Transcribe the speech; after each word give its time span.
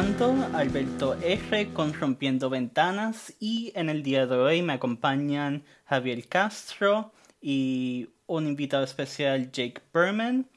Alberto 0.00 1.14
R. 1.22 1.74
con 1.74 1.92
Rompiendo 1.92 2.48
Ventanas. 2.48 3.34
Y 3.38 3.70
en 3.74 3.90
el 3.90 4.02
día 4.02 4.26
de 4.26 4.34
hoy 4.34 4.62
me 4.62 4.72
acompañan 4.72 5.62
Javier 5.84 6.26
Castro 6.26 7.12
y 7.38 8.08
un 8.26 8.46
invitado 8.46 8.82
especial, 8.82 9.52
Jake 9.52 9.82
Berman. 9.92 10.48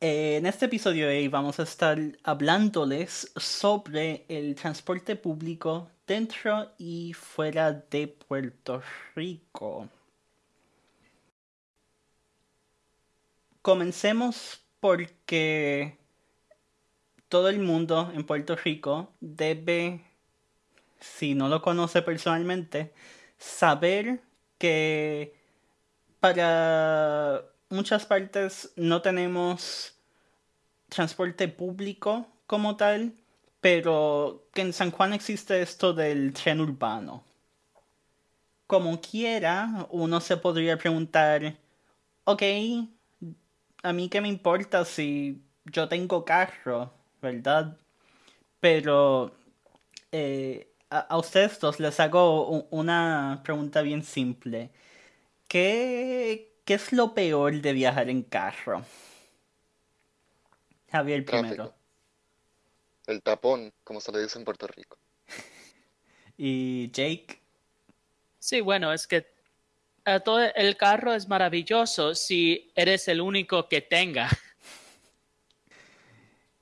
En 0.00 0.46
este 0.46 0.64
episodio 0.64 1.06
de 1.06 1.18
hoy 1.18 1.28
vamos 1.28 1.60
a 1.60 1.64
estar 1.64 1.98
hablándoles 2.22 3.30
sobre 3.36 4.24
el 4.28 4.54
transporte 4.54 5.14
público 5.14 5.90
dentro 6.06 6.72
y 6.78 7.12
fuera 7.12 7.74
de 7.74 8.08
Puerto 8.08 8.80
Rico. 9.14 9.90
Comencemos 13.60 14.64
porque 14.80 15.98
todo 17.34 17.48
el 17.48 17.58
mundo 17.58 18.12
en 18.14 18.22
Puerto 18.22 18.54
Rico 18.54 19.12
debe, 19.18 20.04
si 21.00 21.34
no 21.34 21.48
lo 21.48 21.62
conoce 21.62 22.00
personalmente, 22.00 22.94
saber 23.38 24.20
que 24.56 25.34
para 26.20 27.42
muchas 27.70 28.06
partes 28.06 28.72
no 28.76 29.02
tenemos 29.02 29.98
transporte 30.88 31.48
público 31.48 32.28
como 32.46 32.76
tal, 32.76 33.14
pero 33.60 34.46
que 34.54 34.60
en 34.60 34.72
San 34.72 34.92
Juan 34.92 35.12
existe 35.12 35.60
esto 35.60 35.92
del 35.92 36.32
tren 36.34 36.60
urbano. 36.60 37.24
Como 38.68 39.00
quiera, 39.00 39.88
uno 39.90 40.20
se 40.20 40.36
podría 40.36 40.78
preguntar, 40.78 41.56
ok, 42.22 42.42
a 43.82 43.92
mí 43.92 44.08
qué 44.08 44.20
me 44.20 44.28
importa 44.28 44.84
si 44.84 45.42
yo 45.64 45.88
tengo 45.88 46.24
carro, 46.24 46.92
¿verdad? 47.24 47.76
Pero 48.60 49.34
eh, 50.12 50.68
a, 50.90 51.16
ustedes 51.16 51.58
dos 51.58 51.80
les 51.80 51.98
hago 51.98 52.68
una 52.70 53.40
pregunta 53.42 53.82
bien 53.82 54.04
simple. 54.04 54.70
¿Qué, 55.48 56.52
¿Qué 56.64 56.74
es 56.74 56.92
lo 56.92 57.14
peor 57.14 57.60
de 57.60 57.72
viajar 57.72 58.08
en 58.08 58.22
carro? 58.22 58.84
Javier 60.90 61.24
primero. 61.24 61.74
El 63.06 63.22
tapón, 63.22 63.72
como 63.82 64.00
se 64.00 64.12
le 64.12 64.22
dice 64.22 64.38
en 64.38 64.44
Puerto 64.44 64.66
Rico. 64.68 64.96
¿Y 66.36 66.90
Jake? 66.92 67.40
Sí, 68.38 68.60
bueno, 68.60 68.92
es 68.92 69.06
que 69.06 69.26
todo 70.24 70.40
el 70.40 70.76
carro 70.76 71.14
es 71.14 71.28
maravilloso 71.28 72.14
si 72.14 72.70
eres 72.74 73.08
el 73.08 73.20
único 73.20 73.68
que 73.68 73.80
tenga. 73.80 74.28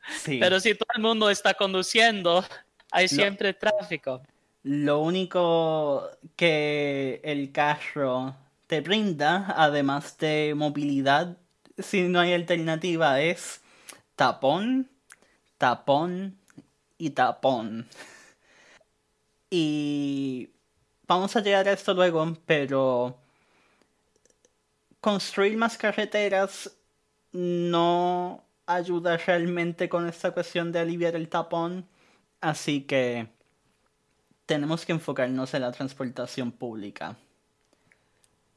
Sí. 0.08 0.39
Pero 0.41 0.61
si 0.61 0.75
todo 0.75 0.89
el 0.95 1.03
mundo 1.03 1.31
está 1.31 1.55
conduciendo, 1.55 2.45
hay 2.91 3.08
siempre 3.08 3.55
tráfico. 3.55 4.22
Lo 4.64 5.00
único 5.00 6.11
que 6.36 7.20
el 7.25 7.50
carro 7.53 8.36
te 8.67 8.80
brinda, 8.80 9.55
además 9.56 10.17
de 10.19 10.55
movilidad, 10.56 11.36
si 11.78 12.03
no 12.03 12.20
hay 12.20 12.33
alternativa, 12.33 13.20
es 13.20 13.61
tapón, 14.17 14.89
tapón 15.58 16.39
y 16.98 17.11
tapón. 17.11 17.89
Y 19.50 20.51
vamos 21.07 21.34
a 21.36 21.40
llegar 21.40 21.69
a 21.69 21.73
esto 21.73 21.92
luego, 21.92 22.36
pero 22.46 23.19
construir 25.01 25.57
más 25.57 25.77
carreteras 25.77 26.70
no 27.33 28.45
ayuda 28.74 29.16
realmente 29.16 29.88
con 29.88 30.08
esta 30.08 30.33
cuestión 30.33 30.72
de 30.72 30.80
aliviar 30.80 31.14
el 31.16 31.28
tapón, 31.28 31.86
así 32.40 32.83
que 32.83 33.28
tenemos 34.46 34.84
que 34.84 34.92
enfocarnos 34.92 35.55
en 35.55 35.62
la 35.62 35.72
transportación 35.72 36.52
pública. 36.52 37.16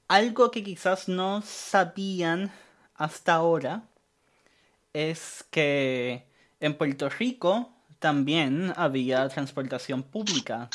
Algo 0.08 0.52
que 0.52 0.64
quizás 0.64 1.08
no 1.08 1.42
sabían 1.42 2.52
hasta 2.96 3.34
ahora 3.34 3.84
es 4.94 5.46
que 5.50 6.28
en 6.60 6.78
Puerto 6.78 7.10
Rico 7.10 7.74
también 8.00 8.74
había 8.76 9.28
transportación 9.30 10.04
pública. 10.04 10.70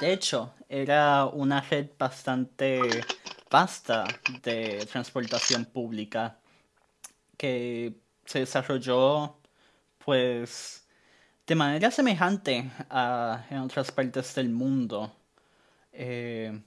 De 0.00 0.12
hecho, 0.12 0.54
era 0.68 1.26
una 1.26 1.60
red 1.60 1.88
bastante 1.98 2.80
vasta 3.50 4.04
de 4.42 4.86
transportación 4.90 5.64
pública 5.64 6.38
que 7.36 7.94
se 8.30 8.38
desarrolló 8.38 9.34
pues 10.04 10.86
de 11.48 11.54
manera 11.56 11.90
semejante 11.90 12.70
a 12.88 13.44
en 13.50 13.58
otras 13.58 13.90
partes 13.90 14.36
del 14.36 14.50
mundo. 14.50 15.12
Eh, 15.92 16.62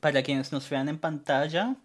para 0.00 0.24
quienes 0.24 0.50
nos 0.50 0.68
vean 0.68 0.88
en 0.88 0.98
pantalla, 0.98 1.76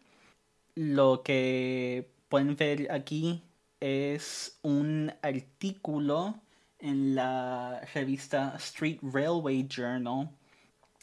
lo 0.74 1.22
que 1.22 2.09
pueden 2.28 2.56
ver 2.56 2.92
aquí 2.92 3.44
es 3.80 4.58
un 4.64 5.14
artículo 5.22 6.34
en 6.80 7.14
la 7.14 7.82
revista 7.94 8.56
Street 8.58 8.97
Railway 9.03 9.68
Journal 9.68 10.32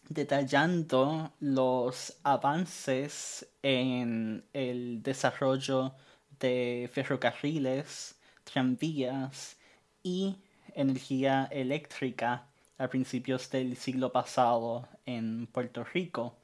detallando 0.09 1.33
los 1.39 2.19
avances 2.25 3.47
en 3.62 4.44
el 4.53 5.00
desarrollo 5.00 5.94
de 6.43 6.91
ferrocarriles, 6.93 8.17
tranvías 8.45 9.57
y 10.03 10.37
energía 10.75 11.49
eléctrica 11.51 12.47
a 12.79 12.89
principios 12.89 13.49
del 13.51 13.77
siglo 13.77 14.11
pasado 14.11 14.89
en 15.07 15.47
Puerto 15.47 15.85
Rico. 15.85 16.35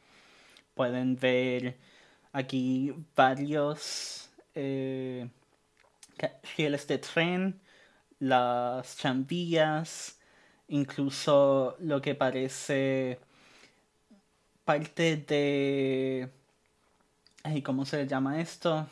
Pueden 0.75 1.19
ver 1.19 1.77
aquí 2.33 2.95
varios 3.17 4.31
eh, 4.55 5.29
rieles 6.57 6.87
de 6.87 6.99
tren, 6.99 7.61
las 8.21 8.97
tranvías, 8.97 10.19
incluso 10.69 11.77
lo 11.81 12.01
que 12.01 12.15
parece 12.15 13.19
parte 14.65 15.17
de... 15.17 16.31
¿Cómo 17.65 17.87
se 17.87 18.07
llama 18.07 18.41
esto? 18.41 18.87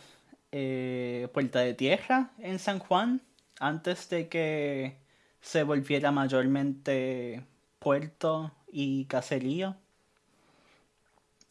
Eh, 0.52 1.28
Puerta 1.32 1.60
de 1.60 1.74
Tierra 1.74 2.30
en 2.38 2.58
San 2.58 2.78
Juan, 2.78 3.20
antes 3.58 4.08
de 4.08 4.28
que 4.28 4.96
se 5.40 5.62
volviera 5.62 6.10
mayormente 6.12 7.44
puerto 7.78 8.52
y 8.70 9.04
caserío. 9.06 9.76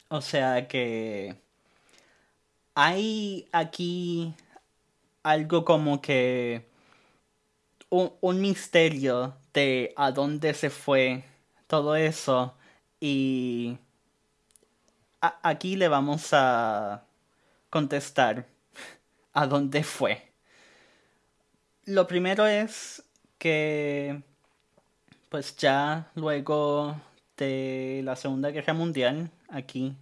O 0.09 0.21
sea 0.21 0.67
que 0.67 1.35
hay 2.73 3.47
aquí 3.51 4.33
algo 5.23 5.65
como 5.65 6.01
que 6.01 6.67
un, 7.89 8.13
un, 8.21 8.41
misterio 8.41 9.35
de 9.53 9.93
a 9.95 10.11
dónde 10.11 10.53
se 10.53 10.69
fue 10.69 11.23
todo 11.67 11.95
eso 11.95 12.55
y 12.99 13.77
aquí 15.21 15.75
le 15.75 15.87
vamos 15.87 16.29
a 16.33 17.05
contestar 17.69 18.45
a 19.35 19.45
dónde 19.45 19.83
fue. 19.83 20.31
Lo 21.85 22.07
primero 22.07 22.47
es 22.47 23.03
que, 23.37 24.23
pues 25.29 25.55
ya 25.57 26.09
luego 26.15 26.99
de 27.37 28.01
la 28.03 28.15
Segunda 28.15 28.49
Guerra 28.49 28.73
Mundial, 28.73 29.29
aquí, 29.49 29.95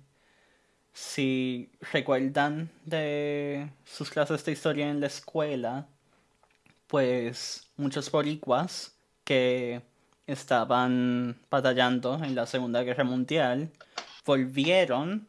si 0.94 1.72
recuerdan 1.92 2.70
de 2.86 3.70
sus 3.84 4.10
clases 4.10 4.46
de 4.46 4.52
historia 4.52 4.90
en 4.90 5.02
la 5.02 5.08
escuela, 5.08 5.88
pues 6.88 7.68
muchos 7.76 8.12
boricuas 8.12 8.96
que 9.24 9.82
estaban 10.28 11.40
batallando 11.50 12.24
en 12.24 12.36
la 12.36 12.46
Segunda 12.46 12.84
Guerra 12.84 13.04
Mundial 13.04 13.72
volvieron 14.26 15.28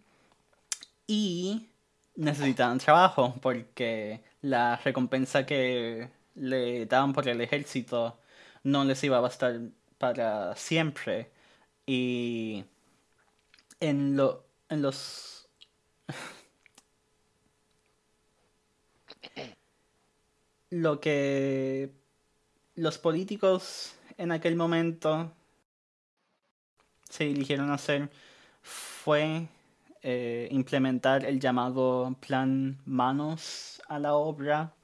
y 1.06 1.68
necesitaban 2.16 2.78
trabajo 2.78 3.34
porque 3.40 4.22
la 4.42 4.76
recompensa 4.76 5.46
que 5.46 6.10
le 6.34 6.86
daban 6.86 7.12
por 7.12 7.28
el 7.28 7.40
ejército 7.40 8.18
no 8.62 8.84
les 8.84 9.02
iba 9.04 9.18
a 9.18 9.20
bastar 9.20 9.60
para 9.98 10.56
siempre. 10.56 11.30
Y 11.86 12.64
en 13.80 14.16
lo 14.16 14.46
en 14.68 14.82
los 14.82 15.48
lo 20.70 21.00
que 21.00 21.92
los 22.74 22.98
políticos 22.98 23.94
en 24.18 24.32
aquel 24.32 24.56
momento 24.56 25.32
se 27.08 27.30
eligieron 27.30 27.70
a 27.70 27.74
hacer 27.74 28.10
fue 28.62 29.48
eh, 30.04 30.48
implementar 30.52 31.24
el 31.24 31.40
llamado 31.40 32.14
plan 32.20 32.78
Manos 32.84 33.82
a 33.88 33.98
la 33.98 34.14
Obra 34.14 34.74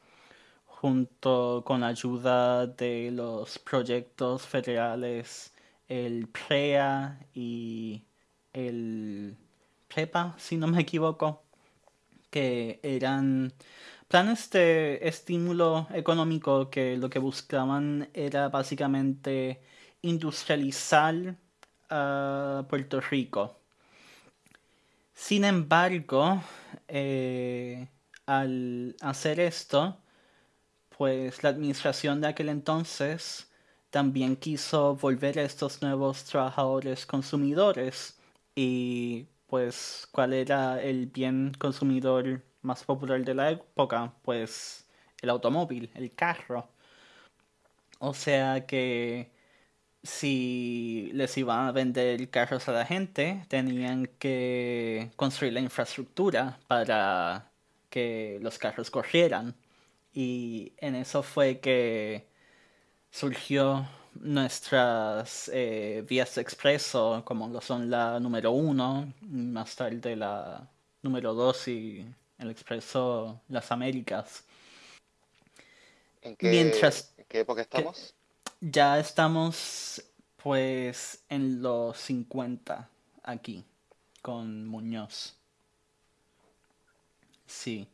junto 0.66 1.62
con 1.66 1.84
ayuda 1.84 2.66
de 2.66 3.10
los 3.12 3.58
proyectos 3.58 4.46
federales, 4.46 5.54
el 5.88 6.28
PREA 6.28 7.20
y 7.34 8.04
el 8.52 9.36
PREPA, 9.88 10.36
si 10.38 10.56
no 10.56 10.66
me 10.68 10.80
equivoco, 10.82 11.44
que 12.30 12.80
eran 12.82 13.52
planes 14.08 14.50
de 14.50 15.00
estímulo 15.02 15.86
económico 15.92 16.70
que 16.70 16.96
lo 16.96 17.10
que 17.10 17.18
buscaban 17.18 18.08
era 18.14 18.48
básicamente 18.48 19.62
industrializar 20.02 21.36
a 21.90 22.66
Puerto 22.68 23.00
Rico. 23.00 23.59
Sin 25.20 25.44
embargo, 25.44 26.42
eh, 26.88 27.88
al 28.26 28.96
hacer 29.02 29.38
esto, 29.38 29.98
pues 30.96 31.42
la 31.42 31.50
administración 31.50 32.20
de 32.20 32.28
aquel 32.28 32.48
entonces 32.48 33.50
también 33.90 34.36
quiso 34.36 34.96
volver 34.96 35.38
a 35.38 35.42
estos 35.42 35.82
nuevos 35.82 36.24
trabajadores 36.24 37.06
consumidores 37.06 38.18
y 38.54 39.26
pues 39.46 40.08
cuál 40.12 40.32
era 40.32 40.82
el 40.82 41.06
bien 41.06 41.52
consumidor 41.58 42.42
más 42.62 42.84
popular 42.84 43.22
de 43.24 43.34
la 43.34 43.50
época, 43.52 44.14
pues 44.22 44.88
el 45.22 45.30
automóvil, 45.30 45.90
el 45.94 46.14
carro. 46.14 46.68
O 48.00 48.14
sea 48.14 48.66
que 48.66 49.30
si 50.02 51.10
les 51.12 51.36
iban 51.36 51.68
a 51.68 51.72
vender 51.72 52.30
carros 52.30 52.68
a 52.68 52.72
la 52.72 52.86
gente, 52.86 53.44
tenían 53.48 54.06
que 54.18 55.10
construir 55.16 55.52
la 55.52 55.60
infraestructura 55.60 56.58
para 56.66 57.50
que 57.90 58.38
los 58.40 58.58
carros 58.58 58.90
corrieran. 58.90 59.54
Y 60.12 60.72
en 60.78 60.94
eso 60.94 61.22
fue 61.22 61.60
que 61.60 62.26
surgió 63.10 63.86
nuestras 64.14 65.50
eh, 65.52 66.04
vías 66.08 66.34
de 66.34 66.42
expreso, 66.42 67.22
como 67.24 67.48
lo 67.48 67.60
son 67.60 67.90
la 67.90 68.18
número 68.20 68.52
uno, 68.52 69.12
más 69.20 69.76
tarde 69.76 70.16
la 70.16 70.68
número 71.02 71.34
dos 71.34 71.68
y 71.68 72.06
el 72.38 72.50
expreso 72.50 73.40
Las 73.48 73.70
Américas. 73.70 74.44
¿En 76.22 76.36
qué, 76.36 76.50
Mientras 76.50 77.12
en 77.16 77.24
qué 77.28 77.40
época 77.40 77.62
estamos? 77.62 78.14
Ya 78.60 78.98
estamos 78.98 80.02
pues 80.42 81.24
en 81.28 81.62
los 81.62 81.98
50 81.98 82.88
aquí 83.22 83.64
con 84.22 84.66
Muñoz. 84.66 85.36
Sí. 87.46 87.86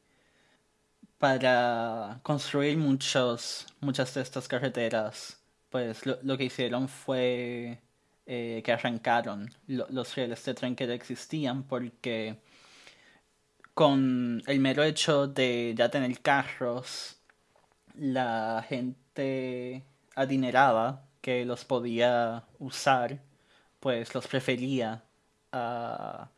Para 1.18 2.20
construir 2.22 2.76
muchos, 2.76 3.66
muchas 3.80 4.12
de 4.14 4.20
estas 4.22 4.48
carreteras, 4.48 5.38
pues 5.70 6.04
lo, 6.06 6.36
que 6.36 6.44
hicieron 6.44 6.88
fue 6.88 7.80
eh, 8.26 8.62
que 8.64 8.72
arrancaron 8.72 9.50
lo- 9.66 9.86
los 9.90 10.14
rieles 10.14 10.44
de 10.44 10.54
tren 10.54 10.76
que 10.76 10.86
ya 10.86 10.92
existían 10.94 11.62
porque 11.64 12.38
con 13.74 14.42
el 14.46 14.60
mero 14.60 14.82
hecho 14.84 15.26
de 15.28 15.74
ya 15.76 15.90
tener 15.90 16.20
carros, 16.22 17.16
la 17.94 18.64
gente 18.68 19.84
adinerada 20.16 21.08
que 21.20 21.44
los 21.44 21.64
podía 21.64 22.44
usar, 22.58 23.22
pues 23.80 24.14
los 24.14 24.26
prefería 24.26 25.04
a, 25.52 26.30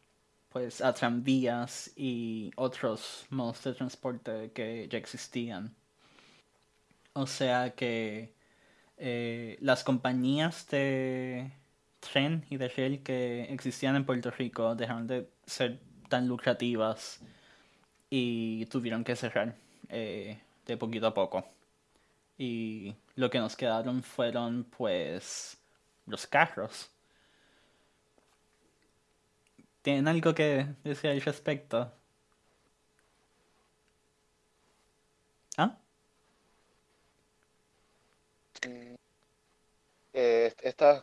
pues, 0.50 0.82
a 0.82 0.92
tranvías 0.94 1.90
y 1.96 2.50
otros 2.56 3.26
modos 3.30 3.64
de 3.64 3.74
transporte 3.74 4.52
que 4.52 4.88
ya 4.90 4.98
existían. 4.98 5.74
O 7.14 7.26
sea 7.26 7.74
que 7.74 8.34
eh, 8.98 9.58
las 9.60 9.84
compañías 9.84 10.66
de 10.68 11.52
tren 12.00 12.44
y 12.50 12.56
de 12.56 12.68
riel 12.68 13.02
que 13.02 13.44
existían 13.52 13.96
en 13.96 14.04
Puerto 14.06 14.30
Rico 14.30 14.74
dejaron 14.74 15.06
de 15.06 15.28
ser 15.46 15.80
tan 16.08 16.28
lucrativas 16.28 17.20
y 18.10 18.66
tuvieron 18.66 19.04
que 19.04 19.16
cerrar 19.16 19.54
eh, 19.88 20.40
de 20.66 20.76
poquito 20.76 21.06
a 21.08 21.14
poco. 21.14 21.57
Y 22.38 22.94
lo 23.16 23.28
que 23.30 23.40
nos 23.40 23.56
quedaron 23.56 24.02
fueron 24.02 24.64
pues 24.64 25.58
los 26.06 26.26
carros. 26.26 26.88
¿Tienen 29.82 30.06
algo 30.06 30.34
que 30.34 30.66
decir 30.84 31.10
al 31.10 31.20
respecto? 31.20 31.92
¿Ah? 35.56 35.76
Mm, 38.64 38.94
eh, 40.12 40.54
estas, 40.62 41.02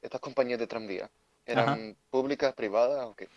estas 0.00 0.20
compañías 0.20 0.58
de 0.58 0.66
tranvía, 0.66 1.10
¿eran 1.44 1.68
Ajá. 1.68 1.96
públicas, 2.10 2.54
privadas 2.54 3.04
o 3.04 3.14
qué? 3.14 3.28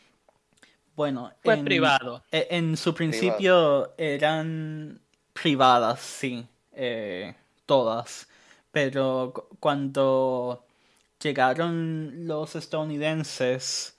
Bueno, 0.95 1.33
Fue 1.43 1.55
en, 1.55 1.65
privado. 1.65 2.23
e- 2.31 2.47
en 2.51 2.77
su 2.77 2.93
principio 2.93 3.93
eran 3.97 5.01
privadas, 5.33 5.99
sí, 5.99 6.47
eh, 6.77 7.35
todas. 7.67 8.29
Pero 8.71 9.33
cu- 9.35 9.57
cuando 9.59 10.65
llegaron 11.21 12.27
los 12.27 12.55
estadounidenses, 12.55 13.97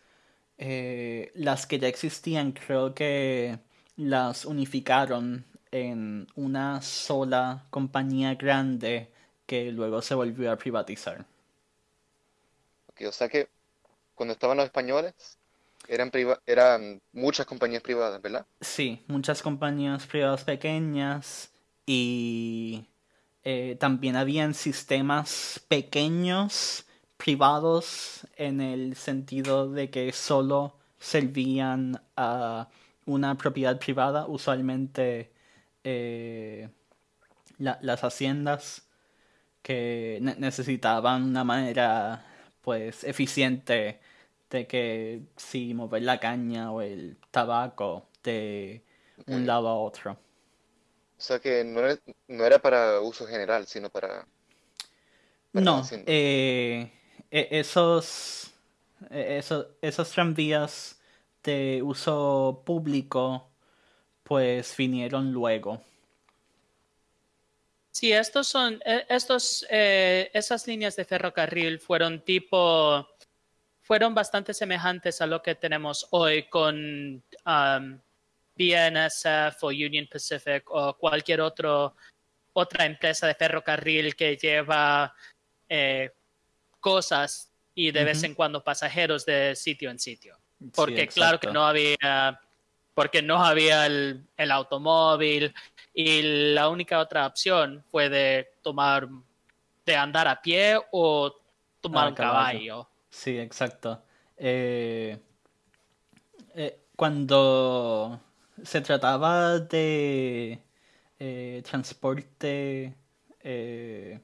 eh, 0.59 1.33
las 1.35 1.67
que 1.67 1.79
ya 1.79 1.89
existían 1.89 2.53
creo 2.53 2.95
que 2.95 3.59
las 3.97 4.45
unificaron 4.47 5.45
en 5.73 6.27
una 6.37 6.83
sola 6.83 7.67
compañía 7.71 8.35
grande 8.37 9.11
que 9.47 9.73
luego 9.73 10.03
se 10.03 10.15
volvió 10.15 10.53
a 10.53 10.57
privatizar. 10.59 11.27
Ok, 12.87 13.03
o 13.09 13.13
sea 13.13 13.29
que 13.29 13.49
cuando 14.15 14.33
estaban 14.35 14.57
los 14.59 14.67
españoles, 14.67 15.15
eran, 15.89 16.11
priva- 16.11 16.43
eran 16.47 17.03
muchas 17.13 17.47
compañías 17.47 17.83
privadas, 17.83 18.21
¿verdad? 18.23 18.47
Sí, 18.61 19.05
muchas 19.09 19.43
compañías 19.43 20.07
privadas 20.07 20.45
pequeñas 20.45 21.51
y 21.89 22.85
eh, 23.45 23.77
también 23.81 24.15
habían 24.17 24.53
sistemas 24.55 25.61
pequeños 25.69 26.85
privados 27.17 28.27
en 28.37 28.61
el 28.61 28.95
sentido 28.95 29.71
de 29.71 29.91
que 29.91 30.13
solo 30.13 30.77
servían 30.99 32.01
a 32.17 32.69
una 33.07 33.37
propiedad 33.39 33.79
privada, 33.79 34.27
usualmente 34.27 35.33
eh, 35.85 36.69
la- 37.59 37.79
las 37.83 38.05
haciendas 38.05 38.87
que 39.63 40.19
ne- 40.23 40.37
necesitaban 40.39 41.25
una 41.25 41.45
manera 41.45 42.25
pues 42.63 43.05
eficiente 43.05 44.01
de 44.51 44.67
que 44.67 45.23
si 45.37 45.75
mover 45.75 46.03
la 46.03 46.21
caña 46.21 46.71
o 46.73 46.83
el 46.83 47.19
tabaco 47.31 48.09
de 48.25 48.85
un 49.27 49.47
lado 49.47 49.69
a 49.69 49.75
otro. 49.77 50.19
O 51.19 51.21
sea 51.21 51.39
que 51.41 51.65
no 51.65 51.81
era, 51.81 51.99
no 52.29 52.45
era 52.47 52.59
para 52.61 53.01
uso 53.01 53.27
general, 53.27 53.67
sino 53.67 53.91
para, 53.91 54.27
No, 55.53 55.83
eh, 56.07 56.91
e- 57.31 57.49
esos, 57.51 58.53
e- 59.11 59.39
eso- 59.39 59.77
esos 59.83 60.11
tranvías 60.11 61.01
de 61.43 61.83
uso 61.83 62.63
público 62.65 63.51
pues 64.25 64.77
vinieron 64.77 65.33
luego. 65.33 65.83
Sí, 67.91 68.13
estos 68.13 68.47
son, 68.47 68.81
eh, 68.85 69.07
estos, 69.09 69.67
eh, 69.71 70.31
esas 70.33 70.67
líneas 70.67 70.95
de 70.97 71.05
ferrocarril 71.05 71.81
fueron 71.81 72.25
tipo, 72.25 73.09
fueron 73.83 74.15
bastante 74.15 74.55
semejantes 74.55 75.21
a 75.21 75.27
lo 75.27 75.43
que 75.43 75.55
tenemos 75.57 76.07
hoy 76.11 76.45
con 76.49 76.77
um, 77.47 78.01
BNSF 78.59 79.63
o 79.63 79.69
Union 79.69 80.07
Pacific 80.11 80.65
o 80.71 80.95
cualquier 80.99 81.41
otro, 81.41 81.95
otra 82.53 82.85
empresa 82.85 83.27
de 83.27 83.35
ferrocarril 83.35 84.17
que 84.17 84.37
lleva 84.37 85.15
eh, 85.69 86.11
cosas 86.81 87.53
y 87.75 87.93
de 87.93 88.03
vez 88.05 88.25
en 88.25 88.35
cuando 88.35 88.65
pasajeros 88.65 89.25
de 89.25 89.55
sitio 89.55 89.91
en 89.91 89.99
sitio. 90.01 90.37
Sí, 90.61 90.71
Porque 90.75 91.07
claro 91.07 91.39
que 91.39 91.47
no 91.53 91.65
había, 91.65 92.41
porque 92.95 93.23
no 93.23 93.45
había 93.45 93.87
el, 93.87 94.27
el 94.37 94.51
automóvil 94.51 95.55
y 95.95 96.53
la 96.53 96.69
única 96.69 96.99
otra 96.99 97.27
opción 97.27 97.85
fue 97.93 98.09
de 98.09 98.49
tomar, 98.63 99.09
de 99.87 99.97
andar 99.97 100.27
a 100.27 100.43
pie 100.43 100.77
o 100.91 101.33
tomar 101.81 102.07
Ah, 102.07 102.09
un 102.09 102.15
caballo. 102.17 102.59
caballo. 102.59 102.89
Sí, 103.09 103.39
exacto. 103.39 104.03
Eh, 104.37 105.17
eh, 106.57 106.81
cuando 106.97 108.21
se 108.65 108.81
trataba 108.81 109.59
de 109.61 110.63
eh, 111.19 111.63
transporte 111.65 112.95
eh, 113.41 114.21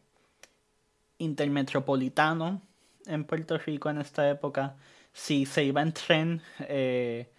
intermetropolitano 1.19 2.63
en 3.07 3.25
Puerto 3.25 3.59
Rico 3.59 3.91
en 3.91 3.99
esta 4.01 4.29
época, 4.31 4.77
si 5.13 5.47
se 5.47 5.65
iba 5.65 5.83
en 5.83 5.93
tren, 5.93 6.43
eh, 6.61 7.31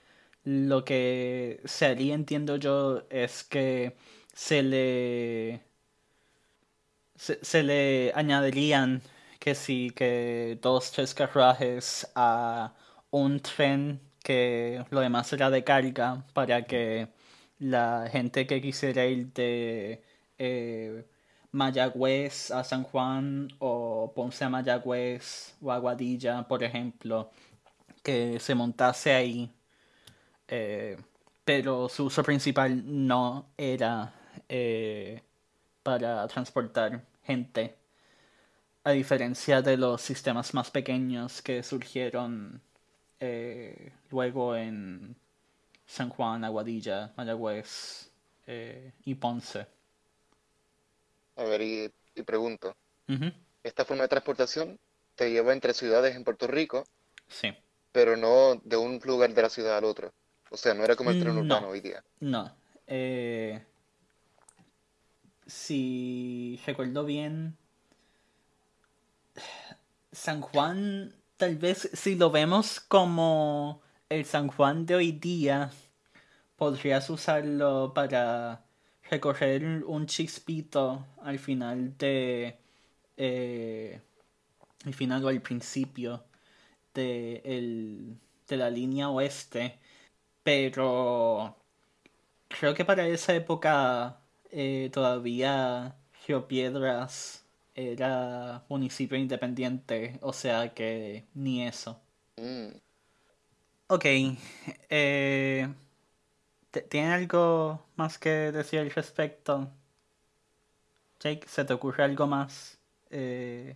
lo 0.44 0.86
que 0.86 1.62
se 1.66 1.88
haría, 1.88 2.14
entiendo 2.16 2.58
yo, 2.58 3.04
es 3.10 3.44
que 3.44 3.98
se 4.34 4.64
le 4.64 5.64
se, 7.16 7.64
le 7.64 8.12
añadirían 8.16 9.02
que 9.40 9.56
sí, 9.56 9.92
que 9.96 10.58
dos, 10.62 10.92
tres 10.92 11.14
carruajes 11.14 12.08
a 12.16 12.74
un 13.12 13.40
tren 13.40 14.02
que 14.26 14.84
lo 14.90 15.02
demás 15.02 15.32
era 15.34 15.52
de 15.52 15.64
carga 15.64 16.26
para 16.34 16.64
que 16.66 17.10
la 17.60 18.10
gente 18.12 18.48
que 18.48 18.62
quisiera 18.62 19.06
ir 19.06 19.32
de 19.34 20.04
eh, 20.40 21.06
Mayagüez 21.52 22.52
a 22.52 22.64
San 22.64 22.84
Juan 22.84 23.50
o 23.60 24.12
Ponce 24.16 24.44
a 24.46 24.50
Mayagüez 24.50 25.56
o 25.62 25.72
Aguadilla, 25.72 26.48
por 26.48 26.64
ejemplo, 26.64 27.32
que 28.04 28.40
se 28.40 28.56
montase 28.56 29.14
ahí. 29.14 29.52
Eh, 30.48 30.98
pero 31.46 31.90
su 31.90 32.06
uso 32.06 32.24
principal 32.24 32.84
no 32.86 33.48
era 33.58 34.14
eh, 34.50 35.22
para 35.84 36.28
transportar 36.28 37.04
gente, 37.24 37.78
a 38.84 38.92
diferencia 38.92 39.62
de 39.62 39.78
los 39.78 40.02
sistemas 40.02 40.54
más 40.54 40.72
pequeños 40.72 41.42
que 41.42 41.64
surgieron 41.64 42.62
eh, 43.26 43.92
luego 44.12 44.56
en 44.56 45.16
San 45.86 46.10
Juan, 46.10 46.44
Aguadilla, 46.44 47.12
Mayagüez 47.18 48.10
eh, 48.48 48.92
y 49.06 49.16
Ponce. 49.16 49.68
A 51.38 51.44
ver, 51.44 51.62
y, 51.62 51.92
y 52.16 52.24
pregunto, 52.24 52.76
esta 53.64 53.84
forma 53.86 54.04
de 54.04 54.10
transportación 54.10 54.80
te 55.16 55.32
lleva 55.32 55.54
entre 55.54 55.74
ciudades 55.74 56.16
en 56.16 56.24
Puerto 56.24 56.48
Rico, 56.48 56.86
Sí. 57.28 57.54
pero 57.92 58.16
no 58.16 58.56
de 58.64 58.78
un 58.78 59.00
lugar 59.04 59.34
de 59.34 59.42
la 59.42 59.50
ciudad 59.50 59.78
al 59.78 59.84
otro. 59.86 60.14
O 60.52 60.58
sea, 60.58 60.74
no 60.74 60.84
era 60.84 60.96
como 60.96 61.10
el 61.12 61.20
tren 61.20 61.36
No. 61.36 61.42
urbano 61.42 61.70
hoy 61.70 61.82
día. 61.82 62.04
No. 62.20 62.56
eh, 62.88 63.64
si 65.48 66.60
recuerdo 66.66 67.04
bien, 67.06 67.58
San 70.12 70.42
Juan, 70.42 71.14
tal 71.38 71.58
vez 71.58 71.90
si 71.94 72.16
lo 72.16 72.32
vemos 72.32 72.80
como 72.80 73.82
el 74.10 74.26
San 74.26 74.48
Juan 74.48 74.86
de 74.86 74.96
hoy 74.96 75.12
día, 75.14 75.72
podrías 76.58 77.10
usarlo 77.10 77.94
para 77.96 78.66
recorrer 79.12 79.84
un 79.86 80.08
chispito 80.08 81.06
al 81.24 81.40
final 81.40 81.98
de... 81.98 82.58
eh, 83.18 84.02
al 84.86 84.94
final 84.94 85.26
o 85.26 85.30
al 85.30 85.42
principio 85.42 86.26
de, 86.94 87.42
el- 87.46 88.18
de 88.48 88.58
la 88.58 88.70
línea 88.72 89.10
oeste, 89.10 89.80
pero 90.44 91.58
creo 92.50 92.74
que 92.76 92.86
para 92.86 93.08
esa 93.08 93.36
época 93.36 94.22
eh, 94.52 94.90
todavía 94.94 95.98
Río 96.28 96.48
Piedras 96.50 97.45
era 97.76 98.64
municipio 98.70 99.18
independiente, 99.18 100.18
o 100.22 100.34
sea 100.34 100.74
que 100.74 101.26
ni 101.34 101.66
eso. 101.68 102.02
Mm, 102.38 102.70
Ok, 103.88 104.06
eh, 104.90 105.68
¿t- 106.72 106.82
¿tiene 106.82 107.14
algo 107.14 107.86
más 107.96 108.18
que 108.18 108.30
decir 108.52 108.80
al 108.80 108.90
respecto? 108.90 109.70
Jake, 111.20 111.48
¿se 111.48 111.66
te 111.66 111.74
ocurre 111.74 112.04
algo 112.04 112.26
más 112.26 112.80
eh, 113.12 113.76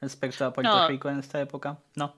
respecto 0.00 0.44
a 0.44 0.52
Puerto 0.52 0.76
No. 0.80 0.86
Rico 0.88 1.08
en 1.08 1.18
esta 1.20 1.40
época? 1.40 1.78
No. 1.94 2.14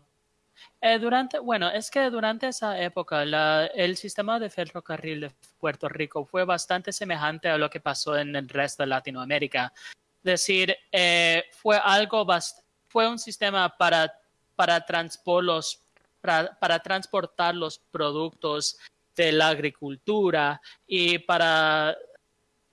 Eh, 0.80 0.98
durante, 0.98 1.38
bueno, 1.38 1.70
es 1.70 1.90
que 1.90 2.10
durante 2.10 2.48
esa 2.48 2.80
época 2.80 3.24
la- 3.24 3.66
el 3.66 3.96
sistema 3.96 4.38
de 4.40 4.50
ferrocarril 4.50 5.20
de 5.20 5.30
Puerto 5.58 5.88
Rico 5.88 6.24
fue 6.24 6.44
bastante 6.44 6.92
semejante 6.92 7.48
a 7.48 7.58
lo 7.58 7.70
que 7.70 7.80
pasó 7.80 8.16
en 8.18 8.34
el 8.34 8.48
resto 8.48 8.82
de 8.82 8.88
Latinoamérica. 8.88 9.72
Decir, 10.22 10.76
eh, 10.92 11.44
fue 11.52 11.78
algo 11.82 12.24
fue 12.88 13.08
un 13.08 13.18
sistema 13.18 13.68
para, 13.76 14.12
para, 14.54 14.84
los- 15.42 15.80
para, 16.20 16.58
para 16.58 16.78
transportar 16.80 17.54
los 17.54 17.78
productos 17.78 18.78
de 19.16 19.32
la 19.32 19.48
agricultura 19.48 20.60
y 20.86 21.18
para 21.18 21.96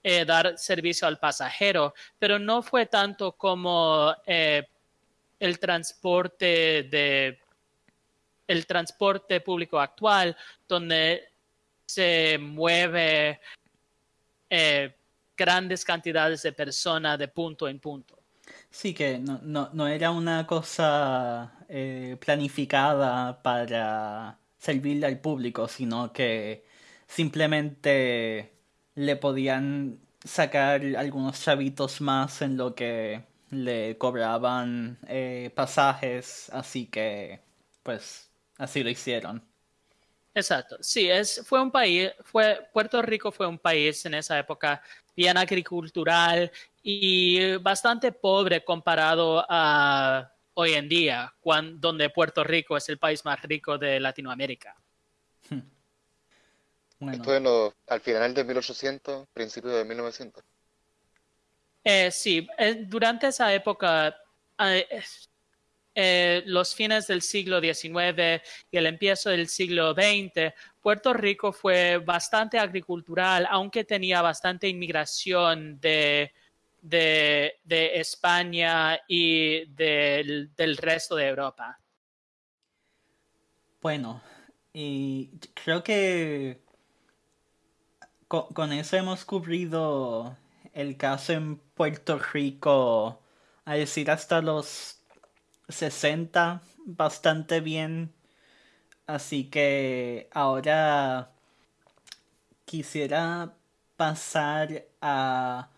eh, 0.03 0.25
dar 0.25 0.57
servicio 0.57 1.07
al 1.07 1.19
pasajero, 1.19 1.93
pero 2.19 2.39
no 2.39 2.61
fue 2.61 2.85
tanto 2.85 3.33
como 3.33 4.13
eh, 4.25 4.67
el 5.39 5.59
transporte 5.59 6.83
de 6.83 7.39
el 8.47 8.65
transporte 8.65 9.41
público 9.41 9.77
actual, 9.79 10.35
donde 10.67 11.27
se 11.85 12.37
mueve 12.39 13.41
eh, 14.49 14.95
grandes 15.37 15.85
cantidades 15.85 16.41
de 16.41 16.51
personas 16.51 17.19
de 17.19 17.27
punto 17.27 17.67
en 17.67 17.79
punto. 17.79 18.17
Sí, 18.69 18.93
que 18.93 19.19
no, 19.19 19.39
no, 19.43 19.69
no 19.73 19.87
era 19.87 20.11
una 20.11 20.45
cosa 20.47 21.53
eh, 21.69 22.17
planificada 22.19 23.41
para 23.41 24.39
servirle 24.57 25.07
al 25.07 25.19
público, 25.19 25.67
sino 25.67 26.11
que 26.13 26.65
simplemente 27.07 28.53
le 28.95 29.15
podían 29.15 29.99
sacar 30.23 30.81
algunos 30.97 31.41
chavitos 31.41 32.01
más 32.01 32.41
en 32.41 32.57
lo 32.57 32.75
que 32.75 33.23
le 33.49 33.97
cobraban 33.97 34.97
eh, 35.07 35.51
pasajes, 35.55 36.49
así 36.51 36.87
que 36.87 37.41
pues 37.83 38.29
así 38.57 38.83
lo 38.83 38.89
hicieron. 38.89 39.43
Exacto. 40.33 40.77
Sí, 40.81 41.09
es, 41.09 41.41
fue 41.45 41.61
un 41.61 41.71
país, 41.71 42.11
fue, 42.23 42.69
Puerto 42.71 43.01
Rico 43.01 43.31
fue 43.31 43.47
un 43.47 43.57
país 43.57 44.05
en 44.05 44.13
esa 44.13 44.37
época 44.37 44.81
bien 45.17 45.35
agricultural 45.35 46.51
y 46.83 47.55
bastante 47.57 48.11
pobre 48.11 48.63
comparado 48.63 49.43
a 49.49 50.31
hoy 50.53 50.73
en 50.73 50.87
día, 50.87 51.33
cuan- 51.41 51.81
donde 51.81 52.09
Puerto 52.11 52.43
Rico 52.43 52.77
es 52.77 52.87
el 52.89 52.99
país 52.99 53.25
más 53.25 53.41
rico 53.41 53.77
de 53.79 53.99
Latinoamérica. 53.99 54.75
Bueno, 56.99 57.15
Esto 57.21 57.35
en 57.35 57.43
lo- 57.43 57.75
al 57.89 58.01
final 58.01 58.33
de 58.33 58.43
1800, 58.43 59.27
principio 59.31 59.69
de 59.69 59.85
1900. 59.85 60.43
Eh, 61.83 62.09
sí, 62.09 62.47
eh, 62.57 62.73
durante 62.87 63.27
esa 63.27 63.53
época, 63.53 64.17
eh, 64.57 64.87
eh, 65.93 66.41
los 66.47 66.73
fines 66.73 67.05
del 67.05 67.21
siglo 67.21 67.61
XIX 67.61 68.41
y 68.71 68.77
el 68.77 68.87
empiezo 68.87 69.29
del 69.29 69.47
siglo 69.47 69.93
XX, 69.93 70.51
Puerto 70.87 71.11
Rico 71.11 71.51
fue 71.51 71.97
bastante 71.97 72.57
agricultural, 72.57 73.45
aunque 73.49 73.83
tenía 73.83 74.21
bastante 74.21 74.69
inmigración 74.69 75.81
de, 75.81 76.31
de, 76.79 77.59
España 77.95 78.97
y 79.05 79.65
del, 79.65 80.55
del 80.55 80.77
resto 80.77 81.17
de 81.17 81.27
Europa. 81.27 81.77
Bueno, 83.81 84.21
y 84.71 85.29
creo 85.61 85.83
que 85.83 86.61
con, 88.29 88.47
con 88.53 88.71
eso 88.71 88.95
hemos 88.95 89.25
cubrido 89.25 90.37
el 90.71 90.95
caso 90.95 91.33
en 91.33 91.57
Puerto 91.57 92.17
Rico, 92.31 93.21
a 93.65 93.73
decir 93.73 94.09
hasta 94.09 94.41
los 94.41 95.01
60, 95.67 96.61
bastante 96.85 97.59
bien. 97.59 98.13
Así 99.07 99.45
que 99.45 100.29
ahora 100.33 101.31
quisiera 102.65 103.53
pasar 103.95 104.83
a 105.01 105.69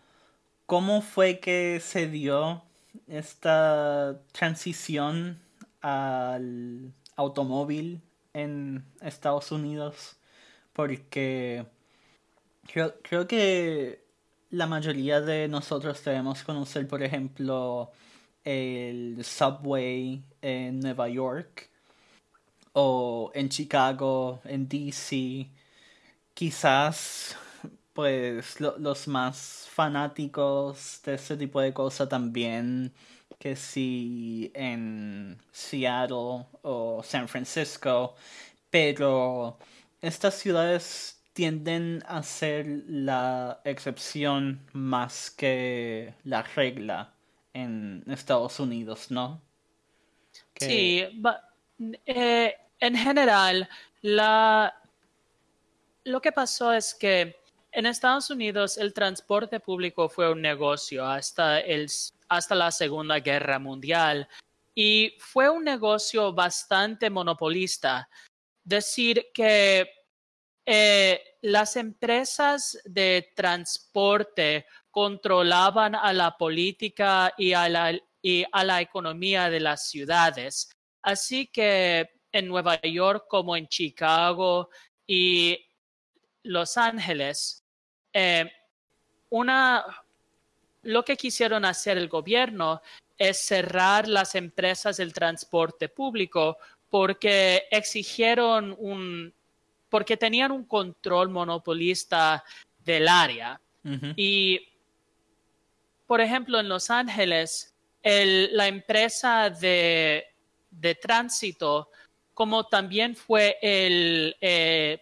cómo 0.66 1.00
fue 1.00 1.38
que 1.38 1.80
se 1.80 2.08
dio 2.08 2.62
esta 3.06 4.20
transición 4.32 5.40
al 5.80 6.92
automóvil 7.14 8.02
en 8.34 8.84
Estados 9.00 9.52
Unidos 9.52 10.16
porque 10.72 11.66
creo, 12.66 12.94
creo 13.02 13.28
que 13.28 14.04
la 14.50 14.66
mayoría 14.66 15.20
de 15.20 15.46
nosotros 15.46 16.02
debemos 16.04 16.42
conocer 16.42 16.88
por 16.88 17.02
ejemplo 17.02 17.92
el 18.44 19.24
subway 19.24 20.24
en 20.42 20.80
Nueva 20.80 21.08
York 21.08 21.69
o 22.72 23.30
en 23.34 23.48
Chicago, 23.48 24.40
en 24.44 24.68
DC 24.68 25.48
quizás 26.34 27.36
pues 27.94 28.60
lo- 28.60 28.78
los 28.78 29.08
más 29.08 29.66
fanáticos 29.70 31.00
de 31.04 31.14
ese 31.14 31.36
tipo 31.36 31.60
de 31.60 31.72
cosas 31.74 32.08
también 32.08 32.92
que 33.38 33.56
si 33.56 34.50
en 34.54 35.38
Seattle 35.52 36.46
o 36.62 37.02
San 37.04 37.28
Francisco, 37.28 38.14
pero 38.70 39.58
estas 40.02 40.34
ciudades 40.36 41.22
tienden 41.34 42.02
a 42.08 42.22
ser 42.22 42.66
la 42.88 43.60
excepción 43.64 44.60
más 44.72 45.30
que 45.30 46.14
la 46.24 46.42
regla 46.42 47.14
en 47.54 48.04
Estados 48.08 48.60
Unidos, 48.60 49.10
¿no? 49.10 49.42
Sí, 50.56 51.06
ba- 51.14 51.42
eh, 52.06 52.54
en 52.78 52.96
general, 52.96 53.68
lo 56.04 56.20
que 56.20 56.32
pasó 56.32 56.72
es 56.72 56.94
que 56.94 57.40
en 57.72 57.86
Estados 57.86 58.30
Unidos 58.30 58.78
el 58.78 58.92
transporte 58.92 59.60
público 59.60 60.08
fue 60.08 60.30
un 60.30 60.42
negocio 60.42 61.06
hasta, 61.06 61.60
hasta 62.28 62.54
la 62.54 62.70
Segunda 62.70 63.20
Guerra 63.20 63.58
Mundial 63.58 64.28
y 64.74 65.14
fue 65.18 65.48
un 65.48 65.64
negocio 65.64 66.32
bastante 66.32 67.10
monopolista. 67.10 68.08
Decir 68.64 69.26
que 69.32 69.90
eh, 70.66 71.22
las 71.42 71.76
empresas 71.76 72.78
de 72.84 73.32
transporte 73.34 74.66
controlaban 74.90 75.94
a 75.94 76.12
la 76.12 76.36
política 76.36 77.34
y 77.38 77.52
a 77.52 77.68
la 77.68 78.80
economía 78.80 79.48
de 79.50 79.60
las 79.60 79.88
ciudades. 79.88 80.70
Así 81.02 81.46
que 81.46 82.10
en 82.32 82.48
Nueva 82.48 82.80
York 82.80 83.26
como 83.28 83.56
en 83.56 83.68
Chicago 83.68 84.70
y 85.06 85.58
Los 86.42 86.76
Ángeles, 86.76 87.64
eh, 88.12 88.50
una, 89.30 89.84
lo 90.82 91.04
que 91.04 91.16
quisieron 91.16 91.64
hacer 91.64 91.98
el 91.98 92.08
gobierno 92.08 92.82
es 93.16 93.38
cerrar 93.38 94.08
las 94.08 94.34
empresas 94.34 94.96
del 94.96 95.12
transporte 95.12 95.88
público 95.88 96.56
porque 96.88 97.64
exigieron 97.70 98.74
un, 98.78 99.32
porque 99.88 100.16
tenían 100.16 100.52
un 100.52 100.64
control 100.64 101.28
monopolista 101.28 102.44
del 102.78 103.08
área. 103.08 103.60
Y, 104.16 104.60
por 106.06 106.20
ejemplo, 106.20 106.60
en 106.60 106.68
Los 106.68 106.90
Ángeles, 106.90 107.74
la 108.02 108.68
empresa 108.68 109.48
de, 109.48 110.26
de, 110.70 110.94
tránsito, 110.94 111.90
como 112.34 112.64
también 112.66 113.16
fue 113.16 113.58
el, 113.60 114.36
eh, 114.40 115.00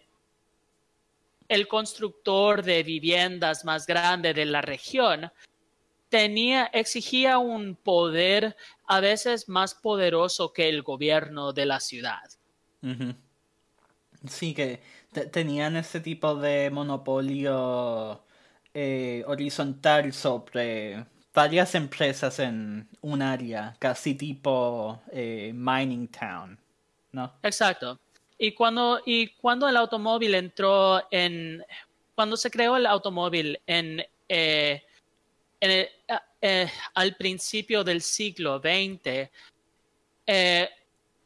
el 1.47 1.67
constructor 1.67 2.63
de 2.63 2.83
viviendas 2.83 3.65
más 3.65 3.85
grande 3.85 4.33
de 4.33 4.45
la 4.45 4.61
región, 4.61 5.31
tenía, 6.09 6.65
exigía 6.65 7.37
un 7.37 7.75
poder 7.75 8.55
a 8.87 8.99
veces 8.99 9.47
más 9.47 9.75
poderoso 9.75 10.51
que 10.51 10.69
el 10.69 10.81
gobierno 10.81 11.53
de 11.53 11.65
la 11.65 11.79
ciudad. 11.79 12.29
Sí, 14.27 14.53
que 14.53 14.81
tenían 15.31 15.75
ese 15.77 15.99
tipo 15.99 16.35
de 16.35 16.69
monopolio 16.71 18.23
eh, 18.73 19.23
horizontal 19.27 20.13
sobre 20.13 21.05
varias 21.39 21.73
empresas 21.73 22.37
en 22.39 22.85
un 22.99 23.21
área, 23.21 23.73
casi 23.79 24.13
tipo 24.13 25.01
eh, 25.09 25.53
mining 25.55 26.09
town, 26.09 26.59
¿no? 27.13 27.31
Exacto. 27.43 27.97
Y 28.37 28.51
cuando, 28.51 29.01
y 29.05 29.27
cuando 29.41 29.69
el 29.69 29.77
automóvil 29.77 30.35
entró 30.35 31.01
en, 31.09 31.63
cuando 32.13 32.35
se 32.35 32.51
creó 32.51 32.75
el 32.75 32.85
automóvil 32.85 33.57
en, 33.65 34.05
eh, 34.27 34.83
al 36.93 37.15
principio 37.15 37.85
del 37.85 38.01
siglo 38.01 38.59
XX, 38.59 39.29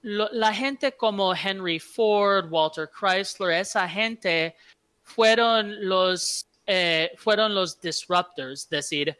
la 0.03 0.53
gente 0.53 0.91
como 0.91 1.33
Henry 1.33 1.79
Ford, 1.79 2.51
Walter 2.51 2.87
Chrysler, 2.87 3.61
esa 3.61 3.89
gente 3.89 4.55
fueron 5.01 5.89
los, 5.89 6.45
eh, 6.67 7.11
fueron 7.17 7.55
los 7.55 7.81
disruptors, 7.81 8.61
es 8.61 8.69
decir, 8.69 9.17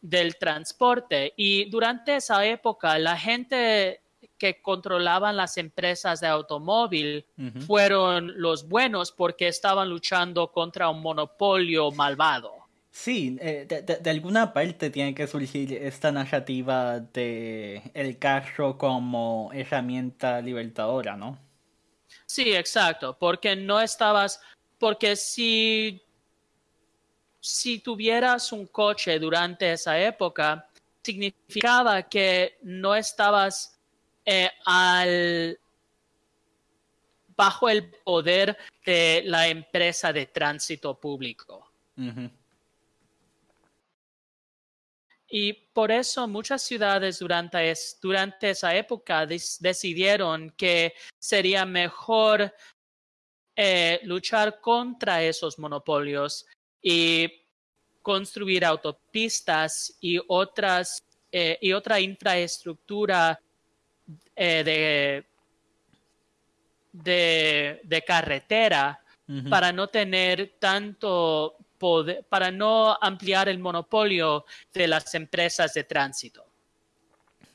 del 0.00 0.36
transporte. 0.36 1.32
Y 1.36 1.68
durante 1.70 2.16
esa 2.16 2.44
época, 2.44 2.98
la 2.98 3.16
gente 3.16 4.00
que 4.38 4.60
controlaban 4.62 5.36
las 5.36 5.58
empresas 5.58 6.20
de 6.20 6.26
automóvil 6.26 7.26
fueron 7.66 8.40
los 8.40 8.66
buenos 8.68 9.12
porque 9.12 9.48
estaban 9.48 9.88
luchando 9.88 10.50
contra 10.50 10.88
un 10.88 11.02
monopolio 11.02 11.90
malvado. 11.90 12.60
Sí, 12.90 13.38
eh, 13.40 13.66
de, 13.68 14.10
alguna 14.10 14.52
parte 14.52 14.90
tiene 14.90 15.14
que 15.14 15.26
surgir 15.26 15.72
esta 15.72 16.10
narrativa 16.10 16.98
de 16.98 17.82
el 17.94 18.18
carro 18.18 18.76
como 18.76 19.50
herramienta 19.54 20.40
libertadora, 20.40 21.16
¿no? 21.16 21.38
Sí, 22.26 22.52
exacto, 22.52 23.16
porque 23.18 23.54
no 23.54 23.80
estabas, 23.80 24.40
porque 24.78 25.14
si, 25.14 26.02
si 27.40 27.78
tuvieras 27.78 28.52
un 28.52 28.66
coche 28.66 29.18
durante 29.18 29.72
esa 29.72 29.98
época, 29.98 30.68
significaba 31.02 32.02
que 32.02 32.58
no 32.62 32.94
estabas 32.94 33.78
eh, 34.24 34.50
al 34.66 35.58
bajo 37.34 37.70
el 37.70 37.90
poder 38.04 38.56
de 38.84 39.22
la 39.24 39.48
empresa 39.48 40.12
de 40.12 40.26
tránsito 40.26 41.00
público. 41.00 41.70
Y 45.26 45.52
por 45.52 45.90
eso 45.90 46.28
muchas 46.28 46.60
ciudades 46.62 47.18
durante, 47.18 47.72
durante 48.02 48.50
esa 48.50 48.74
época 48.74 49.26
decidieron 49.26 50.50
que 50.50 50.92
sería 51.18 51.64
mejor 51.64 52.52
eh, 53.56 54.00
luchar 54.02 54.60
contra 54.60 55.22
esos 55.22 55.58
monopolios 55.58 56.46
y 56.82 57.28
construir 58.02 58.64
autopistas 58.64 59.96
y 60.00 60.18
otras 60.28 61.04
eh, 61.32 61.58
y 61.60 61.72
otra 61.72 62.00
infraestructura 62.00 63.40
eh, 64.34 64.64
de, 64.64 65.26
de, 66.92 67.80
de, 67.84 68.02
carretera 68.02 69.00
para 69.48 69.70
no 69.70 69.86
tener 69.86 70.56
tanto 70.58 71.56
para 72.28 72.50
no 72.50 72.98
ampliar 73.00 73.48
el 73.48 73.58
monopolio 73.58 74.44
de 74.72 74.86
las 74.86 75.14
empresas 75.14 75.72
de 75.72 75.84
tránsito. 75.84 76.44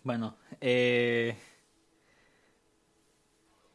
Bueno, 0.04 0.38
eh, 0.60 1.38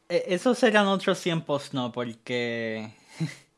e-, 0.09 0.23
esos 0.27 0.57
serán 0.57 0.87
otros 0.87 1.21
tiempos, 1.21 1.73
¿no? 1.73 1.91
Porque 1.91 2.93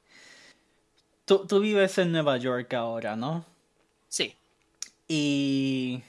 tú, 1.25 1.45
tú 1.47 1.59
vives 1.59 1.97
en 1.97 2.11
Nueva 2.11 2.37
York 2.37 2.73
ahora, 2.73 3.15
¿no? 3.15 3.45
Sí. 4.07 4.35
Y 5.07 6.03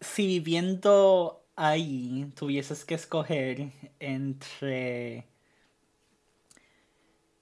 si 0.00 0.26
viviendo 0.26 1.44
ahí 1.56 2.32
tuvieses 2.36 2.84
que 2.84 2.94
escoger 2.94 3.72
entre 4.00 5.26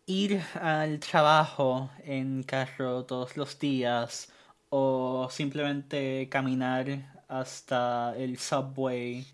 ir 0.07 0.41
al 0.55 1.01
trabajo 1.01 1.91
en 2.05 2.43
carro 2.45 3.05
todos 3.05 3.37
los 3.37 3.59
días 3.59 4.33
o 4.71 5.29
simplemente 5.31 6.29
caminar 6.31 6.87
hasta 7.29 8.15
el 8.17 8.39
subway 8.39 9.27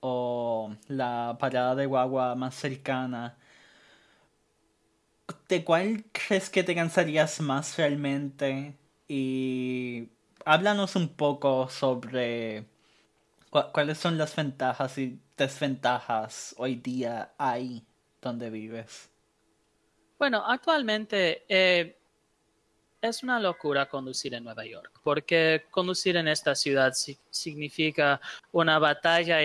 o 0.00 0.74
la 0.88 1.36
parada 1.40 1.74
de 1.74 1.86
guagua 1.86 2.34
más 2.34 2.54
cercana. 2.54 3.36
¿De 5.48 5.64
cuál 5.64 6.04
crees 6.12 6.50
que 6.50 6.62
te 6.62 6.74
cansarías 6.74 7.40
más 7.40 7.76
realmente? 7.76 8.74
Y 9.08 10.08
háblanos 10.44 10.96
un 10.96 11.08
poco 11.08 11.68
sobre 11.68 12.64
cuáles 13.50 13.98
son 13.98 14.18
las 14.18 14.34
ventajas 14.34 14.98
y 14.98 15.18
desventajas 15.36 16.54
hoy 16.58 16.76
día 16.76 17.32
ahí 17.38 17.84
donde 18.20 18.50
vives. 18.50 19.08
Bueno, 20.18 20.42
actualmente 20.46 21.44
eh, 21.48 21.96
es 23.00 23.22
una 23.22 23.38
locura 23.38 23.86
conducir 23.86 24.34
en 24.34 24.44
Nueva 24.44 24.64
York, 24.64 25.00
porque 25.02 25.66
conducir 25.70 26.16
en 26.16 26.28
esta 26.28 26.54
ciudad 26.54 26.92
significa 27.30 28.20
una 28.52 28.78
batalla 28.78 29.38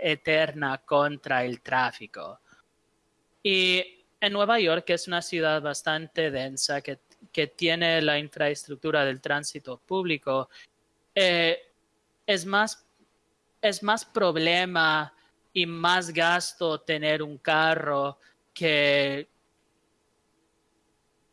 eterna 0.00 0.78
contra 0.78 1.44
el 1.44 1.60
tráfico. 1.60 2.40
Y 3.42 4.01
en 4.22 4.32
Nueva 4.32 4.60
York, 4.60 4.84
que 4.84 4.94
es 4.94 5.08
una 5.08 5.20
ciudad 5.20 5.60
bastante 5.60 6.30
densa, 6.30 6.80
que, 6.80 6.98
tiene 7.56 8.00
la 8.02 8.18
infraestructura 8.18 9.04
del 9.04 9.20
tránsito 9.20 9.78
público, 9.78 10.48
eh, 11.14 11.58
es, 12.26 12.46
más, 12.46 12.86
es 13.60 13.82
más 13.82 14.04
problema 14.04 15.12
y 15.52 15.66
más 15.66 16.10
gasto 16.10 16.80
tener 16.80 17.22
un 17.22 17.38
carro 17.38 18.18
que 18.54 19.28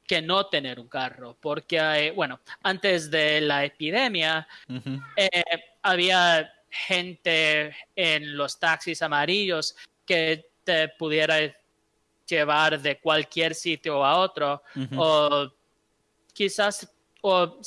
que 0.08 0.24
no 0.24 0.48
tener 0.48 0.80
un 0.80 0.88
carro, 0.88 1.38
porque, 1.40 2.12
bueno, 2.16 2.40
antes 2.64 3.12
de 3.12 3.42
la 3.42 3.64
epidemia 3.64 4.48
eh, 5.16 5.44
había 5.84 6.52
gente 6.72 7.76
en 7.96 8.36
los 8.36 8.60
taxis 8.60 9.04
amarillos 9.04 9.76
que 10.08 10.50
te 10.64 10.88
pudiera 10.90 11.40
llevar 12.30 12.80
de 12.80 13.00
cualquier 13.00 13.56
sitio 13.56 14.04
a 14.06 14.18
otro, 14.18 14.62
o 14.96 15.50
quizás, 16.34 16.90
o 17.22 17.60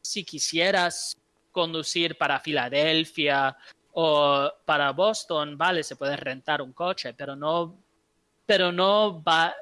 si 0.00 0.24
quisieras 0.24 1.16
conducir 1.52 2.16
para 2.16 2.40
Filadelfia 2.40 3.56
o 3.92 4.50
para 4.64 4.92
Boston, 4.92 5.56
vale, 5.56 5.82
se 5.82 5.96
puede 5.96 6.16
rentar 6.16 6.62
un 6.62 6.72
coche, 6.72 7.14
pero 7.14 7.34
no, 7.34 7.76
pero 8.46 8.70
no 8.70 9.22
va, 9.22 9.54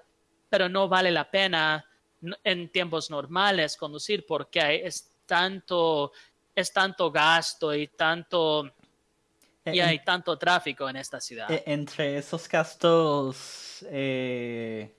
pero 0.48 0.68
no 0.68 0.88
vale 0.88 1.10
la 1.10 1.30
pena 1.30 1.84
en 2.44 2.70
tiempos 2.70 3.10
normales 3.10 3.76
conducir 3.76 4.26
porque 4.26 4.82
es 4.84 5.10
tanto, 5.26 6.12
es 6.54 6.72
tanto 6.72 7.10
gasto 7.10 7.74
y 7.74 7.88
tanto 7.88 8.72
y 9.72 9.80
hay 9.80 9.98
tanto 10.00 10.38
tráfico 10.38 10.88
en 10.88 10.96
esta 10.96 11.20
ciudad. 11.20 11.50
E, 11.50 11.62
entre 11.66 12.18
esos 12.18 12.48
gastos, 12.48 13.84
eh, 13.90 14.94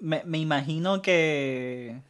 me, 0.00 0.22
me, 0.24 0.38
imagino 0.38 1.02
que 1.02 2.00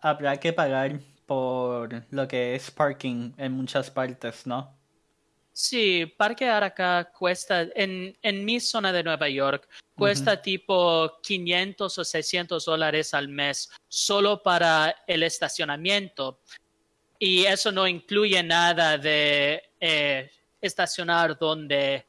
habrá 0.00 0.38
que 0.38 0.52
pagar 0.52 1.00
por 1.26 2.04
lo 2.10 2.28
que 2.28 2.54
es 2.54 2.70
parking 2.70 3.32
en 3.36 3.52
muchas 3.52 3.90
partes, 3.90 4.46
¿no? 4.46 4.76
Sí, 5.54 6.06
parquear 6.16 6.64
acá 6.64 7.12
cuesta, 7.12 7.62
en, 7.74 8.16
en 8.22 8.44
mi 8.44 8.58
zona 8.58 8.90
de 8.90 9.02
Nueva 9.02 9.28
York, 9.28 9.68
cuesta 9.94 10.40
tipo 10.40 11.18
500 11.22 11.98
o 11.98 12.04
600 12.04 12.64
dólares 12.64 13.12
al 13.12 13.28
mes 13.28 13.70
solo 13.86 14.42
para 14.42 14.96
el 15.06 15.22
estacionamiento. 15.22 16.40
Y 17.18 17.44
eso 17.44 17.70
no 17.70 17.86
incluye 17.86 18.42
nada 18.42 18.96
de 18.96 19.62
eh, 19.78 20.30
estacionar 20.62 21.38
donde, 21.38 22.06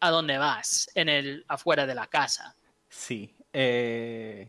a 0.00 0.10
dónde 0.10 0.38
vas, 0.38 0.88
en 0.94 1.08
el, 1.08 1.44
afuera 1.48 1.86
de 1.86 1.94
la 1.94 2.06
casa. 2.06 2.54
Sí. 2.88 3.34
Eh, 3.52 4.48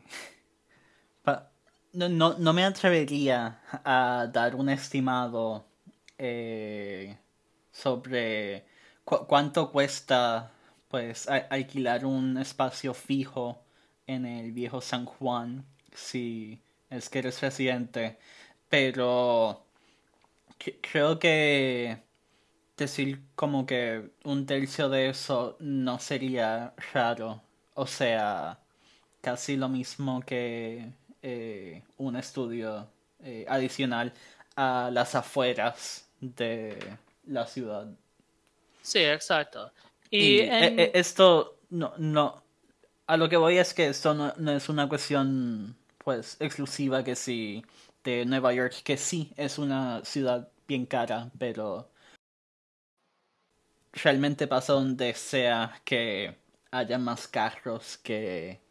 no, 1.94 2.38
no, 2.38 2.54
me 2.54 2.64
atrevería 2.64 3.62
a 3.84 4.28
dar 4.32 4.54
un 4.56 4.70
estimado. 4.70 5.66
Eh, 6.20 7.18
sobre 7.78 8.66
cuánto 9.04 9.72
cuesta 9.72 10.52
pues 10.88 11.28
alquilar 11.30 12.06
un 12.06 12.38
espacio 12.38 12.94
fijo 12.94 13.64
en 14.08 14.26
el 14.26 14.52
viejo 14.52 14.82
San 14.82 15.06
Juan 15.06 15.66
si 15.94 16.60
es 16.90 17.10
que 17.10 17.20
eres 17.20 17.40
residente 17.42 18.18
pero 18.68 19.68
creo 20.82 21.20
que 21.20 22.07
decir 22.78 23.22
como 23.36 23.66
que 23.66 24.12
un 24.24 24.46
tercio 24.46 24.90
de 24.90 25.10
eso 25.10 25.58
no 25.60 26.00
sería 26.00 26.74
raro 26.94 27.42
o 27.74 27.88
sea 27.88 28.60
casi 29.22 29.58
lo 29.58 29.68
mismo 29.68 30.22
que 30.22 30.90
eh, 31.22 31.84
un 31.98 32.16
estudio 32.16 32.88
eh, 33.24 33.46
adicional 33.50 34.14
a 34.56 34.90
las 34.92 35.16
afueras 35.16 36.08
de 36.20 36.78
la 37.26 37.46
ciudad. 37.46 37.88
Sí, 38.82 39.00
exacto. 39.00 39.72
Y, 40.10 40.40
e, 40.40 40.84
e, 40.84 40.92
esto 40.94 41.58
no, 41.70 41.94
no, 41.98 42.42
a 43.08 43.18
lo 43.18 43.28
que 43.28 43.38
voy 43.38 43.58
es 43.58 43.74
que 43.74 43.88
esto 43.88 44.14
no, 44.14 44.52
es 44.52 44.70
una 44.70 44.88
cuestión 44.88 45.76
pues 45.98 46.38
exclusiva 46.40 47.04
que 47.04 47.16
sí 47.16 47.66
de 48.04 48.26
Nueva 48.26 48.54
York, 48.54 48.82
que 48.84 48.98
sí 48.98 49.34
es 49.36 49.58
una 49.58 50.04
ciudad 50.06 50.48
bien 50.68 50.86
cara, 50.86 51.30
pero 51.38 51.90
realmente 54.04 54.48
pasa 54.48 54.74
donde 54.74 55.14
sea 55.14 55.82
que 55.84 56.38
haya 56.72 56.98
más 56.98 57.28
carros 57.28 57.98
que 57.98 58.62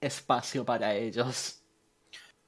espacio 0.00 0.64
para 0.64 0.94
ellos. 0.94 1.60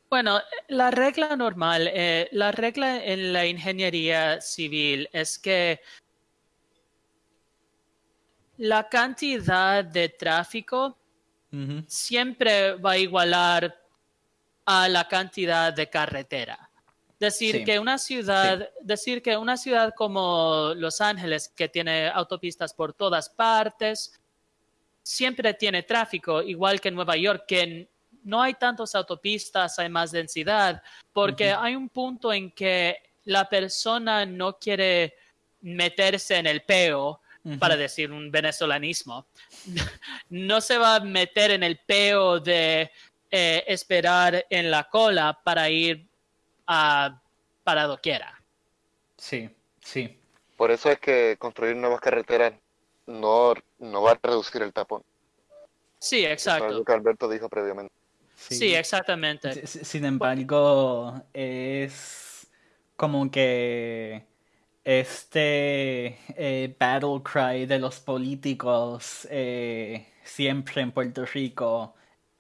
Bueno, 0.09 0.41
la 0.69 0.91
regla 0.91 1.35
normal, 1.37 1.91
eh, 1.93 2.29
la 2.33 2.53
regla 2.53 3.05
en 3.05 3.33
la 3.33 3.45
ingeniería 3.45 4.41
civil 4.41 5.09
es 5.13 5.39
que 5.39 5.81
la 8.59 8.89
cantidad 8.89 9.85
de 9.85 10.09
tráfico 10.09 10.97
siempre 11.87 12.75
va 12.75 12.93
a 12.93 12.99
igualar 12.99 13.75
a 14.67 14.89
la 14.89 15.09
cantidad 15.09 15.73
de 15.73 15.89
carretera. 15.89 16.66
Decir 17.19 17.65
que 17.65 17.79
una 17.79 17.97
ciudad, 17.97 18.69
decir 18.83 19.23
que 19.23 19.37
una 19.37 19.57
ciudad 19.57 19.95
como 19.97 20.73
Los 20.77 21.01
Ángeles, 21.01 21.49
que 21.49 21.69
tiene 21.69 22.09
autopistas 22.09 22.75
por 22.75 22.93
todas 22.93 23.31
partes, 23.31 24.13
siempre 25.03 25.55
tiene 25.55 25.83
tráfico, 25.83 26.43
igual 26.43 26.81
que 26.81 26.91
Nueva 26.91 27.17
York, 27.17 27.45
que 27.49 27.89
no 28.25 28.43
hay 28.43 28.55
tantas 28.55 28.95
autopistas, 28.95 29.79
hay 29.79 29.89
más 29.89 30.11
densidad, 30.11 30.83
porque 31.13 31.53
hay 31.53 31.75
un 31.75 31.89
punto 31.89 32.33
en 32.33 32.51
que 32.51 32.99
la 33.25 33.49
persona 33.49 34.27
no 34.27 34.59
quiere 34.59 35.15
meterse 35.63 36.37
en 36.37 36.47
el 36.47 36.63
peo, 36.63 37.21
para 37.61 37.77
decir 37.77 38.11
un 38.11 38.31
venezolanismo, 38.31 39.27
no 40.31 40.61
se 40.61 40.79
va 40.79 40.97
a 40.97 41.01
meter 41.01 41.53
en 41.53 41.63
el 41.63 41.79
peo 41.79 42.41
de 42.41 42.91
eh, 43.31 43.65
esperar 43.69 44.47
en 44.51 44.71
la 44.71 44.85
cola 44.85 45.39
para 45.45 45.71
ir 45.71 46.06
a 46.67 47.21
para 47.65 47.85
doquiera. 47.85 48.41
Sí, 49.17 49.51
sí. 49.81 50.19
Por 50.57 50.71
eso 50.71 50.91
es 50.91 50.99
que 50.99 51.37
construir 51.39 51.77
nuevas 51.77 52.01
carreteras 52.01 52.55
no, 53.07 53.55
no 53.79 54.03
va 54.03 54.13
a 54.13 54.19
reducir 54.23 54.63
el 54.63 54.73
tapón. 54.73 55.03
Sí, 55.99 56.25
exacto. 56.25 56.69
lo 56.69 56.85
que 56.85 56.93
Alberto 56.93 57.29
dijo 57.29 57.49
previamente. 57.49 57.93
Sí, 58.37 58.75
exactamente. 58.75 59.67
Sin 59.67 60.05
embargo, 60.05 61.23
es 61.33 62.47
como 62.95 63.31
que 63.31 64.25
este 64.85 66.19
eh, 66.37 66.77
battle 66.79 67.23
cry 67.23 67.67
de 67.67 67.79
los 67.79 67.99
políticos 67.99 69.27
eh, 69.31 70.07
siempre 70.23 70.83
en 70.83 70.93
Puerto 70.93 71.25
Rico 71.25 71.95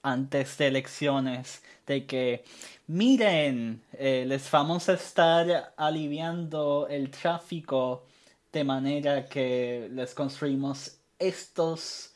antes 0.07 0.57
de 0.59 0.69
elecciones 0.69 1.63
de 1.87 2.07
que 2.07 2.45
miren 2.87 3.83
eh, 3.93 4.25
les 4.27 4.51
vamos 4.51 4.89
a 4.89 4.95
estar 4.95 5.75
aliviando 5.77 6.87
el 6.89 7.11
tráfico 7.11 8.05
de 8.53 8.63
manera 8.65 9.27
que 9.27 9.89
les 9.93 10.15
construimos 10.15 10.99
estos 11.19 12.13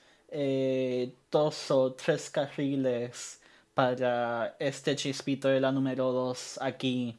dos 1.31 1.71
o 1.73 1.93
tres 1.95 2.31
carriles 2.31 3.41
para 3.75 4.57
este 4.59 4.95
chispito 4.95 5.49
de 5.49 5.61
la 5.61 5.73
número 5.73 6.13
2 6.13 6.59
aquí. 6.61 7.19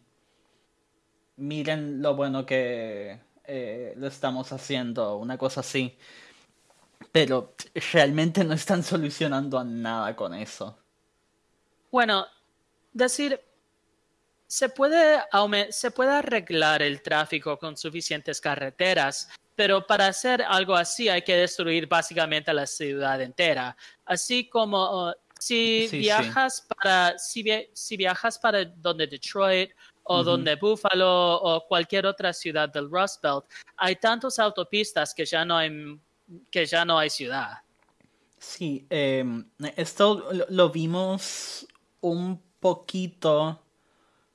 Miren 1.38 2.02
lo 2.02 2.16
bueno 2.16 2.46
que 2.46 3.20
eh, 3.46 3.94
lo 3.98 4.08
estamos 4.08 4.52
haciendo, 4.52 5.18
una 5.18 5.38
cosa 5.38 5.62
así. 5.62 5.98
Pero 7.12 7.56
realmente 7.94 8.44
no 8.44 8.54
están 8.54 8.84
solucionando 8.84 9.58
a 9.60 9.64
nada 9.64 10.16
con 10.16 10.34
eso. 10.34 10.78
Bueno, 11.92 12.26
decir, 12.94 13.40
se 14.48 14.70
puede, 14.70 15.22
se 15.70 15.92
puede 15.92 16.12
arreglar 16.12 16.82
el 16.82 17.02
tráfico 17.02 17.58
con 17.58 17.78
suficientes 17.78 18.42
carreteras, 18.42 19.30
pero 19.56 19.86
para 19.86 20.08
hacer 20.08 20.42
algo 20.42 20.76
así 20.76 21.08
hay 21.08 21.22
que 21.22 21.36
destruir 21.36 21.88
básicamente 21.88 22.54
la 22.54 22.66
ciudad 22.66 23.22
entera. 23.22 23.78
Así 24.06 24.50
como 24.50 25.14
si 25.40 25.88
viajas 25.92 26.68
para 26.68 27.18
si, 27.18 27.44
si, 27.74 27.98
viajas 27.98 28.38
para 28.38 28.66
donde 28.66 29.08
Detroit 29.08 29.72
o 30.04 30.24
donde 30.24 30.56
Buffalo 30.56 31.36
o 31.36 31.66
cualquier 31.68 32.06
otra 32.06 32.34
ciudad 32.34 32.70
del 32.70 32.90
Rust 32.90 33.22
Belt, 33.24 33.46
hay 33.78 33.96
tantas 33.96 34.38
autopistas 34.38 35.14
que 35.14 35.26
ya 35.26 35.46
no 35.46 35.56
hay 35.56 35.70
que 36.50 36.66
ya 36.66 36.86
no 36.86 36.98
hay 36.98 37.10
ciudad. 37.10 37.60
Sí, 38.38 38.88
em, 38.90 39.46
esto 39.76 40.30
lo, 40.50 40.70
vimos 40.72 41.68
un 42.02 42.42
poquito 42.60 43.62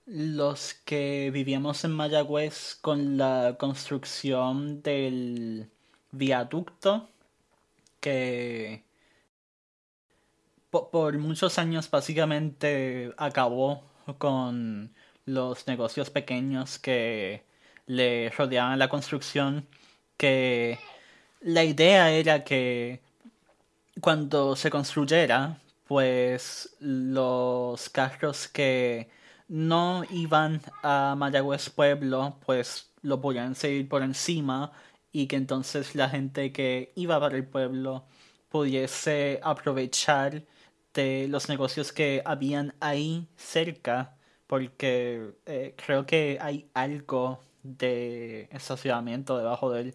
los 0.07 0.75
que 0.85 1.31
vivíamos 1.33 1.85
en 1.85 1.91
Mayagüez 1.91 2.77
con 2.81 3.17
la 3.17 3.57
construcción 3.59 4.83
del 4.83 5.69
viaducto 6.13 7.11
que 8.01 8.85
por, 10.71 11.19
muchos 11.19 11.59
años 11.59 11.91
básicamente 11.91 13.13
acabó 13.17 13.83
con 14.19 14.95
los 15.25 15.67
negocios 15.67 16.11
pequeños 16.11 16.79
que 16.79 17.45
le 17.87 18.31
rodeaban 18.31 18.79
la 18.79 18.89
construcción, 18.89 19.67
que 20.17 20.79
la 21.47 21.65
idea 21.65 22.11
era 22.11 22.43
que 22.45 23.01
cuando 24.01 24.57
se 24.57 24.71
construyera, 24.71 25.61
pues 25.87 26.77
los 26.81 27.89
carros 27.91 28.49
que 28.49 29.09
no 29.49 30.05
iban 30.11 30.61
a 30.83 31.15
Mayagüez 31.17 31.71
Pueblo, 31.71 32.37
pues 32.45 32.91
lo 33.03 33.21
podían 33.21 33.55
seguir 33.55 33.89
por 33.89 34.03
encima 34.03 34.73
y 35.13 35.29
que 35.29 35.37
entonces 35.37 35.95
la 35.95 36.09
gente 36.09 36.53
que 36.53 36.93
iba 36.97 37.21
para 37.21 37.37
el 37.37 37.47
pueblo 37.47 38.05
pudiese 38.49 39.41
aprovechar 39.43 40.43
los 40.95 41.49
negocios 41.49 41.93
que 41.93 42.23
habían 42.25 42.75
ahí 42.81 43.29
cerca, 43.37 44.17
porque 44.47 45.35
eh, 45.47 45.75
creo 45.77 46.07
que 46.07 46.39
hay 46.41 46.71
algo 46.75 47.41
de 47.63 48.49
estacionamiento 48.53 49.39
debajo 49.39 49.71
de 49.73 49.81
él, 49.83 49.95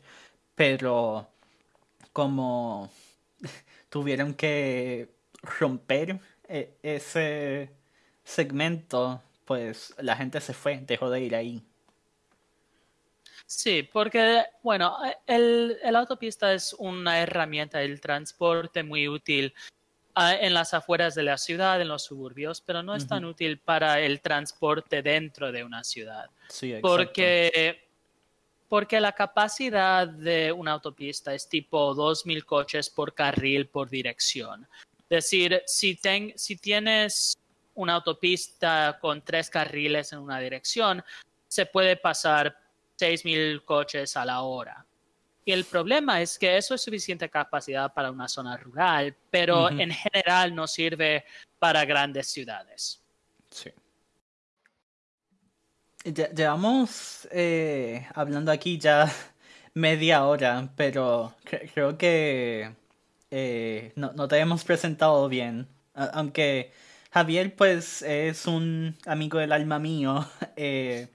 pero 0.56 1.28
como 2.14 2.92
tuvieron 3.90 4.34
que 4.34 5.10
romper 5.60 6.20
eh, 6.48 6.78
ese 6.84 7.72
segmento, 8.24 9.22
pues 9.46 9.94
la 9.98 10.16
gente 10.16 10.40
se 10.42 10.54
fue, 10.54 10.78
dejó 10.86 11.10
de 11.10 11.22
ir 11.22 11.36
ahí. 11.36 11.64
Sí, 13.46 13.84
porque, 13.92 14.46
bueno, 14.64 14.98
el, 15.28 15.78
el 15.84 15.96
autopista 15.98 16.54
es 16.54 16.74
una 16.80 17.20
herramienta 17.20 17.80
del 17.80 18.00
transporte 18.00 18.82
muy 18.82 19.10
útil 19.10 19.54
en 20.16 20.54
las 20.54 20.74
afueras 20.74 21.16
de 21.16 21.24
la 21.24 21.38
ciudad, 21.38 21.82
en 21.82 21.88
los 21.88 22.04
suburbios, 22.04 22.62
pero 22.62 22.84
no 22.84 22.96
es 22.96 23.08
tan 23.08 23.26
útil 23.26 23.60
para 23.60 24.00
el 24.00 24.22
transporte 24.22 25.02
dentro 25.02 25.52
de 25.52 25.64
una 25.64 25.84
ciudad. 25.84 26.30
Sí, 26.50 26.74
exacto. 26.74 26.98
Porque, 26.98 27.91
porque 28.72 29.02
la 29.02 29.12
capacidad 29.12 30.08
de 30.08 30.50
una 30.50 30.72
autopista 30.72 31.34
es 31.34 31.50
tipo 31.50 31.94
2.000 31.94 32.46
coches 32.46 32.90
por 32.90 33.14
carril 33.14 33.68
por 33.68 33.90
dirección. 33.90 34.66
Es 35.10 35.26
decir, 35.26 35.62
si, 35.66 35.96
ten- 35.96 36.32
si 36.38 36.56
tienes 36.56 37.38
una 37.76 37.96
autopista 37.96 38.98
con 39.02 39.24
tres 39.24 39.50
carriles 39.50 40.14
en 40.14 40.20
una 40.20 40.40
dirección, 40.40 41.04
se 41.50 41.66
puede 41.66 41.98
pasar 41.98 42.58
6.000 42.98 43.62
coches 43.66 44.16
a 44.16 44.24
la 44.24 44.42
hora. 44.44 44.86
Y 45.44 45.52
el 45.52 45.66
problema 45.66 46.22
es 46.22 46.40
que 46.40 46.56
eso 46.56 46.74
es 46.74 46.82
suficiente 46.82 47.30
capacidad 47.30 47.94
para 47.94 48.10
una 48.10 48.30
zona 48.30 48.56
rural, 48.56 49.14
pero 49.30 49.70
en 49.70 49.92
general 49.92 50.56
no 50.56 50.66
sirve 50.66 51.26
para 51.60 51.84
grandes 51.84 52.28
ciudades. 52.28 53.02
Sí. 53.50 53.70
Lle- 56.04 56.34
Llevamos 56.34 57.28
eh, 57.32 58.08
hablando 58.16 58.52
aquí 58.52 58.78
ya 58.78 59.12
media 59.74 60.26
hora, 60.26 60.72
pero 60.76 61.34
cre- 61.46 61.70
creo 61.74 61.98
que 61.98 62.72
eh, 63.32 63.94
no, 63.96 64.28
te 64.28 64.38
hemos 64.40 64.64
presentado 64.64 65.28
bien. 65.30 65.68
Aunque 65.94 66.72
Javier, 67.12 67.56
pues, 67.56 68.02
es 68.04 68.48
un 68.48 68.98
amigo 69.06 69.38
del 69.40 69.52
alma 69.52 69.80
mío, 69.80 70.28
eh, 70.56 71.08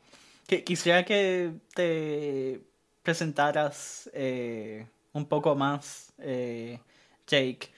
que 0.46 0.62
quisiera 0.64 1.05
que 1.05 1.53
te 1.75 2.61
presentaras 3.03 4.11
eh, 4.14 4.87
un 5.12 5.27
poco 5.27 5.55
más, 5.57 6.12
Jake. 7.27 7.70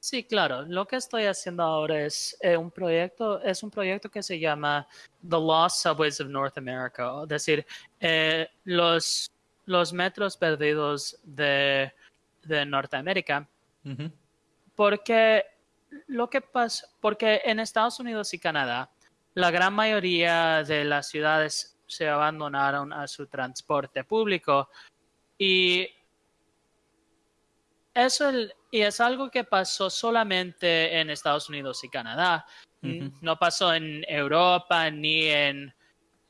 Sí, 0.00 0.24
claro. 0.24 0.62
Lo 0.62 0.86
que 0.86 0.96
estoy 0.96 1.24
haciendo 1.24 1.62
ahora 1.62 2.06
es 2.06 2.34
eh, 2.40 2.56
un 2.56 2.70
proyecto, 2.70 3.42
es 3.42 3.62
un 3.62 3.70
proyecto 3.70 4.10
que 4.10 4.22
se 4.22 4.40
llama 4.40 4.88
The 5.22 5.36
Lost 5.36 5.82
Subways 5.82 6.20
of 6.22 6.28
North 6.28 6.56
America, 6.56 7.20
es 7.22 7.28
decir, 7.28 7.66
eh, 8.00 8.48
los, 8.64 9.30
los 9.66 9.92
metros 9.92 10.38
perdidos 10.38 11.18
de, 11.22 11.92
de 12.42 12.64
Norteamérica, 12.64 13.46
porque 14.74 15.44
lo 16.06 16.30
que 16.30 16.40
pasa, 16.40 16.88
porque 17.00 17.42
en 17.44 17.60
Estados 17.60 18.00
Unidos 18.00 18.32
y 18.32 18.38
Canadá, 18.38 18.90
la 19.34 19.50
gran 19.50 19.74
mayoría 19.74 20.64
de 20.64 20.84
las 20.84 21.08
ciudades 21.08 21.78
se 21.86 22.08
abandonaron 22.08 22.92
a 22.94 23.06
su 23.06 23.26
transporte 23.26 24.04
público 24.04 24.70
y 25.36 25.86
eso 27.94 28.30
y 28.70 28.80
es 28.80 29.00
algo 29.00 29.30
que 29.30 29.44
pasó 29.44 29.90
solamente 29.90 30.98
en 31.00 31.10
Estados 31.10 31.48
Unidos 31.48 31.82
y 31.84 31.88
Canadá. 31.88 32.46
No 32.82 33.38
pasó 33.38 33.74
en 33.74 34.04
Europa, 34.08 34.90
ni 34.90 35.24
en, 35.24 35.74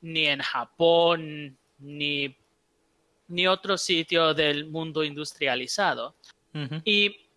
ni 0.00 0.26
en 0.26 0.40
Japón, 0.40 1.56
ni, 1.78 2.36
ni 3.28 3.46
otro 3.46 3.78
sitio 3.78 4.34
del 4.34 4.66
mundo 4.68 5.04
industrializado. 5.04 6.16
Y 6.84 7.28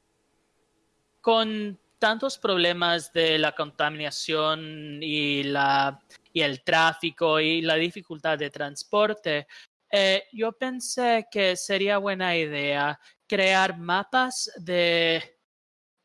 con 1.22 1.78
tantos 2.00 2.38
problemas 2.38 3.14
de 3.14 3.38
la 3.38 3.54
contaminación 3.54 5.00
y, 5.02 5.44
la, 5.44 6.02
y 6.34 6.42
el 6.42 6.64
tráfico 6.64 7.40
y 7.40 7.62
la 7.62 7.76
dificultad 7.76 8.38
de 8.38 8.50
transporte, 8.50 9.48
eh, 9.92 10.24
yo 10.34 10.52
pensé 10.54 11.28
que 11.32 11.56
sería 11.56 12.00
buena 12.00 12.36
idea 12.36 13.00
crear 13.34 13.80
mapas 13.80 14.52
de 14.58 15.40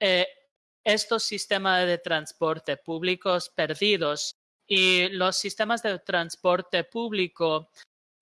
eh, 0.01 0.27
estos 0.83 1.25
sistemas 1.25 1.87
de 1.87 1.99
transporte 1.99 2.79
públicos 2.79 3.51
perdidos 3.55 4.35
y 4.67 5.11
los 5.11 5.37
sistemas 5.37 5.83
de 5.83 5.99
transporte 5.99 6.85
público 6.85 7.69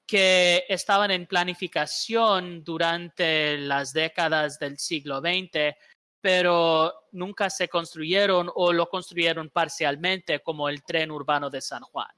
que 0.08 0.64
estaban 0.68 1.12
en 1.12 1.28
planificación 1.28 2.64
durante 2.64 3.56
las 3.58 3.92
décadas 3.92 4.58
del 4.58 4.76
siglo 4.76 5.20
XX, 5.20 5.76
pero 6.20 6.92
nunca 7.12 7.48
se 7.48 7.68
construyeron 7.68 8.50
o 8.56 8.72
lo 8.72 8.88
construyeron 8.88 9.50
parcialmente, 9.50 10.40
como 10.40 10.68
el 10.68 10.82
tren 10.82 11.12
urbano 11.12 11.48
de 11.48 11.60
San 11.60 11.82
Juan. 11.82 12.10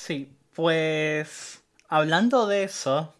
Sí, 0.00 0.34
pues 0.54 1.62
hablando 1.88 2.46
de 2.46 2.62
eso, 2.62 3.14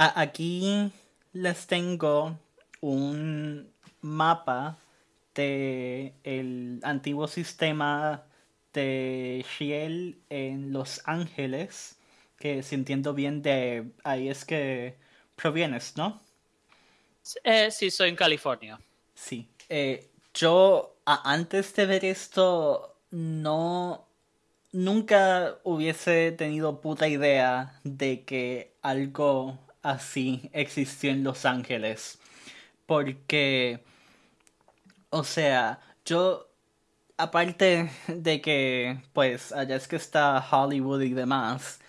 a- 0.00 0.18
aquí 0.22 0.90
les 1.34 1.66
tengo 1.66 2.38
un 2.80 3.70
mapa 4.00 4.78
de 5.34 6.14
el 6.24 6.80
antiguo 6.82 7.28
sistema 7.28 8.24
de 8.72 9.44
Shiel 9.46 10.18
en 10.30 10.72
Los 10.72 11.02
Ángeles, 11.04 11.98
que 12.38 12.62
si 12.62 12.76
entiendo 12.76 13.12
bien 13.12 13.42
de 13.42 13.92
ahí 14.02 14.30
es 14.30 14.46
que 14.46 14.96
provienes, 15.36 15.96
¿no? 15.98 16.18
Eh, 17.44 17.70
sí, 17.70 17.90
soy 17.90 18.08
en 18.08 18.16
California. 18.16 18.80
Sí. 19.14 19.46
Eh, 19.68 20.08
yo 20.32 20.96
antes 21.04 21.74
de 21.74 21.84
ver 21.84 22.06
esto 22.06 22.96
no 23.10 24.06
nunca 24.72 25.58
hubiese 25.64 26.32
tenido 26.32 26.80
puta 26.80 27.06
idea 27.06 27.78
de 27.84 28.24
que 28.24 28.72
algo 28.80 29.58
así 29.82 30.50
existió 30.52 31.10
en 31.10 31.24
Los 31.24 31.44
Ángeles. 31.44 32.18
Porque, 32.86 33.84
o 35.10 35.24
sea, 35.24 35.80
yo 36.04 36.50
aparte 37.20 37.90
de 38.08 38.40
que 38.40 39.02
pues 39.12 39.52
allá 39.52 39.76
es 39.76 39.86
que 39.88 39.96
está 39.96 40.44
Hollywood 40.50 41.02
y 41.02 41.12
demás, 41.12 41.80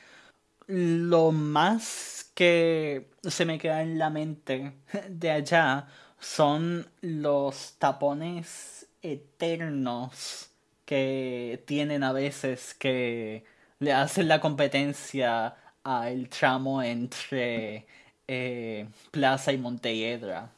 lo 0.68 1.32
más 1.32 2.32
que 2.36 3.10
se 3.24 3.46
me 3.46 3.58
queda 3.60 3.82
en 3.82 3.98
la 3.98 4.10
mente 4.10 4.74
de 5.10 5.32
allá 5.32 5.88
son 6.20 6.88
los 7.02 7.76
tapones 7.80 8.88
eternos 9.02 10.50
que 10.86 11.64
tienen 11.66 12.04
a 12.04 12.12
veces 12.14 12.74
que 12.74 13.46
le 13.80 13.94
hacen 13.94 14.28
la 14.28 14.42
competencia 14.42 15.56
al 15.84 16.30
tramo 16.30 16.82
entre 16.82 17.86
eh, 18.28 18.88
Plaza 19.12 19.52
y 19.52 19.58
Montelledra. 19.58 20.50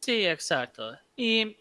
Sí, 0.00 0.26
exacto. 0.26 0.98
Y 1.16 1.56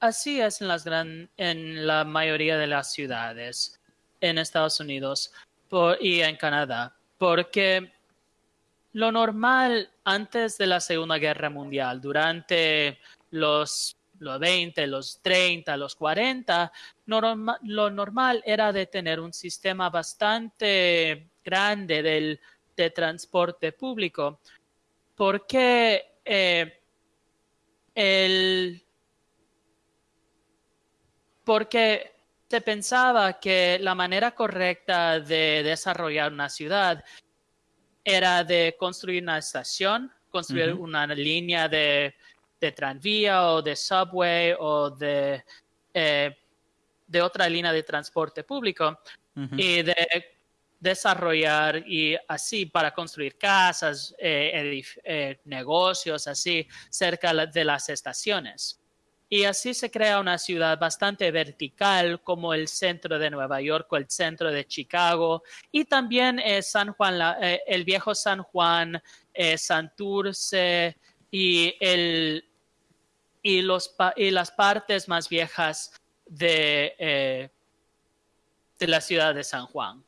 así 0.00 0.40
es 0.40 0.60
en 0.60 0.68
las 0.68 0.84
gran, 0.84 1.28
en 1.36 1.86
la 1.86 2.04
mayoría 2.04 2.56
de 2.56 2.66
las 2.66 2.92
ciudades 2.92 3.78
en 4.20 4.38
Estados 4.38 4.80
Unidos 4.80 5.32
y 6.00 6.20
en 6.20 6.36
Canadá, 6.36 6.96
porque 7.18 7.92
lo 8.92 9.12
normal 9.12 9.90
antes 10.04 10.56
de 10.56 10.66
la 10.66 10.80
Segunda 10.80 11.18
Guerra 11.18 11.50
Mundial, 11.50 12.00
durante 12.00 12.98
los, 13.30 13.94
los 14.18 14.38
20, 14.38 14.86
los 14.86 15.20
30, 15.22 15.76
los 15.76 15.94
40, 15.94 16.72
norma- 17.06 17.58
lo 17.62 17.90
normal 17.90 18.42
era 18.46 18.72
de 18.72 18.86
tener 18.86 19.20
un 19.20 19.32
sistema 19.32 19.90
bastante 19.90 21.30
grande 21.44 22.02
del, 22.02 22.40
de 22.76 22.90
transporte 22.90 23.72
público, 23.72 24.40
porque 25.14 26.20
eh, 26.24 26.80
el 27.94 28.82
porque 31.44 32.12
se 32.48 32.60
pensaba 32.60 33.38
que 33.38 33.78
la 33.80 33.94
manera 33.94 34.34
correcta 34.34 35.20
de 35.20 35.62
desarrollar 35.62 36.32
una 36.32 36.48
ciudad 36.48 37.04
era 38.04 38.44
de 38.44 38.76
construir 38.78 39.22
una 39.22 39.38
estación, 39.38 40.12
construir 40.30 40.74
una 40.74 41.06
línea 41.06 41.68
de, 41.68 42.14
de 42.60 42.72
tranvía 42.72 43.50
o 43.50 43.62
de 43.62 43.76
subway 43.76 44.54
o 44.58 44.90
de, 44.90 45.44
eh, 45.92 46.36
de 47.06 47.22
otra 47.22 47.48
línea 47.48 47.72
de 47.72 47.82
transporte 47.82 48.44
público 48.44 48.98
y 49.58 49.82
de 49.82 49.94
desarrollar 50.80 51.76
y 51.86 52.16
así 52.28 52.66
para 52.66 52.92
construir 52.92 53.36
casas, 53.36 54.14
eh, 54.18 54.82
eh, 55.04 55.38
negocios, 55.44 56.26
así 56.26 56.66
cerca 56.90 57.34
de 57.46 57.64
las 57.64 57.88
estaciones. 57.88 58.80
Y 59.28 59.44
así 59.44 59.74
se 59.74 59.90
crea 59.90 60.20
una 60.20 60.38
ciudad 60.38 60.78
bastante 60.78 61.30
vertical 61.32 62.22
como 62.22 62.54
el 62.54 62.68
centro 62.68 63.18
de 63.18 63.28
Nueva 63.28 63.60
York 63.60 63.88
o 63.92 63.96
el 63.96 64.08
centro 64.08 64.50
de 64.52 64.64
Chicago 64.66 65.42
y 65.72 65.84
también 65.84 66.38
eh, 66.38 66.62
San 66.62 66.92
Juan, 66.92 67.18
la- 67.18 67.38
el 67.66 67.84
viejo 67.84 68.14
San 68.14 68.42
Juan, 68.42 69.02
Santurce 69.56 70.96
y 71.30 71.74
el 71.80 72.44
y, 73.46 73.62
los, 73.62 73.94
y 74.16 74.32
las 74.32 74.50
partes 74.50 75.06
más 75.06 75.28
viejas 75.28 75.92
de, 76.26 76.96
eh, 76.98 77.48
de 78.78 78.86
la 78.88 79.00
ciudad 79.00 79.36
de 79.36 79.44
San 79.44 79.66
Juan. 79.66 80.02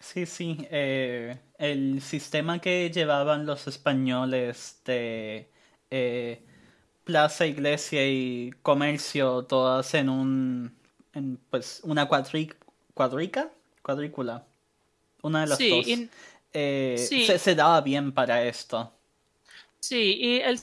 Sí, 0.00 0.24
sí. 0.24 0.66
Eh, 0.70 1.38
el 1.58 2.00
sistema 2.00 2.58
que 2.60 2.90
llevaban 2.90 3.44
los 3.44 3.66
españoles 3.66 4.80
de 4.86 5.50
eh, 5.90 6.40
plaza, 7.04 7.44
iglesia 7.46 8.08
y 8.08 8.52
comercio, 8.62 9.42
todas 9.42 9.92
en 9.92 10.08
un, 10.08 10.74
en, 11.12 11.36
pues, 11.50 11.82
una 11.84 12.08
cuadrica, 12.08 12.56
cuadrícula, 12.94 14.46
una 15.20 15.42
de 15.42 15.46
las 15.46 15.58
dos. 15.58 15.86
se, 16.52 17.38
se 17.38 17.54
daba 17.54 17.82
bien 17.82 18.12
para 18.12 18.42
esto. 18.44 18.90
Sí, 19.82 20.16
y 20.20 20.40
el 20.40 20.60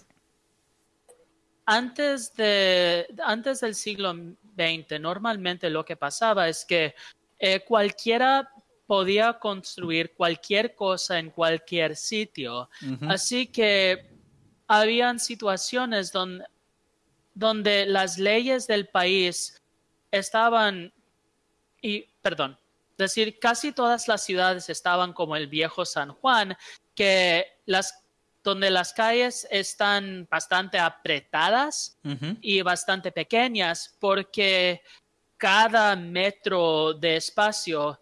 antes, 1.66 2.34
de, 2.36 3.06
antes 3.24 3.60
del 3.60 3.76
siglo 3.76 4.14
XX, 4.14 5.00
normalmente 5.00 5.70
lo 5.70 5.84
que 5.84 5.98
pasaba 5.98 6.48
es 6.48 6.64
que 6.66 6.96
eh, 7.38 7.60
cualquiera 7.60 8.50
podía 8.88 9.34
construir 9.34 10.14
cualquier 10.16 10.74
cosa 10.74 11.20
en 11.20 11.30
cualquier 11.30 11.96
sitio. 11.96 12.70
Así 13.08 13.48
que 13.48 14.10
habían 14.68 15.20
situaciones 15.20 16.12
donde, 16.12 16.46
donde 17.36 17.86
las 17.86 18.18
leyes 18.18 18.66
del 18.68 18.88
país 18.88 19.62
estaban, 20.12 20.92
y 21.82 22.06
perdón, 22.22 22.58
decir, 22.98 23.38
casi 23.38 23.74
todas 23.74 24.08
las 24.08 24.24
ciudades 24.24 24.70
estaban 24.70 25.14
como 25.14 25.36
el 25.36 25.48
viejo 25.48 25.86
San 25.86 26.14
Juan, 26.14 26.58
que 26.96 27.46
las 27.66 27.99
donde 28.44 28.70
las 28.70 28.94
calles 28.94 29.48
están 29.52 30.28
bastante 30.30 30.80
apretadas 30.80 31.98
y 32.42 32.62
bastante 32.62 33.12
pequeñas 33.12 33.96
porque 34.00 34.82
cada 35.38 35.96
metro 35.96 36.94
de 36.94 37.18
espacio 37.18 38.00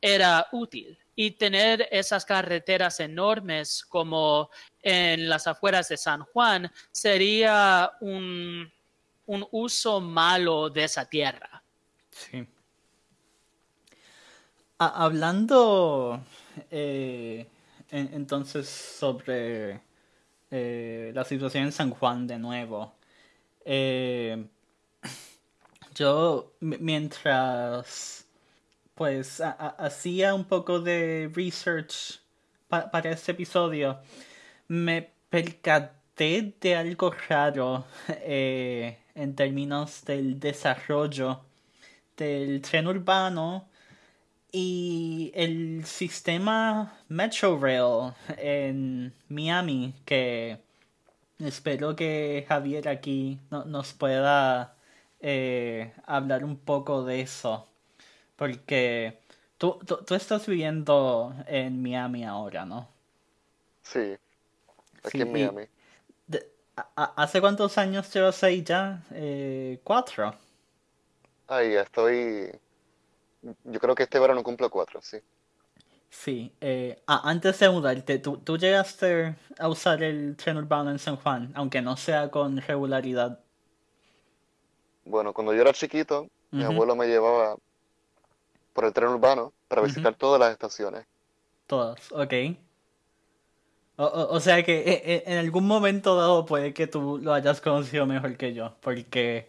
era 0.00 0.46
útil 0.52 0.98
y 1.16 1.32
tener 1.32 1.88
esas 1.90 2.24
carreteras 2.24 3.00
enormes 3.00 3.84
como 3.84 4.50
en 4.82 5.28
las 5.28 5.46
afueras 5.46 5.88
de 5.88 5.96
San 5.96 6.22
Juan 6.24 6.70
sería 6.90 7.92
un, 8.00 8.70
uso 9.26 10.00
malo 10.00 10.68
de 10.68 10.84
esa 10.84 11.08
tierra. 11.08 11.62
Sí. 12.10 12.46
hablando 14.78 16.22
eh, 16.70 17.46
entonces 17.94 18.68
sobre 18.68 19.80
eh, 20.50 21.12
la 21.14 21.24
situación 21.24 21.64
en 21.64 21.72
San 21.72 21.90
Juan 21.90 22.26
de 22.26 22.38
nuevo. 22.38 22.94
Eh, 23.64 24.46
yo 25.94 26.52
mientras 26.60 28.26
pues 28.94 29.40
hacía 29.40 30.34
un 30.34 30.44
poco 30.44 30.80
de 30.80 31.30
research 31.34 32.20
para 32.68 33.10
este 33.10 33.32
episodio, 33.32 34.00
me 34.68 35.10
percaté 35.28 36.54
de 36.60 36.76
algo 36.76 37.12
raro 37.28 37.84
eh, 38.08 38.98
en 39.14 39.34
términos 39.34 40.04
del 40.04 40.38
desarrollo 40.38 41.40
del 42.16 42.60
tren 42.60 42.86
urbano 42.86 43.68
y 44.56 45.32
el 45.34 45.84
sistema 45.84 46.96
Metrorail 47.08 48.14
en 48.36 49.12
Miami, 49.28 49.92
que 50.04 50.60
espero 51.40 51.96
que 51.96 52.46
Javier 52.46 52.88
aquí 52.88 53.40
nos 53.50 53.92
pueda 53.94 54.76
eh, 55.18 55.92
hablar 56.06 56.44
un 56.44 56.56
poco 56.56 57.04
de 57.04 57.22
eso. 57.22 57.66
Porque 58.36 59.18
tú, 59.58 59.80
tú, 60.06 60.14
estás 60.14 60.46
viviendo 60.46 61.34
en 61.48 61.82
Miami 61.82 62.24
ahora, 62.24 62.64
¿no? 62.64 62.88
Sí, 63.82 64.16
aquí 65.02 65.20
en 65.20 65.32
Miami. 65.32 65.62
¿Hace 66.94 67.40
cuántos 67.40 67.76
años 67.76 68.12
llevas 68.14 68.44
ahí 68.44 68.62
ya? 68.62 69.02
Eh, 69.10 69.80
¿Cuatro? 69.82 70.32
Ahí 71.48 71.74
estoy 71.74 72.52
yo 73.64 73.80
creo 73.80 73.94
que 73.94 74.04
este 74.04 74.18
verano 74.18 74.42
cumplo 74.42 74.70
cuatro, 74.70 75.00
sí. 75.02 75.18
Sí, 76.14 76.54
eh, 76.60 77.02
ah, 77.08 77.22
antes 77.24 77.58
de 77.58 77.68
mudarte, 77.68 78.18
¿tú, 78.18 78.38
¿tú 78.38 78.56
llegaste 78.56 79.34
a 79.58 79.68
usar 79.68 80.02
el 80.02 80.36
tren 80.36 80.56
urbano 80.56 80.90
en 80.90 80.98
San 80.98 81.16
Juan, 81.16 81.52
aunque 81.54 81.82
no 81.82 81.96
sea 81.96 82.30
con 82.30 82.56
regularidad? 82.58 83.40
Bueno, 85.04 85.32
cuando 85.32 85.52
yo 85.52 85.60
era 85.60 85.72
chiquito, 85.72 86.28
mi 86.52 86.62
abuelo 86.62 86.94
me 86.94 87.08
llevaba 87.08 87.56
por 88.72 88.84
el 88.84 88.92
tren 88.92 89.08
urbano 89.08 89.52
para 89.66 89.82
visitar 89.82 90.14
todas 90.14 90.38
las 90.38 90.52
estaciones. 90.52 91.04
Todas, 91.66 92.12
ok. 92.12 92.32
O, 93.96 94.40
sea 94.40 94.62
que 94.62 94.78
eh, 94.78 95.02
eh, 95.04 95.24
en 95.26 95.38
algún 95.38 95.66
momento 95.66 96.16
dado 96.16 96.46
puede 96.46 96.72
que 96.72 96.86
tú 96.86 97.18
lo 97.18 97.34
hayas 97.34 97.60
conocido 97.60 98.06
mejor 98.06 98.36
que 98.36 98.54
yo, 98.54 98.76
porque 98.80 99.48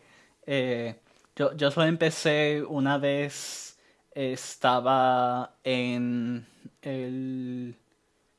yo, 1.36 1.54
yo 1.56 1.72
solo 1.72 1.86
empecé 1.86 2.64
una 2.68 2.98
vez 2.98 3.75
estaba 4.16 5.58
en 5.64 6.48
el, 6.82 7.76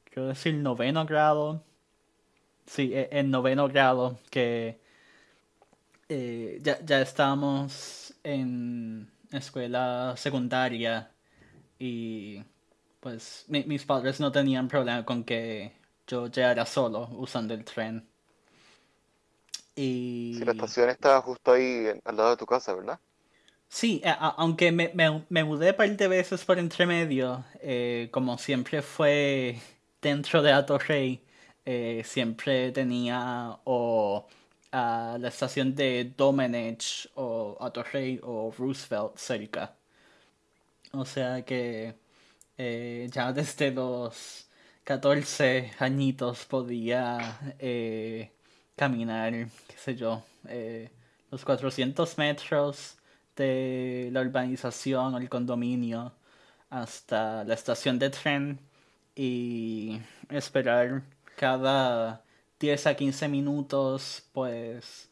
quiero 0.04 0.28
decir, 0.28 0.54
noveno 0.54 1.06
grado. 1.06 1.62
Sí, 2.66 2.90
en 2.94 3.30
noveno 3.30 3.68
grado, 3.68 4.18
que 4.30 4.80
eh, 6.08 6.58
ya, 6.62 6.80
ya 6.84 7.00
estábamos 7.00 8.14
en 8.24 9.08
escuela 9.30 10.14
secundaria 10.16 11.10
y 11.78 12.42
pues 13.00 13.44
mis 13.48 13.84
padres 13.84 14.18
no 14.18 14.32
tenían 14.32 14.66
problema 14.66 15.04
con 15.04 15.22
que 15.22 15.72
yo 16.06 16.26
llegara 16.28 16.66
solo 16.66 17.08
usando 17.12 17.54
el 17.54 17.64
tren. 17.64 18.08
Y... 19.76 20.34
Si 20.38 20.44
la 20.44 20.52
estación 20.52 20.88
estaba 20.88 21.20
justo 21.22 21.52
ahí 21.52 21.86
al 22.04 22.16
lado 22.16 22.30
de 22.30 22.36
tu 22.36 22.46
casa, 22.46 22.74
¿verdad? 22.74 22.98
Sí, 23.78 24.00
aunque 24.38 24.72
me, 24.72 24.90
me, 25.28 25.44
mudé 25.44 25.74
par 25.74 25.94
de 25.96 26.08
veces 26.08 26.44
por 26.46 26.58
entre 26.58 26.86
medio, 26.86 27.44
eh, 27.60 28.08
como 28.10 28.38
siempre 28.38 28.80
fue 28.80 29.60
dentro 30.00 30.40
de 30.42 30.50
Atorrey, 30.52 31.22
eh, 31.66 32.02
siempre 32.04 32.72
tenía 32.72 33.58
o 33.64 34.26
a 34.72 35.18
la 35.20 35.28
estación 35.28 35.74
de 35.74 36.10
Domenech 36.16 37.10
o 37.16 37.58
Atorrey 37.60 38.18
o 38.22 38.50
Roosevelt 38.58 39.18
cerca. 39.18 39.76
O 40.92 41.04
sea 41.04 41.44
que 41.44 41.94
eh, 42.58 43.08
ya 43.12 43.32
desde 43.32 43.70
los 43.72 44.48
14 44.84 45.72
añitos 45.78 46.46
podía 46.46 47.38
caminar, 48.76 49.32
qué 49.68 49.76
sé 49.76 49.94
yo, 49.96 50.22
los 51.30 51.44
400 51.44 52.18
metros 52.18 52.96
de 53.36 54.10
la 54.12 54.20
urbanización 54.22 55.14
o 55.14 55.18
el 55.18 55.28
condominio 55.28 56.12
hasta 56.70 57.44
la 57.44 57.54
estación 57.54 57.98
de 57.98 58.10
tren 58.10 58.58
y 59.14 60.00
esperar 60.30 61.02
cada 61.36 62.24
10 62.58 62.86
a 62.86 62.96
15 62.96 63.28
minutos 63.28 64.24
pues 64.32 65.08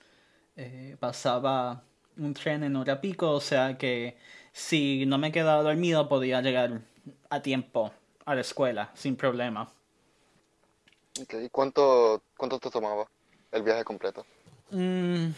eh, 0.56 0.96
pasaba 1.00 1.82
un 2.16 2.34
tren 2.34 2.64
en 2.64 2.76
hora 2.76 3.00
pico 3.00 3.30
o 3.30 3.40
sea 3.40 3.78
que 3.78 4.16
si 4.52 5.06
no 5.06 5.18
me 5.18 5.32
quedaba 5.32 5.62
dormido 5.62 6.08
podía 6.08 6.40
llegar 6.40 6.82
a 7.30 7.42
tiempo 7.42 7.92
a 8.24 8.34
la 8.34 8.40
escuela 8.40 8.90
sin 8.94 9.16
problema 9.16 9.72
¿Y 11.16 11.48
cuánto, 11.50 12.22
cuánto 12.36 12.58
te 12.58 12.70
tomaba 12.70 13.06
el 13.52 13.62
viaje 13.62 13.84
completo? 13.84 14.26
Mm, 14.70 15.30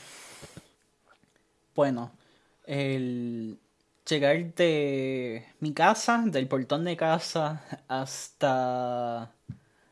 bueno, 1.74 2.10
el 2.66 3.58
llegar 4.08 4.54
de 4.54 5.46
mi 5.60 5.72
casa, 5.72 6.22
del 6.26 6.48
portón 6.48 6.84
de 6.84 6.96
casa, 6.96 7.64
hasta 7.88 9.32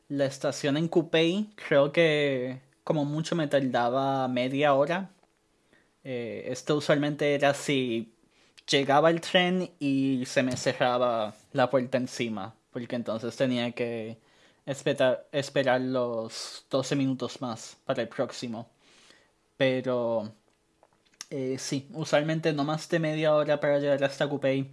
la 0.08 0.24
estación 0.26 0.76
en 0.76 0.88
Coupey, 0.88 1.52
creo 1.68 1.92
que 1.92 2.60
como 2.84 3.04
mucho 3.04 3.34
me 3.36 3.48
tardaba 3.48 4.28
media 4.28 4.74
hora. 4.74 5.10
Eh, 6.04 6.44
esto 6.48 6.76
usualmente 6.76 7.34
era 7.34 7.54
si 7.54 8.14
llegaba 8.68 9.10
el 9.10 9.20
tren 9.20 9.70
y 9.78 10.24
se 10.26 10.42
me 10.42 10.56
cerraba 10.56 11.34
la 11.52 11.70
puerta 11.70 11.98
encima, 11.98 12.54
porque 12.72 12.96
entonces 12.96 13.36
tenía 13.36 13.72
que 13.72 14.18
esperar, 14.66 15.26
esperar 15.32 15.80
los 15.80 16.66
12 16.70 16.96
minutos 16.96 17.40
más 17.40 17.76
para 17.84 18.02
el 18.02 18.08
próximo. 18.08 18.68
Pero 19.56 20.32
eh, 21.34 21.58
sí, 21.58 21.88
usualmente 21.94 22.52
no 22.52 22.64
más 22.64 22.88
de 22.88 22.98
media 23.00 23.34
hora 23.34 23.60
para 23.60 23.78
llegar 23.78 24.02
hasta 24.04 24.28
Coupey. 24.28 24.70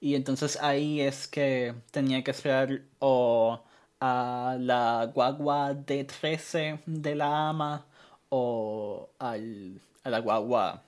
Y 0.00 0.14
entonces 0.14 0.58
ahí 0.62 1.00
es 1.00 1.26
que 1.28 1.74
tenía 1.90 2.22
que 2.24 2.30
esperar 2.32 2.82
o 3.00 3.62
a 4.00 4.56
la 4.60 5.10
guagua 5.14 5.74
D13 5.74 6.80
de 6.86 7.14
la 7.16 7.48
ama 7.50 7.86
o 8.28 9.10
al, 9.18 9.80
a 10.04 10.10
la 10.10 10.20
guagua 10.20 10.82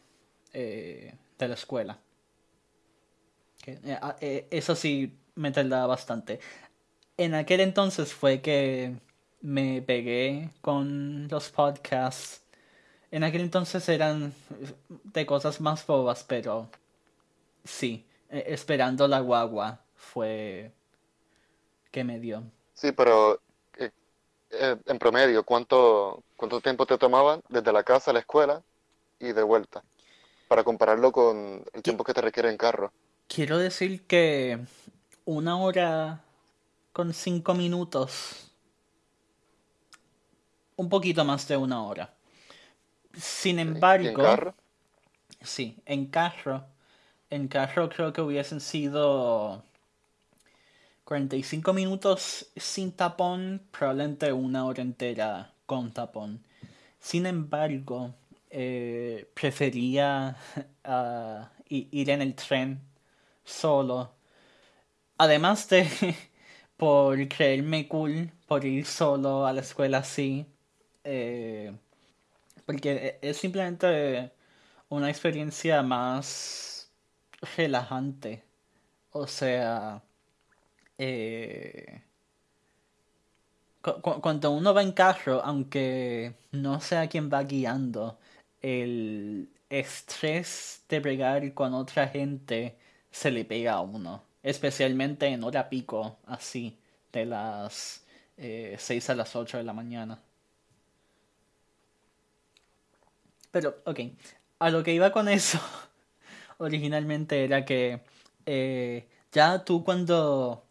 eh, 0.53 1.15
de 1.39 1.49
la 1.49 1.55
escuela. 1.55 1.99
Eh, 3.67 3.99
ah, 4.01 4.17
eh, 4.21 4.47
eso 4.51 4.75
sí 4.75 5.19
me 5.35 5.51
tardaba 5.51 5.87
bastante. 5.87 6.41
En 7.19 7.35
aquel 7.35 7.61
entonces 7.61 8.15
fue 8.15 8.43
que 8.43 8.97
me 9.43 9.83
pegué 9.83 10.51
con 10.63 11.29
los 11.29 11.51
podcasts. 11.51 12.43
En 13.17 13.25
aquel 13.25 13.41
entonces 13.41 13.89
eran 13.89 14.35
de 15.05 15.25
cosas 15.25 15.59
más 15.63 15.87
bobas, 15.87 16.23
pero 16.23 16.69
sí, 17.65 18.05
eh, 18.29 18.45
esperando 18.49 19.09
la 19.09 19.21
guagua 19.21 19.81
fue 19.95 20.71
que 21.91 22.05
me 22.05 22.21
dio. 22.21 22.43
Sí, 22.75 22.93
pero 22.93 23.41
eh, 23.79 23.91
eh, 24.51 24.77
en 24.85 24.99
promedio, 24.99 25.45
¿cuánto, 25.45 26.25
cuánto 26.37 26.61
tiempo 26.61 26.85
te 26.85 26.99
tomaba 26.99 27.41
desde 27.49 27.73
la 27.73 27.83
casa 27.85 28.11
a 28.11 28.13
la 28.13 28.21
escuela 28.21 28.63
y 29.19 29.33
de 29.33 29.43
vuelta? 29.43 29.83
Para 30.47 30.63
compararlo 30.63 31.11
con 31.11 31.65
el 31.73 31.83
tiempo 31.83 32.05
que 32.05 32.13
te 32.13 32.21
requiere 32.21 32.51
en 32.51 32.59
carro. 32.59 32.93
Quiero 33.29 33.57
decir 33.57 34.07
que 34.07 34.59
una 35.25 35.59
hora 35.59 36.21
con 36.93 37.15
cinco 37.15 37.55
minutos. 37.55 38.53
Un 40.77 40.91
poquito 40.91 41.25
más 41.25 41.49
de 41.49 41.57
una 41.57 41.83
hora. 41.83 42.16
Sin 43.17 43.59
¿Y 44.01 44.07
en 44.09 44.19
embargo, 44.19 44.21
carro? 44.21 44.55
sí, 45.43 45.77
en 45.87 46.07
carro. 46.07 46.67
En 47.31 47.49
carro 47.49 47.89
creo 47.91 48.13
que 48.13 48.23
hubiesen 48.23 48.61
sido 48.61 49.65
45 51.05 51.73
minutos 51.73 52.47
sin 52.57 52.93
tapón, 52.93 53.63
probablemente 53.71 54.33
una 54.33 54.65
hora 54.67 54.83
entera 54.83 55.53
con 55.67 55.93
tapón. 55.93 56.43
Sin 57.01 57.27
embargo, 57.27 58.15
eh, 58.51 59.29
prefería 59.35 60.37
ah, 60.85 61.51
ir 61.69 62.11
en 62.11 62.23
el 62.23 62.35
tren 62.37 62.81
solo. 63.45 64.13
Además 65.19 65.69
de 65.69 65.89
por 66.77 67.29
creerme 67.29 67.89
cool, 67.89 68.33
por 68.47 68.65
ir 68.65 68.85
solo 68.87 69.47
a 69.47 69.53
la 69.53 69.61
escuela 69.63 69.99
así. 69.99 70.47
eh, 71.05 71.73
porque 72.67 73.19
e- 73.23 73.31
es 73.31 73.39
simplemente 73.39 74.33
una 74.91 75.11
experiencia 75.11 75.83
más 75.83 76.91
relajante. 77.57 78.45
O 79.13 79.27
sea, 79.29 80.03
eh, 80.99 82.03
cu- 83.83 84.01
cu- 84.03 84.21
cuando 84.21 84.51
uno 84.53 84.75
va 84.75 84.83
en 84.83 84.93
carro, 84.93 85.43
aunque 85.45 86.35
no 86.53 86.81
sea 86.81 87.09
quien 87.09 87.31
va 87.33 87.43
guiando, 87.45 88.19
el 88.61 89.49
estrés 89.69 90.85
de 90.89 91.01
bregar 91.01 91.55
con 91.55 91.75
otra 91.75 92.09
gente 92.09 92.77
se 93.11 93.31
le 93.31 93.45
pega 93.45 93.75
a 93.75 93.81
uno. 93.81 94.23
Especialmente 94.43 95.27
en 95.27 95.43
hora 95.45 95.69
pico, 95.69 96.19
así, 96.27 96.79
de 97.13 97.27
las 97.27 98.05
eh, 98.37 98.77
6 98.79 99.11
a 99.11 99.15
las 99.15 99.35
8 99.37 99.57
de 99.59 99.65
la 99.65 99.73
mañana. 99.73 100.21
Pero, 103.57 103.75
ok, 103.87 104.01
a 104.59 104.69
lo 104.71 104.83
que 104.83 104.93
iba 104.93 105.13
con 105.13 105.29
eso 105.29 105.59
originalmente 106.59 107.45
era 107.45 107.65
que 107.65 108.03
eh, 108.47 109.09
ya 109.33 109.65
tú 109.65 109.85
cuando 109.85 110.65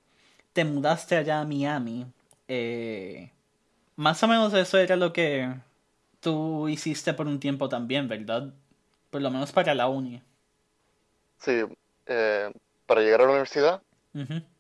te 0.54 0.66
mudaste 0.66 1.18
allá 1.18 1.42
a 1.42 1.46
Miami, 1.46 2.06
eh, 2.48 3.32
más 3.98 4.24
o 4.24 4.28
menos 4.30 4.54
eso 4.54 4.78
era 4.80 4.98
lo 4.98 5.14
que 5.14 5.54
tú 6.22 6.70
hiciste 6.70 7.14
por 7.16 7.28
un 7.28 7.40
tiempo 7.40 7.70
también, 7.70 8.08
¿verdad? 8.10 8.54
Por 9.12 9.22
lo 9.22 9.32
menos 9.32 9.52
para 9.54 9.76
la 9.76 9.90
uni. 9.90 10.22
Sí, 11.40 11.64
eh, 12.08 12.52
para 12.86 13.02
llegar 13.02 13.22
a 13.22 13.24
la 13.26 13.30
universidad 13.32 13.82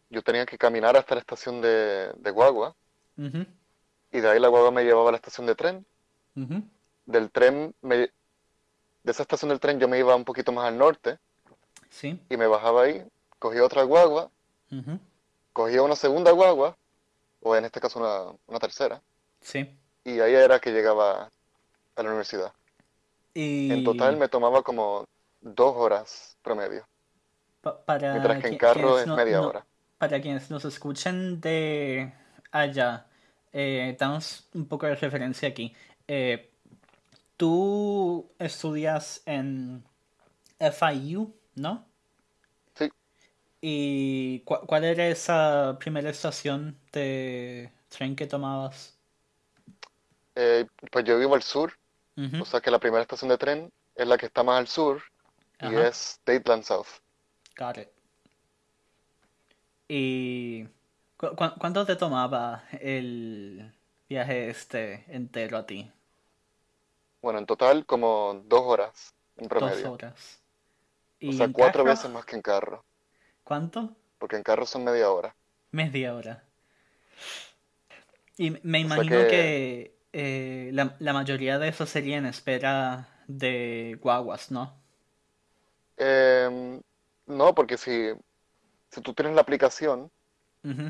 yo 0.09 0.23
tenía 0.23 0.45
que 0.47 0.57
caminar 0.57 0.97
hasta 0.97 1.15
la 1.15 1.21
estación 1.21 1.61
de, 1.61 2.13
de 2.17 2.32
guagua 2.32 2.76
y 4.11 4.19
de 4.19 4.28
ahí 4.28 4.39
la 4.39 4.47
guagua 4.47 4.71
me 4.71 4.84
llevaba 4.84 5.09
a 5.09 5.11
la 5.11 5.17
estación 5.17 5.45
de 5.45 5.53
tren. 5.55 5.86
ujú, 6.36 6.61
Del 7.06 7.30
tren, 7.32 7.74
me- 7.82 7.97
de 9.03 9.12
esa 9.12 9.22
estación 9.24 9.49
del 9.49 9.60
tren 9.60 9.80
yo 9.80 9.88
me 9.88 9.99
iba 9.99 10.16
un 10.16 10.26
poquito 10.26 10.51
más 10.51 10.66
al 10.66 10.78
norte 10.78 11.20
Sí. 11.89 12.20
y 12.30 12.38
me 12.38 12.47
bajaba 12.47 12.84
ahí, 12.84 13.03
cogía 13.39 13.64
otra 13.64 13.84
guagua, 13.84 14.32
cogía 15.53 15.82
una 15.84 15.95
segunda 15.95 16.32
guagua, 16.32 16.76
o 17.41 17.56
en 17.56 17.66
este 17.66 17.80
caso 17.80 17.99
una, 17.99 18.38
una 18.47 18.60
tercera, 18.60 19.01
Sí. 19.41 19.78
y 20.03 20.20
ahí 20.20 20.34
era 20.34 20.60
que 20.60 20.72
llegaba 20.72 21.30
a 21.95 22.03
la 22.03 22.10
universidad. 22.10 22.51
En 23.36 23.84
total 23.84 24.16
Y 24.16 24.20
me 24.20 24.28
tomaba 24.30 24.64
como 24.64 25.06
dos 25.41 25.76
horas 25.76 26.38
promedio, 26.41 26.88
pa- 27.62 27.80
para 27.86 28.14
mientras 28.14 28.41
que 28.41 28.47
en 28.47 28.58
carro 28.58 28.97
es 28.99 29.06
no, 29.08 29.16
media 29.16 29.38
no- 29.41 29.47
hora. 29.49 29.66
para 29.97 30.20
quienes 30.22 30.49
nos 30.49 30.66
escuchen 30.66 31.39
de 31.41 32.12
allá, 32.51 33.06
eh, 33.53 33.95
damos 33.99 34.47
un 34.53 34.68
poco 34.68 34.86
de 34.88 34.95
referencia 34.95 35.47
aquí. 35.49 35.74
Eh, 36.08 36.51
tú 37.38 38.31
estudias 38.39 39.21
en 39.25 39.86
FIU, 40.59 41.36
¿no? 41.55 41.88
Sí, 42.77 42.89
¿Y 43.61 44.41
cu- 44.45 44.65
cuál 44.67 44.83
era 44.86 45.07
esa 45.07 45.77
primera 45.79 46.09
estación 46.09 46.79
de 46.91 47.71
tren 47.89 48.15
que 48.15 48.27
tomabas? 48.27 48.99
eh, 50.36 50.65
pues 50.91 51.05
yo 51.05 51.17
vivo 51.19 51.36
al 51.36 51.43
sur, 51.43 51.73
o 52.38 52.45
sea 52.45 52.61
que 52.61 52.71
la 52.71 52.79
primera 52.79 53.03
estación 53.03 53.29
de 53.29 53.38
tren 53.39 53.71
es 53.95 54.07
la 54.07 54.17
que 54.17 54.27
está 54.27 54.43
más 54.43 54.59
al 54.59 54.67
sur 54.67 55.03
y 55.61 55.75
es 55.75 56.21
Dateland 56.25 56.63
South. 56.63 56.88
got 57.57 57.77
it. 57.77 57.91
¿Y 59.88 60.65
cu- 61.17 61.36
cu- 61.36 61.55
cuánto 61.59 61.86
te 61.86 61.95
tomaba 61.95 62.63
el 62.81 63.71
viaje 64.09 64.49
este 64.49 65.05
entero 65.15 65.57
a 65.57 65.65
ti? 65.65 65.91
Bueno, 67.26 67.39
en 67.39 67.45
total 67.45 67.86
como 67.86 68.41
dos 68.45 68.61
horas 68.63 69.13
en 69.36 69.49
Dos 69.57 69.84
promedio. 69.84 69.86
horas. 69.86 70.41
O 71.28 71.32
¿Y 71.32 71.34
sea, 71.34 71.49
cuatro 71.49 71.84
carro? 71.84 71.86
veces 71.86 72.09
más 72.09 72.26
que 72.26 72.36
en 72.36 72.41
carro, 72.41 72.84
¿Cuánto? 73.43 73.95
porque 74.17 74.36
en 74.36 74.43
carro 74.43 74.65
son 74.65 74.84
media 74.84 75.09
hora. 75.09 75.38
Media 75.71 76.15
hora. 76.15 76.43
Y 78.38 78.51
me 78.63 78.80
O 78.84 78.88
sea 78.88 79.03
imagino 79.03 79.28
que 79.28 79.28
que 79.28 79.97
eh, 80.13 80.69
la, 80.73 80.95
la 80.99 81.13
mayoría 81.13 81.59
de 81.59 81.69
eso 81.69 81.86
sería 81.86 82.17
en 82.17 82.26
espera 82.26 83.09
de 83.28 83.97
guaguas, 84.01 84.51
¿no? 84.51 84.73
Em, 85.97 86.82
no, 87.28 87.53
porque 87.55 87.78
si, 87.78 88.11
si 88.91 89.01
tú 89.01 89.13
tienes 89.15 89.36
la 89.36 89.41
aplicación 89.41 90.09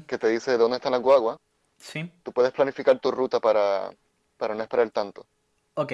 que 0.07 0.17
te 0.19 0.29
dice 0.29 0.57
dónde 0.57 0.77
están 0.77 0.93
las 0.93 1.01
guaguas, 1.03 1.38
Sí, 1.77 2.11
tú 2.23 2.33
puedes 2.33 2.53
planificar 2.53 2.99
tu 2.99 3.11
ruta 3.11 3.39
para, 3.41 3.91
para 4.38 4.55
no 4.55 4.63
esperar 4.63 4.91
tanto. 4.91 5.27
ok. 5.75 5.93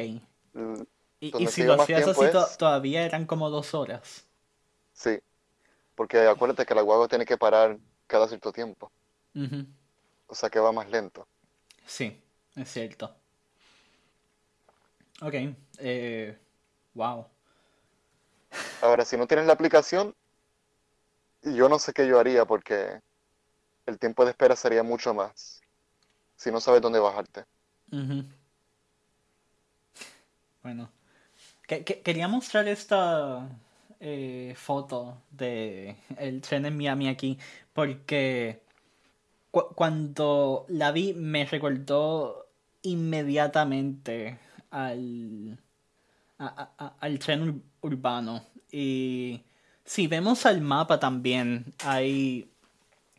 Y, 1.20 1.32
si 1.48 1.64
lo 1.64 1.74
hacías 1.74 2.08
así 2.08 2.28
to- 2.30 2.48
todavía 2.58 3.04
eran 3.06 3.26
como 3.26 3.50
dos 3.50 3.74
horas. 3.74 4.28
sí, 4.94 5.20
porque 5.96 6.20
acuérdate 6.28 6.66
que 6.66 6.76
la 6.76 6.82
guagua 6.84 7.08
tiene 7.10 7.26
que 7.26 7.38
parar 7.38 7.80
cada 8.08 8.28
cierto 8.30 8.52
tiempo, 8.54 8.92
o 10.28 10.34
sea 10.34 10.50
que 10.50 10.60
va 10.60 10.72
más 10.72 10.90
lento. 10.90 11.28
Sí, 11.86 12.20
es 12.56 12.70
cierto. 12.72 13.16
Ok, 15.22 15.34
eh, 15.80 16.38
wow. 16.96 17.28
Ahora, 18.82 19.06
si 19.06 19.16
no 19.16 19.28
tienes 19.28 19.46
la 19.46 19.54
aplicación, 19.54 20.14
yo 21.44 21.70
no 21.70 21.78
sé 21.78 21.94
qué 21.94 22.08
yo 22.08 22.20
haría 22.20 22.46
porque 22.46 23.00
el 23.88 24.00
tiempo 24.00 24.26
de 24.26 24.32
espera 24.32 24.56
sería 24.56 24.84
mucho 24.84 25.14
más 25.14 25.62
si 26.38 26.52
no 26.52 26.62
sabes 26.62 26.82
dónde 26.82 27.00
bajarte. 27.00 27.46
Ujú. 27.92 28.24
Bueno, 30.64 30.92
que- 31.68 31.84
que- 31.86 32.02
quería 32.02 32.28
mostrar 32.28 32.68
esta 32.68 33.50
eh, 34.02 34.54
foto 34.58 35.22
de 35.32 35.96
tren 36.42 36.66
en 36.66 36.78
Miami 36.78 37.08
aquí 37.10 37.38
porque 37.74 38.64
cu- 39.52 39.74
cuando 39.76 40.66
la 40.70 40.92
vi 40.92 41.14
me 41.14 41.46
recordó 41.46 42.48
inmediatamente 42.84 44.40
al, 44.72 45.60
al 46.40 47.20
tren 47.20 47.42
ur- 47.44 47.64
urbano. 47.82 48.46
Y 48.72 49.44
si 49.86 50.08
vemos 50.08 50.46
al 50.46 50.62
mapa 50.62 51.00
también 51.00 51.74
hay 51.80 52.52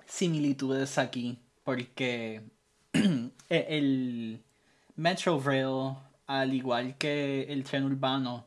similitudes 0.06 0.98
aquí 0.98 1.38
porque 1.64 2.42
e- 2.94 3.66
el 3.70 4.42
Metro 4.96 5.40
Rail, 5.40 5.94
al 6.26 6.54
igual 6.54 6.96
que 6.96 7.42
el 7.44 7.64
tren 7.64 7.84
urbano, 7.84 8.44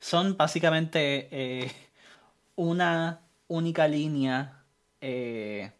son 0.00 0.36
básicamente 0.36 1.28
eh, 1.30 1.70
una 2.56 3.20
única 3.48 3.88
línea 3.88 4.62
eh, 5.00 5.70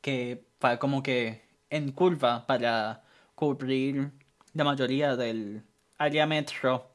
que 0.00 0.44
va 0.62 0.78
como 0.78 1.02
que 1.02 1.42
en 1.70 1.92
curva 1.92 2.46
para 2.46 3.02
cubrir 3.34 4.10
la 4.54 4.64
mayoría 4.64 5.16
del 5.16 5.62
área 5.98 6.26
metro, 6.26 6.90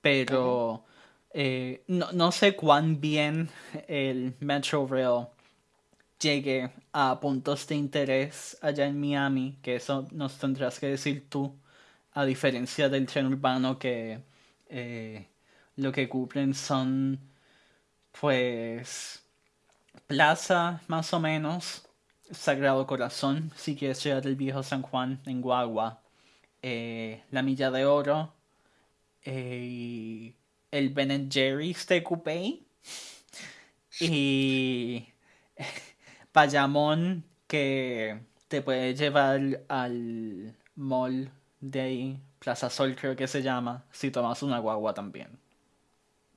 pero 0.00 0.84
eh, 1.32 1.82
no, 1.88 2.12
no 2.12 2.32
sé 2.32 2.54
cuán 2.54 3.00
bien 3.00 3.48
el 3.88 4.34
Metro 4.40 4.86
Rail 4.86 5.26
llegue 6.20 6.70
a 6.92 7.18
puntos 7.20 7.66
de 7.66 7.74
interés 7.74 8.56
allá 8.60 8.86
en 8.86 9.00
Miami, 9.00 9.58
que 9.62 9.76
eso 9.76 10.06
nos 10.12 10.38
tendrás 10.38 10.78
que 10.78 10.88
decir 10.88 11.28
tú, 11.28 11.56
a 12.14 12.24
diferencia 12.24 12.88
del 12.88 13.06
tren 13.06 13.26
urbano 13.26 13.78
que 13.78 14.22
eh, 14.68 15.28
lo 15.76 15.92
que 15.92 16.08
cubren 16.08 16.54
son 16.54 17.18
pues 18.20 19.22
plaza 20.06 20.82
más 20.88 21.12
o 21.14 21.20
menos, 21.20 21.88
Sagrado 22.30 22.86
Corazón, 22.86 23.50
si 23.56 23.76
quieres 23.76 24.02
llegar 24.04 24.22
del 24.22 24.36
viejo 24.36 24.62
San 24.62 24.82
Juan 24.82 25.20
en 25.26 25.40
Guagua, 25.42 26.02
eh, 26.62 27.22
la 27.30 27.42
Milla 27.42 27.70
de 27.70 27.84
Oro, 27.86 28.34
eh, 29.24 30.34
el 30.70 30.90
Ben 30.90 31.30
Jerry's 31.30 31.86
de 31.86 32.02
Coupé 32.02 32.60
y 34.00 35.06
Payamón 36.32 37.24
que 37.46 38.20
te 38.48 38.62
puede 38.62 38.94
llevar 38.94 39.64
al 39.68 40.54
mall 40.76 41.30
de 41.62 41.80
ahí, 41.80 42.20
Plaza 42.40 42.68
Sol 42.70 42.94
creo 42.94 43.16
que 43.16 43.26
se 43.26 43.42
llama, 43.42 43.86
si 43.90 44.10
tomas 44.10 44.42
una 44.42 44.58
guagua 44.58 44.92
también. 44.94 45.40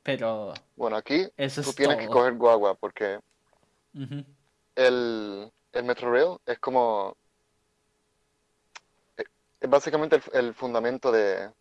Pero 0.04 0.54
Bueno, 0.78 0.96
aquí 0.96 1.28
eso 1.38 1.62
tú 1.62 1.72
es 1.72 1.76
tienes 1.76 1.98
que 1.98 2.08
coger 2.08 2.36
guagua 2.36 2.76
porque 2.76 3.20
el, 4.76 5.52
el 5.74 5.84
Metrorail 5.84 6.38
es 6.46 6.60
como... 6.60 7.18
Es 9.60 9.70
básicamente 9.70 10.16
el, 10.16 10.24
el 10.34 10.54
fundamento 10.54 11.12
de, 11.12 11.52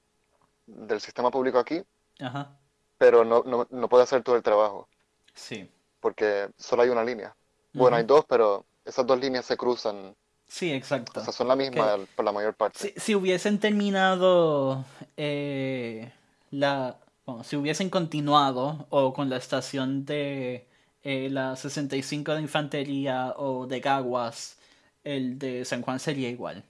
del 0.67 1.01
sistema 1.01 1.31
público 1.31 1.59
aquí, 1.59 1.83
Ajá, 2.21 2.59
pero 2.99 3.25
no, 3.25 3.43
no, 3.45 3.67
no 3.71 3.89
puede 3.89 4.03
hacer 4.05 4.23
todo 4.25 4.35
el 4.37 4.43
trabajo 4.43 4.89
sí. 5.35 5.69
porque 6.01 6.51
solo 6.57 6.83
hay 6.83 6.89
una 6.91 7.05
línea. 7.05 7.35
Bueno, 7.73 7.97
hay 7.97 8.05
dos, 8.05 8.25
pero 8.29 8.67
esas 8.85 9.07
dos 9.07 9.19
líneas 9.19 9.45
se 9.45 9.57
cruzan, 9.57 10.15
Sí, 10.49 10.73
exacto. 10.73 11.21
o 11.21 11.25
sea, 11.25 11.33
son 11.33 11.49
la 11.49 11.57
misma 11.57 11.99
por 12.15 12.25
la 12.25 12.33
mayor 12.33 12.55
parte. 12.55 12.79
Si, 12.79 12.93
si 12.97 13.15
hubiesen 13.15 13.59
terminado 13.59 14.85
eh, 15.17 16.13
la... 16.51 16.97
bueno, 17.27 17.45
si 17.45 17.57
hubiesen 17.57 17.91
continuado 17.91 18.87
o 18.91 19.13
con 19.13 19.31
la 19.31 19.37
estación 19.37 20.05
de 20.05 20.67
eh, 21.03 21.29
la 21.31 21.57
65 21.57 22.35
de 22.35 22.41
Infantería 22.41 23.35
o 23.37 23.67
de 23.67 23.81
Caguas, 23.81 24.57
el 25.03 25.39
de 25.39 25.65
San 25.65 25.83
Juan 25.83 26.01
sería 26.01 26.29
igual. 26.29 26.65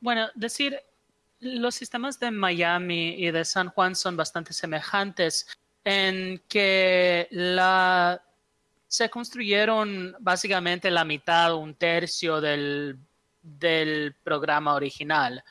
Bueno, 0.00 0.28
decir, 0.34 0.80
los 1.40 1.74
sistemas 1.74 2.18
de 2.18 2.30
Miami 2.30 3.10
y 3.10 3.30
de 3.30 3.44
San 3.44 3.68
Juan 3.68 3.94
son 3.94 4.16
bastante 4.16 4.52
semejantes 4.52 5.46
en 5.84 6.42
que 6.48 7.28
la 7.30 8.22
se 8.90 9.08
construyeron 9.08 10.16
básicamente 10.18 10.90
la 10.90 11.04
mitad 11.04 11.52
o 11.52 11.58
un 11.58 11.76
tercio 11.76 12.40
del, 12.40 12.98
del 13.40 14.16
programa 14.24 14.74
original. 14.74 15.44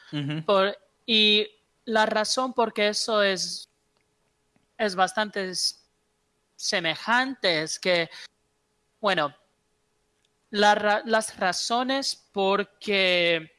Por- 0.46 0.78
y 1.06 1.48
la 1.86 2.06
razón 2.06 2.54
por 2.54 2.74
qué 2.74 2.90
eso 2.90 3.24
es, 3.24 3.70
es 4.78 4.94
bastante 4.94 5.54
semejante 6.58 7.62
es 7.64 7.80
que, 7.80 8.10
bueno, 9.00 9.34
la 10.50 11.02
las 11.06 11.38
razones 11.38 12.28
por 12.34 12.78
qué 12.78 13.54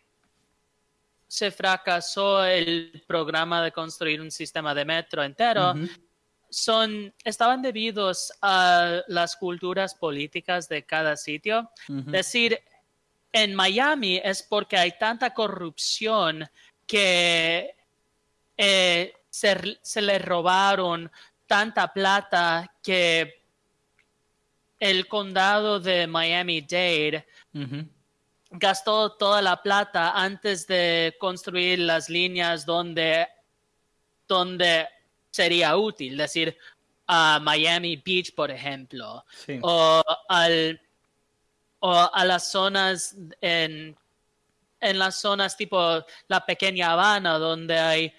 se 1.26 1.50
fracasó 1.50 2.44
el 2.44 3.02
programa 3.06 3.62
de 3.62 3.72
construir 3.72 4.20
un 4.20 4.30
sistema 4.30 4.74
de 4.74 4.84
metro 4.84 5.22
entero 5.22 5.74
son, 6.50 7.14
estaban 7.24 7.62
debidos 7.62 8.32
a 8.42 9.02
las 9.06 9.36
culturas 9.36 9.94
políticas 9.94 10.68
de 10.68 10.84
cada 10.84 11.16
sitio. 11.16 11.70
Decir, 11.88 12.60
en 13.32 13.54
Miami 13.54 14.20
es 14.22 14.42
porque 14.42 14.76
hay 14.76 14.92
tanta 14.98 15.32
corrupción 15.32 16.48
que 16.86 17.74
eh, 18.56 19.14
se, 19.30 19.78
se 19.80 20.02
le 20.02 20.18
robaron 20.18 21.10
tanta 21.46 21.92
plata 21.92 22.72
que 22.82 23.42
el 24.78 25.06
condado 25.06 25.78
de 25.78 26.06
Miami-Dade 26.06 27.26
Ujú, 27.52 27.86
gastó 28.50 29.12
toda 29.12 29.42
la 29.42 29.62
plata 29.62 30.12
antes 30.12 30.66
de 30.66 31.16
construir 31.18 31.80
las 31.80 32.08
líneas 32.08 32.64
donde, 32.64 33.28
donde 34.26 34.88
sería 35.30 35.76
útil, 35.76 36.16
decir, 36.16 36.56
a 37.06 37.40
Miami 37.42 37.96
Beach, 37.96 38.34
por 38.34 38.50
ejemplo, 38.50 39.24
Sí. 39.46 39.58
o, 39.62 40.02
al, 40.28 40.80
o 41.80 42.10
a 42.12 42.24
las 42.24 42.50
zonas 42.50 43.16
en, 43.40 43.96
en 44.80 44.98
las 44.98 45.20
zonas 45.20 45.56
tipo 45.56 46.04
la 46.28 46.44
pequeña 46.46 46.92
Habana, 46.92 47.38
donde 47.38 47.78
hay 47.78 48.12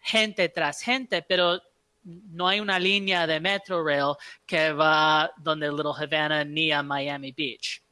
gente 0.00 0.48
tras 0.50 0.80
gente, 0.82 1.22
pero 1.22 1.60
no 2.04 2.46
hay 2.46 2.60
una 2.60 2.78
línea 2.78 3.26
de 3.26 3.40
Metro 3.40 3.82
Rail 3.84 4.14
que 4.46 4.72
va 4.72 5.32
donde 5.38 5.68
Little 5.70 5.92
Havana 5.96 6.44
ni 6.44 6.70
a 6.70 6.82
Miami 6.82 7.32
Beach. 7.32 7.82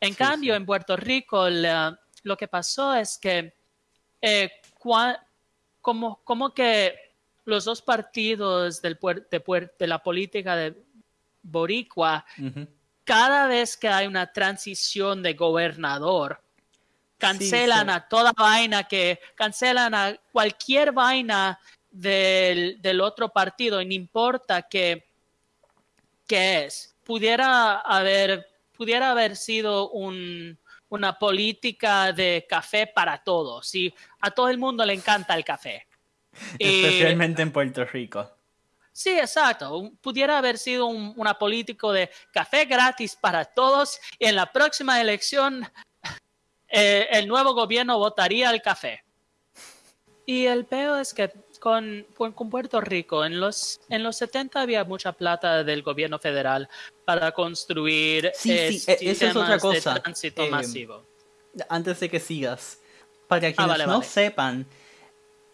En 0.00 0.10
Sí, 0.12 0.16
cambio, 0.16 0.52
sí. 0.54 0.56
en 0.58 0.66
Puerto 0.66 0.96
Rico, 0.96 1.48
la- 1.48 1.98
lo 2.22 2.36
que 2.36 2.46
pasó 2.48 2.94
es 2.94 3.18
que 3.18 3.52
eh, 4.20 4.50
cua- 4.78 5.18
como, 5.80 6.20
como 6.22 6.54
que 6.54 7.01
los 7.44 7.64
dos 7.64 7.82
partidos 7.82 8.80
del 8.82 8.98
puer- 8.98 9.28
de, 9.28 9.44
puer- 9.44 9.72
de 9.78 9.86
la 9.86 10.02
política 10.02 10.56
de 10.56 10.74
Boricua, 11.42 12.24
cada 13.04 13.46
vez 13.46 13.76
que 13.76 13.88
hay 13.88 14.06
una 14.06 14.32
transición 14.32 15.22
de 15.22 15.34
gobernador, 15.34 16.40
cancelan 17.18 17.86
sí. 17.86 17.92
a 17.92 18.00
toda 18.08 18.32
vaina 18.32 18.84
que, 18.84 19.20
cancelan 19.34 19.94
a 19.94 20.16
cualquier 20.30 20.92
vaina 20.92 21.58
del, 21.90 22.80
del 22.80 23.00
otro 23.00 23.28
partido, 23.28 23.80
y 23.80 23.86
no 23.86 23.94
importa 23.94 24.62
que, 24.62 25.08
qué 26.26 26.64
es. 26.64 26.96
Pudiera 27.04 27.80
haber, 27.80 28.48
pudiera 28.76 29.10
haber 29.10 29.36
sido 29.36 29.90
un, 29.90 30.56
una 30.88 31.18
política 31.18 32.12
de 32.12 32.46
café 32.48 32.86
para 32.86 33.22
todos. 33.22 33.74
Y 33.74 33.92
a 34.20 34.30
todo 34.30 34.48
el 34.48 34.58
mundo 34.58 34.84
le 34.84 34.94
encanta 34.94 35.34
el 35.34 35.44
café. 35.44 35.86
Y- 36.58 36.84
Especialmente 36.84 37.42
en 37.42 37.52
Puerto 37.52 37.84
Rico. 37.84 38.30
Sí, 38.94 39.10
exacto. 39.18 39.90
Pudiera 40.02 40.36
haber 40.38 40.58
sido 40.58 40.86
un 40.86 41.14
una 41.16 41.34
político 41.38 41.92
de 41.92 42.10
café 42.32 42.66
gratis 42.66 43.16
para 43.16 43.44
todos 43.44 43.98
y 44.18 44.26
en 44.26 44.36
la 44.36 44.52
próxima 44.52 45.00
elección 45.00 45.66
eh, 46.68 47.06
el 47.10 47.26
nuevo 47.26 47.54
gobierno 47.54 47.98
votaría 47.98 48.50
el 48.50 48.60
café. 48.62 49.02
Y 50.24 50.46
el 50.46 50.66
peor 50.66 51.00
es 51.00 51.12
que 51.12 51.32
con, 51.58 52.06
con- 52.14 52.32
Puerto 52.50 52.80
Rico, 52.80 53.24
en 53.24 53.40
los, 53.40 53.80
en 53.88 54.02
los 54.02 54.16
70 54.16 54.60
había 54.60 54.84
mucha 54.84 55.12
plata 55.12 55.64
del 55.64 55.82
gobierno 55.82 56.18
federal 56.18 56.68
para 57.04 57.32
construir 57.32 58.30
Sí, 58.34 58.52
eh, 58.52 58.72
sí, 58.72 58.90
e- 58.90 59.10
eso 59.10 59.26
es 59.26 59.36
otra 59.36 59.54
sistemas 59.58 59.62
de 59.62 59.78
cosa. 59.90 59.94
tránsito 60.02 60.44
Eh, 60.44 60.50
masivo. 60.50 61.06
Antes 61.68 61.98
de 62.00 62.08
que 62.08 62.20
sigas, 62.20 62.78
para 63.26 63.40
quienes 63.40 63.56
vale, 63.56 63.86
no 63.86 63.98
vale. 63.98 64.04
sepan, 64.08 64.66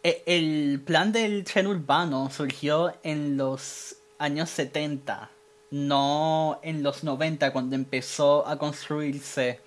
el 0.03 0.81
plan 0.85 1.13
del 1.13 1.45
tren 1.45 1.67
urbano 1.67 2.31
surgió 2.31 2.95
en 3.03 3.37
los 3.37 3.97
años 4.19 4.49
70, 4.51 5.31
no 5.71 6.61
en 6.63 6.83
los 6.83 7.05
90 7.05 7.53
cuando 7.53 7.75
empezó 7.77 8.47
a 8.47 8.59
construirse 8.59 9.61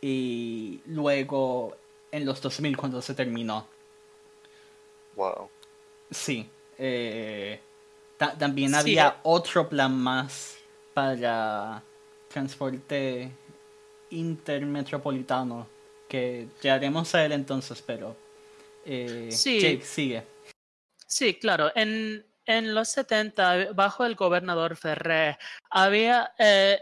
y 0.00 0.80
luego 0.86 1.76
en 2.12 2.24
los 2.26 2.40
2000 2.40 2.76
cuando 2.76 3.00
se 3.02 3.14
terminó. 3.14 3.66
Wow. 5.16 5.48
Sí. 6.10 6.48
eh, 6.78 7.58
ta- 8.18 8.36
también 8.36 8.70
Sí, 8.70 8.76
había 8.76 9.08
eh. 9.08 9.12
otro 9.22 9.68
plan 9.68 9.96
más 9.96 10.58
para 10.94 11.82
transporte 12.28 13.30
intermetropolitano 14.10 15.66
que 16.08 16.48
llegaremos 16.62 17.14
a 17.14 17.24
él 17.24 17.32
entonces, 17.32 17.82
pero 17.84 18.16
eh, 18.86 19.28
Sí. 19.30 19.60
Jake, 19.60 19.82
sigue. 19.84 20.26
Sí, 21.06 21.34
claro. 21.34 21.70
En, 21.74 22.24
en 22.44 22.74
los 22.74 22.88
70, 22.88 23.72
bajo 23.72 24.04
el 24.04 24.14
gobernador 24.14 24.76
Ferré, 24.76 25.38
había 25.70 26.32
eh, 26.38 26.78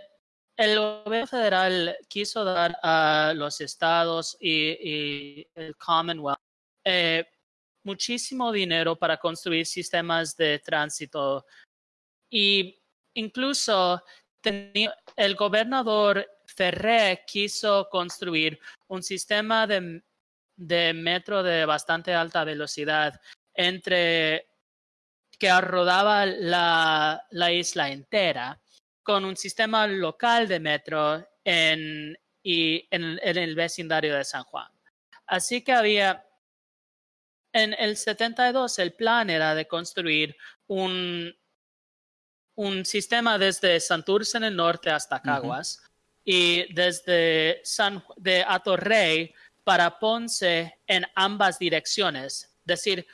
el 0.57 0.79
gobierno 0.79 1.27
federal 1.27 1.97
quiso 2.09 2.45
dar 2.45 2.77
a 2.83 3.33
los 3.35 3.61
estados 3.61 4.37
y, 4.41 4.71
y 4.81 5.47
el 5.55 5.77
Commonwealth 5.77 6.39
eh, 6.85 7.27
muchísimo 7.85 8.53
dinero 8.53 8.97
para 8.97 9.17
construir 9.19 9.67
sistemas 9.67 10.37
de 10.37 10.59
tránsito 10.61 11.45
y 12.31 12.79
incluso 13.15 14.03
tenía- 14.41 14.97
el 15.17 15.35
gobernador 15.35 16.27
Ferré 16.47 17.25
quiso 17.27 17.89
construir 17.91 18.59
un 18.89 19.03
sistema 19.03 19.67
de 19.67 20.03
de 20.57 20.93
metro 20.95 21.43
de 21.43 21.65
bastante 21.67 22.15
alta 22.15 22.45
velocidad 22.45 23.21
entre 23.55 24.49
que 25.39 25.61
rodaba 25.61 26.27
la, 26.27 27.27
la 27.31 27.53
isla 27.53 27.91
entera 27.91 28.61
con 29.03 29.25
un 29.25 29.37
sistema 29.37 29.87
local 29.87 30.49
de 30.49 30.61
metro 30.61 31.29
en, 31.45 32.17
y 32.43 32.87
en, 32.91 33.19
en, 33.23 33.37
el 33.37 33.55
vecindario 33.55 34.17
de 34.17 34.25
San 34.25 34.45
Juan. 34.45 34.71
Así 35.27 35.63
que 35.63 35.73
había, 35.73 36.27
en 37.53 37.75
el 37.79 37.97
72 37.97 38.79
el 38.79 38.95
plan 38.95 39.31
era 39.31 39.55
de 39.55 39.67
construir 39.67 40.37
un, 40.67 41.35
un 42.57 42.85
sistema 42.85 43.39
desde 43.39 43.81
Santurce 43.81 44.39
en 44.39 44.45
el 44.45 44.57
norte 44.57 44.91
hasta 44.91 45.21
Caguas 45.21 45.79
uh 45.79 45.87
-huh. 45.87 45.91
y 46.25 46.75
desde 46.75 47.61
San, 47.65 48.03
de 48.17 48.45
Atorrey 48.47 49.35
para 49.65 49.99
Ponce 49.99 50.79
en 50.87 51.07
ambas 51.15 51.59
direcciones. 51.59 52.45
Es 52.61 52.67
decir, 52.67 53.07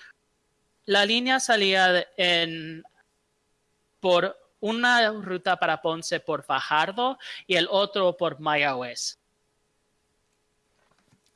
la 0.84 1.06
línea 1.06 1.40
salía 1.40 2.06
en, 2.16 2.82
por 4.00 4.36
una 4.60 5.10
ruta 5.12 5.56
para 5.56 5.80
Ponce 5.80 6.20
por 6.20 6.42
Fajardo 6.42 7.18
y 7.46 7.56
el 7.56 7.68
otro 7.70 8.16
por 8.16 8.40
Mayagüez. 8.40 9.18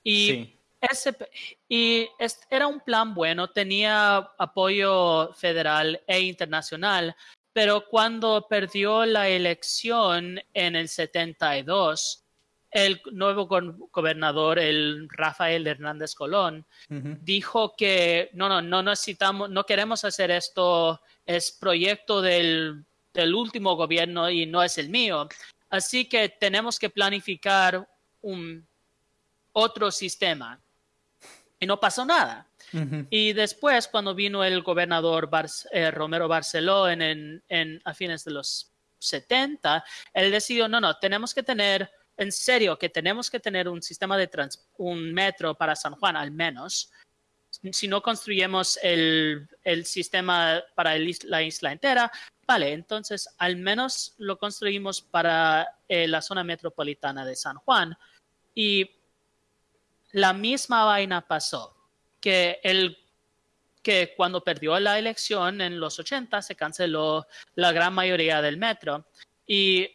Y, 0.03 0.27
sí. 0.27 0.59
ese, 0.81 1.17
y 1.69 2.09
era 2.51 2.67
un 2.67 2.81
plan 2.81 3.15
bueno, 3.15 3.49
tenía 3.51 4.17
apoyo 4.39 5.33
federal 5.33 6.03
e 6.07 6.21
internacional, 6.21 7.17
pero 7.53 7.87
cuando 7.89 8.47
perdió 8.49 9.07
la 9.07 9.29
elección 9.29 10.41
en 10.53 10.77
el 10.77 10.89
72, 10.89 12.24
el 12.75 13.01
nuevo 13.13 13.47
gobernador, 13.47 14.59
el 14.59 15.09
Rafael 15.09 15.65
Hernández 15.65 16.13
Colón, 16.17 16.67
uh 16.91 16.95
-huh. 16.95 17.19
dijo 17.21 17.73
que 17.77 18.31
no, 18.33 18.49
no, 18.49 18.61
no 18.61 18.83
necesitamos, 18.83 19.49
no 19.49 19.65
queremos 19.65 20.05
hacer 20.05 20.33
esto, 20.33 21.01
es 21.25 21.53
proyecto 21.53 22.21
del, 22.21 22.85
del 23.13 23.33
último 23.33 23.77
gobierno 23.77 24.29
y 24.29 24.45
no 24.47 24.61
es 24.61 24.77
el 24.79 24.89
mío. 24.89 25.29
Así 25.71 26.09
que 26.09 26.29
tenemos 26.29 26.81
que 26.81 26.91
planificar 26.91 27.89
un 28.23 28.67
otro 29.53 29.93
sistema. 29.93 30.61
Y 31.61 31.67
no 31.67 31.79
pasó 31.79 32.05
nada. 32.05 32.49
Uh 32.73 32.79
-huh. 32.79 33.07
Y 33.09 33.33
después, 33.35 33.87
cuando 33.87 34.17
vino 34.17 34.43
el 34.43 34.63
gobernador 34.63 35.31
Bar 35.31 35.47
eh, 35.71 35.93
Romero 35.93 36.27
Barceló 36.27 36.89
en, 36.89 37.03
en, 37.03 37.43
en, 37.49 37.81
a 37.85 37.95
fines 37.95 38.25
de 38.25 38.33
los 38.33 38.73
70, 38.99 39.85
él 40.13 40.33
decidió, 40.33 40.67
no, 40.67 40.81
no, 40.81 40.97
tenemos 40.97 41.33
que 41.33 41.45
tener 41.45 41.89
en 42.17 42.33
serio 42.33 42.79
que 42.79 42.89
tenemos 42.89 43.31
que 43.31 43.41
tener 43.41 43.69
un 43.69 43.83
sistema 43.83 44.17
de 44.17 44.29
trans, 44.29 44.67
un 44.79 45.13
metro 45.13 45.55
para 45.55 45.77
San 45.77 45.95
Juan 45.95 46.17
al 46.17 46.31
menos. 46.31 46.91
Si 47.51 47.89
no 47.89 48.03
construyemos 48.03 48.79
el, 48.83 49.49
el 49.63 49.85
sistema 49.87 50.63
para 50.75 50.97
la 50.99 51.43
isla 51.43 51.73
entera, 51.73 52.11
vale, 52.47 52.73
entonces 52.73 53.29
al 53.39 53.57
menos 53.57 54.15
lo 54.19 54.39
construimos 54.39 55.01
para 55.01 55.67
eh, 55.89 56.09
la 56.09 56.21
zona 56.21 56.45
metropolitana 56.45 57.25
de 57.25 57.37
San 57.37 57.57
Juan. 57.59 57.97
Y 58.55 58.91
la 60.13 60.33
misma 60.33 60.85
vaina 60.85 61.27
pasó, 61.27 61.77
que, 62.21 62.61
el, 62.63 62.97
que 63.83 64.15
cuando 64.17 64.43
perdió 64.43 64.79
la 64.79 64.99
elección 64.99 65.61
en 65.61 65.81
los 65.81 65.99
80 65.99 66.41
se 66.43 66.57
canceló 66.57 67.27
la 67.55 67.73
gran 67.73 67.95
mayoría 67.95 68.41
del 68.41 68.57
metro. 68.57 69.07
Y 69.47 69.91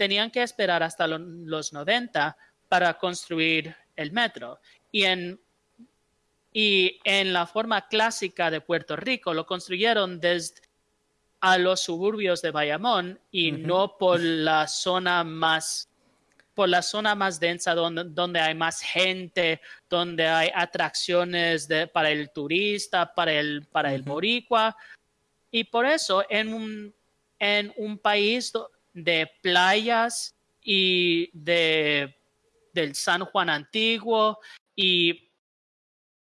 tenían 0.00 0.30
que 0.30 0.42
esperar 0.42 0.82
hasta 0.82 1.06
lo, 1.06 1.18
los 1.18 1.74
90 1.74 2.34
para 2.70 2.96
construir 2.96 3.76
el 3.96 4.12
metro. 4.12 4.58
Y 4.90 5.04
en, 5.04 5.38
y 6.54 6.98
en 7.04 7.34
la 7.34 7.46
forma 7.46 7.86
clásica 7.86 8.50
de 8.50 8.62
Puerto 8.62 8.96
Rico 8.96 9.34
lo 9.34 9.44
construyeron 9.44 10.18
desde 10.18 10.62
a 11.42 11.58
los 11.58 11.80
suburbios 11.80 12.40
de 12.40 12.50
Bayamón 12.50 13.20
y 13.30 13.52
uh 13.52 13.56
-huh. 13.56 13.66
no 13.66 13.98
por 13.98 14.20
la 14.20 14.66
zona 14.68 15.22
más 15.22 15.86
por 16.54 16.70
la 16.70 16.80
zona 16.82 17.14
más 17.14 17.38
densa 17.38 17.74
donde, 17.74 18.04
donde 18.04 18.40
hay 18.40 18.54
más 18.54 18.80
gente, 18.80 19.60
donde 19.88 20.26
hay 20.26 20.50
atracciones 20.54 21.68
de, 21.68 21.86
para 21.86 22.10
el 22.10 22.30
turista, 22.30 23.14
para 23.14 23.32
el, 23.32 23.66
para 23.70 23.90
uh 23.90 23.92
-huh. 23.92 23.96
el 23.96 24.02
boricua. 24.02 24.76
Y 25.50 25.64
por 25.64 25.84
eso 25.84 26.24
en 26.28 26.54
un, 26.54 26.94
en 27.38 27.72
un 27.76 27.98
país 27.98 28.52
de 28.92 29.30
playas 29.42 30.34
y 30.62 31.30
de, 31.32 32.16
del 32.72 32.94
San 32.94 33.24
Juan 33.24 33.50
Antiguo 33.50 34.38
y, 34.74 35.30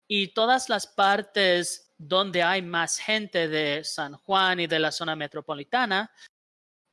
y 0.08 0.28
todas 0.28 0.68
las 0.68 0.86
partes 0.86 1.92
donde 1.96 2.42
hay 2.42 2.62
más 2.62 2.98
gente 2.98 3.48
de 3.48 3.84
San 3.84 4.14
Juan 4.14 4.60
y 4.60 4.66
de 4.66 4.78
la 4.78 4.92
zona 4.92 5.16
metropolitana, 5.16 6.10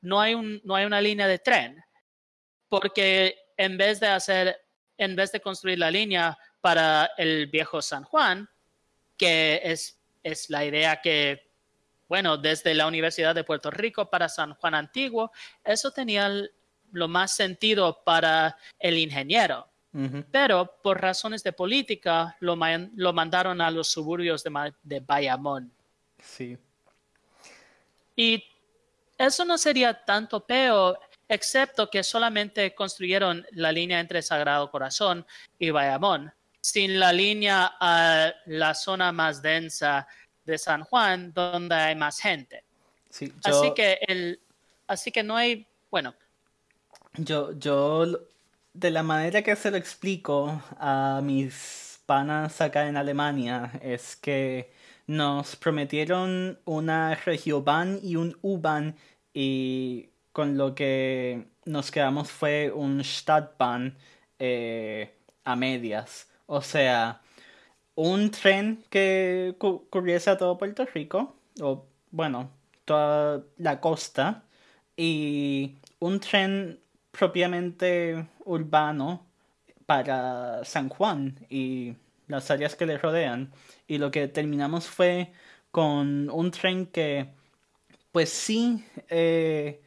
no 0.02 0.20
hay, 0.20 0.34
un, 0.34 0.62
no 0.64 0.76
hay 0.76 0.86
una 0.86 1.02
línea 1.02 1.28
de 1.28 1.40
tren, 1.40 1.84
porque 2.70 3.36
en 3.58 3.78
vez 3.78 4.00
de 4.00 4.08
hacer, 4.08 4.58
en 4.98 5.16
vez 5.16 5.32
de 5.32 5.42
construir 5.42 5.80
la 5.80 5.92
línea 5.92 6.38
para 6.62 7.12
el 7.18 7.48
viejo 7.48 7.82
San 7.82 8.04
Juan, 8.04 8.50
que 9.18 9.62
es, 9.64 10.00
es 10.24 10.50
la 10.50 10.66
idea 10.66 11.02
que 11.02 11.51
bueno, 12.12 12.36
desde 12.36 12.74
la 12.74 12.88
Universidad 12.88 13.34
de 13.34 13.46
Puerto 13.46 13.72
Rico 13.72 14.10
para 14.10 14.28
San 14.28 14.54
Juan 14.56 14.76
Antiguo, 14.76 15.32
eso 15.64 15.92
tenía 15.92 16.30
lo 16.92 17.08
más 17.08 17.34
sentido 17.34 18.04
para 18.04 18.58
el 18.78 18.98
ingeniero. 18.98 19.66
Uh 19.94 20.00
-huh. 20.00 20.26
Pero 20.30 20.76
por 20.84 21.00
razones 21.00 21.42
de 21.42 21.54
política 21.54 22.36
lo, 22.42 22.58
man 22.58 22.92
lo 22.98 23.14
mandaron 23.14 23.62
a 23.62 23.72
los 23.72 23.88
suburbios 23.88 24.44
de, 24.44 24.74
de, 24.84 25.00
Bayamón. 25.00 25.72
Sí. 26.22 26.58
Y 28.18 28.44
eso 29.18 29.46
no 29.46 29.58
sería 29.58 29.94
tanto 30.04 30.46
peor, 30.46 31.00
excepto 31.30 31.90
que 31.90 32.04
solamente 32.04 32.76
construyeron 32.76 33.46
la 33.52 33.72
línea 33.72 34.02
entre 34.02 34.22
Sagrado 34.22 34.70
Corazón 34.70 35.26
y 35.58 35.70
Bayamón, 35.70 36.34
sin 36.60 37.00
la 37.00 37.14
línea 37.14 37.78
a 37.80 38.34
la 38.48 38.74
zona 38.74 39.14
más 39.14 39.42
densa 39.42 40.06
de 40.52 40.58
San 40.58 40.84
Juan 40.84 41.34
donde 41.34 41.76
hay 41.76 41.96
más 41.96 42.20
gente. 42.20 42.64
Sí, 43.10 43.34
yo, 43.46 43.60
así 43.60 43.74
que 43.74 43.98
el 44.08 44.40
así 44.88 45.12
que 45.12 45.24
no 45.24 45.36
hay, 45.36 45.66
bueno, 45.90 46.14
yo 47.16 47.54
yo 47.54 48.06
de 48.74 48.92
la 48.92 49.04
manera 49.04 49.42
que 49.42 49.56
se 49.56 49.72
lo 49.72 49.78
explico 49.78 50.62
a 50.78 51.22
mis 51.24 52.02
panas 52.06 52.62
acá 52.62 52.88
en 52.88 52.98
Alemania 52.98 53.72
es 53.82 54.16
que 54.16 54.72
nos 55.08 55.56
prometieron 55.56 56.60
una 56.66 57.16
regioban 57.16 58.00
y 58.02 58.16
un 58.16 58.38
U-Bahn 58.42 58.96
y 59.34 60.10
con 60.32 60.58
lo 60.58 60.76
que 60.76 61.48
nos 61.66 61.92
quedamos 61.92 62.32
fue 62.32 62.72
un 62.72 63.04
Stadtbahn 63.04 63.98
eh, 64.40 65.14
a 65.44 65.56
medias. 65.56 66.28
O 66.46 66.62
sea, 66.62 67.22
un 67.96 68.32
tren 68.32 68.84
que 68.90 69.56
cu 69.60 69.88
cubriese 69.90 70.30
a 70.30 70.38
todo 70.38 70.58
Puerto 70.58 70.86
Rico, 70.94 71.36
o 71.62 71.86
bueno, 72.12 72.52
toda 72.86 73.44
la 73.58 73.80
costa, 73.80 74.44
y 74.98 75.78
un 76.00 76.20
tren 76.20 76.80
propiamente 77.12 78.28
urbano 78.46 79.26
para 79.86 80.64
San 80.64 80.90
Juan 80.90 81.36
y 81.50 81.96
las 82.28 82.50
áreas 82.52 82.76
que 82.76 82.86
le 82.86 82.98
rodean. 82.98 83.52
Y 83.88 83.98
lo 83.98 84.12
que 84.12 84.28
terminamos 84.28 84.88
fue 84.88 85.34
con 85.72 86.30
un 86.30 86.52
tren 86.52 86.88
que, 86.88 87.30
pues 88.12 88.30
sí, 88.30 88.86
eh, 89.10 89.82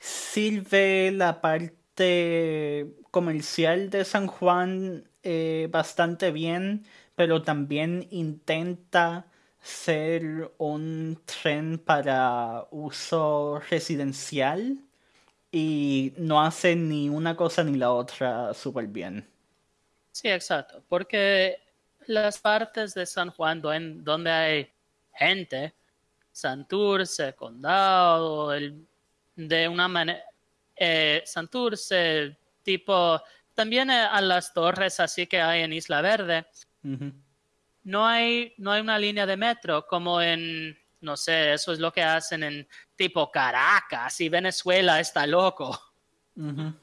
sirve 0.00 1.12
la 1.12 1.40
parte 1.40 2.94
comercial 3.10 3.90
de 3.90 4.04
San 4.04 4.26
Juan 4.26 5.08
eh, 5.22 5.68
bastante 5.70 6.32
bien, 6.32 6.84
pero 7.14 7.42
también 7.42 8.06
intenta 8.10 9.26
ser 9.60 10.52
un 10.58 11.20
tren 11.24 11.78
para 11.78 12.66
uso 12.70 13.60
residencial 13.70 14.78
y 15.52 16.12
no 16.16 16.42
hace 16.42 16.74
ni 16.74 17.08
una 17.08 17.36
cosa 17.36 17.62
ni 17.62 17.76
la 17.76 17.92
otra 17.92 18.54
súper 18.54 18.86
bien. 18.86 19.28
Sí, 20.10 20.28
exacto, 20.28 20.82
porque 20.88 21.58
las 22.06 22.38
partes 22.38 22.94
de 22.94 23.06
San 23.06 23.30
Juan 23.30 23.60
donde 23.60 24.30
hay 24.30 24.70
gente, 25.14 25.74
Santurce, 26.32 27.34
Condado, 27.34 28.52
el, 28.52 28.84
de 29.36 29.68
una 29.68 29.86
manera, 29.86 30.24
eh, 30.74 31.22
Santurce, 31.24 32.36
tipo, 32.62 33.22
también 33.54 33.90
a 33.90 34.20
las 34.20 34.52
torres 34.52 34.98
así 34.98 35.26
que 35.26 35.40
hay 35.40 35.62
en 35.62 35.72
Isla 35.72 36.00
Verde, 36.00 36.46
Uh 36.84 36.88
-huh. 36.88 37.12
No 37.84 38.06
hay, 38.06 38.54
no 38.58 38.70
hay 38.72 38.80
una 38.80 38.98
línea 38.98 39.26
de 39.26 39.36
metro 39.36 39.86
como 39.86 40.20
en, 40.20 40.78
no 41.00 41.16
sé, 41.16 41.52
eso 41.52 41.72
es 41.72 41.78
lo 41.78 41.92
que 41.92 42.02
hacen 42.02 42.42
en 42.42 42.68
tipo 42.96 43.30
Caracas 43.30 44.20
y 44.20 44.28
Venezuela 44.28 45.00
está 45.00 45.26
loco. 45.26 45.78
Uh 46.36 46.50
-huh. 46.50 46.74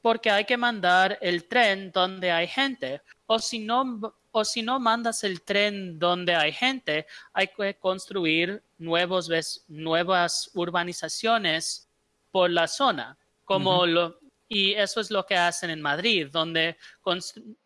porque 0.00 0.30
hay 0.30 0.44
que 0.44 0.58
mandar 0.58 1.18
el 1.22 1.48
tren 1.48 1.90
donde 1.90 2.30
hay 2.30 2.46
gente. 2.46 3.00
O 3.26 3.38
si 3.38 3.58
no, 3.58 4.14
o 4.32 4.44
si 4.44 4.62
no 4.62 4.78
mandas 4.78 5.24
el 5.24 5.40
tren 5.40 5.98
donde 5.98 6.34
hay 6.34 6.52
gente, 6.52 7.06
hay 7.32 7.48
que 7.48 7.74
construir 7.78 8.62
nuevos, 8.76 9.30
nuevas 9.68 10.50
urbanizaciones 10.54 11.88
por 12.30 12.50
la 12.50 12.68
zona, 12.68 13.16
como 13.44 13.86
lo, 13.86 14.18
y 14.48 14.72
eso 14.74 15.00
es 15.00 15.10
lo 15.10 15.24
que 15.24 15.36
hacen 15.36 15.70
en 15.70 15.80
Madrid, 15.80 16.28
donde 16.30 16.76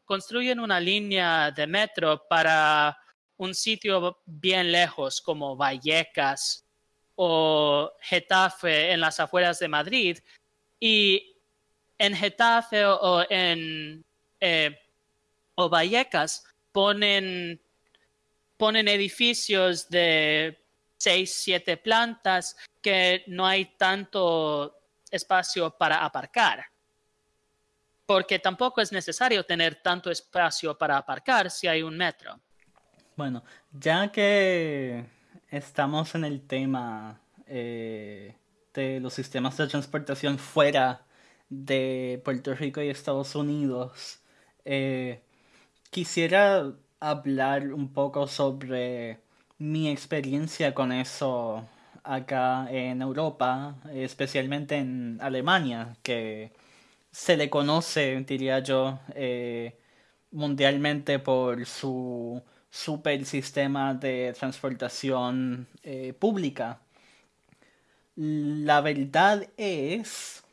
construyen 0.09 0.59
una 0.59 0.81
línea 0.81 1.51
de 1.51 1.67
metro 1.67 2.27
para 2.27 2.99
un 3.37 3.55
sitio 3.55 4.19
bien 4.25 4.73
lejos, 4.73 5.21
como 5.21 5.55
Vallecas 5.55 6.65
o 7.15 7.93
Getafe 8.01 8.91
en 8.91 9.01
las 9.01 9.21
afueras 9.21 9.59
de 9.59 9.69
Madrid. 9.69 10.19
Y 10.81 11.37
en 11.99 12.17
Getafe 12.17 12.87
o 12.87 13.23
en 13.29 14.03
eh, 14.41 14.81
o 15.57 15.69
Vallecas 15.69 16.45
ponen, 16.73 17.61
ponen 18.57 18.89
edificios 18.89 19.91
de 19.91 20.57
seis, 20.97 21.35
siete 21.35 21.77
plantas 21.77 22.57
que 22.81 23.25
no 23.27 23.45
hay 23.45 23.67
tanto 23.77 24.75
espacio 25.11 25.71
para 25.77 26.03
aparcar. 26.03 26.65
Porque 28.09 28.39
tampoco 28.39 28.81
es 28.81 28.91
necesario 28.91 29.45
tener 29.45 29.83
tanto 29.83 30.11
espacio 30.11 30.79
para 30.79 30.97
aparcar 30.97 31.51
si 31.51 31.69
hay 31.69 31.83
un 31.83 31.95
metro. 31.95 32.41
Bueno, 33.17 33.45
ya 33.71 34.11
que 34.11 35.05
estamos 35.51 36.15
en 36.15 36.25
el 36.25 36.41
tema 36.41 37.21
eh, 37.47 38.35
de 38.73 38.99
los 39.01 39.13
sistemas 39.13 39.59
de 39.59 39.67
transportación 39.67 40.39
fuera 40.39 41.03
de 41.51 42.23
Puerto 42.25 42.55
Rico 42.55 42.81
y 42.81 42.89
Estados 42.89 43.35
Unidos, 43.35 44.21
eh, 44.65 45.21
quisiera 45.91 46.73
hablar 47.01 47.75
un 47.75 47.93
poco 47.93 48.27
sobre 48.27 49.21
mi 49.59 49.91
experiencia 49.91 50.73
con 50.73 50.93
eso 50.93 51.69
acá 52.05 52.69
en 52.71 53.03
Europa, 53.03 53.77
especialmente 53.93 54.77
en 54.77 55.19
Alemania, 55.21 55.95
que 56.03 56.53
se 57.19 57.37
le 57.37 57.51
conoce, 57.51 58.25
diría 58.25 58.61
yo, 58.61 59.01
eh, 59.15 59.77
mundialmente 60.31 61.19
por 61.19 61.67
su 61.67 62.41
super 62.71 63.25
sistema 63.25 63.93
de 63.93 64.33
transportación 64.39 65.67
eh, 65.83 66.13
pública. 66.13 66.81
La 68.15 68.81
verdad 68.83 69.49
es 69.57 70.45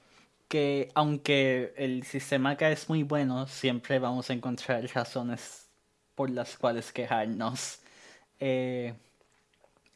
que 0.47 0.89
aunque 0.95 1.73
el 1.77 2.03
sistema 2.03 2.51
acá 2.51 2.71
es 2.71 2.89
muy 2.89 3.03
bueno, 3.03 3.45
siempre 3.47 3.99
vamos 3.99 4.31
a 4.31 4.33
encontrar 4.33 4.83
razones 4.93 5.67
por 6.15 6.31
las 6.31 6.57
cuales 6.57 6.91
quejarnos. 6.91 7.79
Eh, 8.39 8.95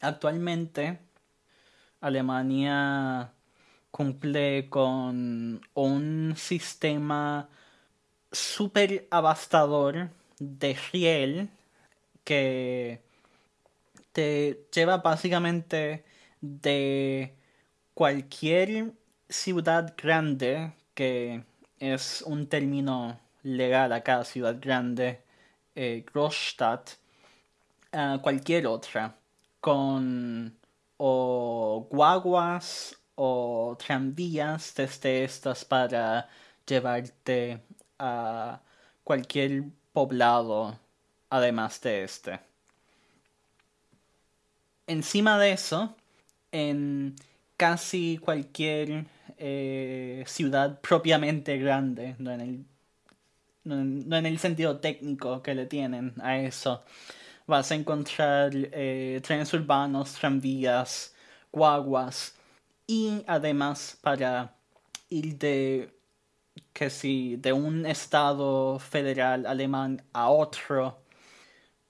actualmente, 0.01 0.99
Alemania 1.99 3.33
cumple 3.91 4.69
con 4.69 5.61
un 5.73 6.33
sistema 6.37 7.49
súper 8.31 9.07
abastador 9.09 10.09
de 10.39 10.77
riel 10.91 11.49
que 12.23 13.01
te 14.11 14.67
lleva 14.73 14.97
básicamente 14.97 16.05
de 16.41 17.35
cualquier 17.93 18.93
ciudad 19.27 19.95
grande, 19.97 20.73
que 20.93 21.43
es 21.79 22.21
un 22.21 22.47
término 22.47 23.19
legal 23.43 23.91
acá, 23.93 24.23
ciudad 24.23 24.57
grande, 24.59 25.21
eh, 25.75 26.05
Großstadt, 26.11 26.91
a 27.91 28.19
cualquier 28.21 28.67
otra, 28.67 29.15
con 29.59 30.55
o 30.97 31.87
guaguas 31.89 32.98
o 33.21 33.75
tranvías 33.77 34.73
desde 34.75 35.25
estas 35.25 35.65
para 35.65 36.29
llevarte 36.65 37.61
a 37.99 38.61
cualquier 39.03 39.63
poblado 39.91 40.79
además 41.29 41.81
de 41.81 42.03
este. 42.05 42.39
Encima 44.87 45.37
de 45.37 45.51
eso, 45.51 45.95
en 46.53 47.15
casi 47.57 48.19
cualquier 48.19 49.05
eh, 49.37 50.23
ciudad 50.25 50.79
propiamente 50.79 51.57
grande, 51.57 52.15
no 52.19 52.31
en, 52.31 52.41
el, 52.41 52.65
no, 53.65 54.15
en, 54.17 54.25
el 54.25 54.39
sentido 54.39 54.79
técnico 54.79 55.43
que 55.43 55.55
le 55.55 55.65
tienen 55.65 56.13
a 56.21 56.37
eso. 56.37 56.85
Vas 57.47 57.71
a 57.71 57.75
encontrar 57.75 58.51
eh, 58.53 59.19
trenes 59.23 59.53
urbanos, 59.53 60.13
tranvías, 60.13 61.13
guaguas 61.51 62.38
y 62.89 63.23
además 63.27 63.99
para 64.01 64.55
ir 65.09 65.37
de 65.37 65.93
que 66.73 66.89
si 66.89 67.35
de 67.37 67.53
un 67.53 67.85
estado 67.85 68.79
federal 68.79 69.45
alemán 69.45 70.01
a 70.11 70.29
otro, 70.31 70.99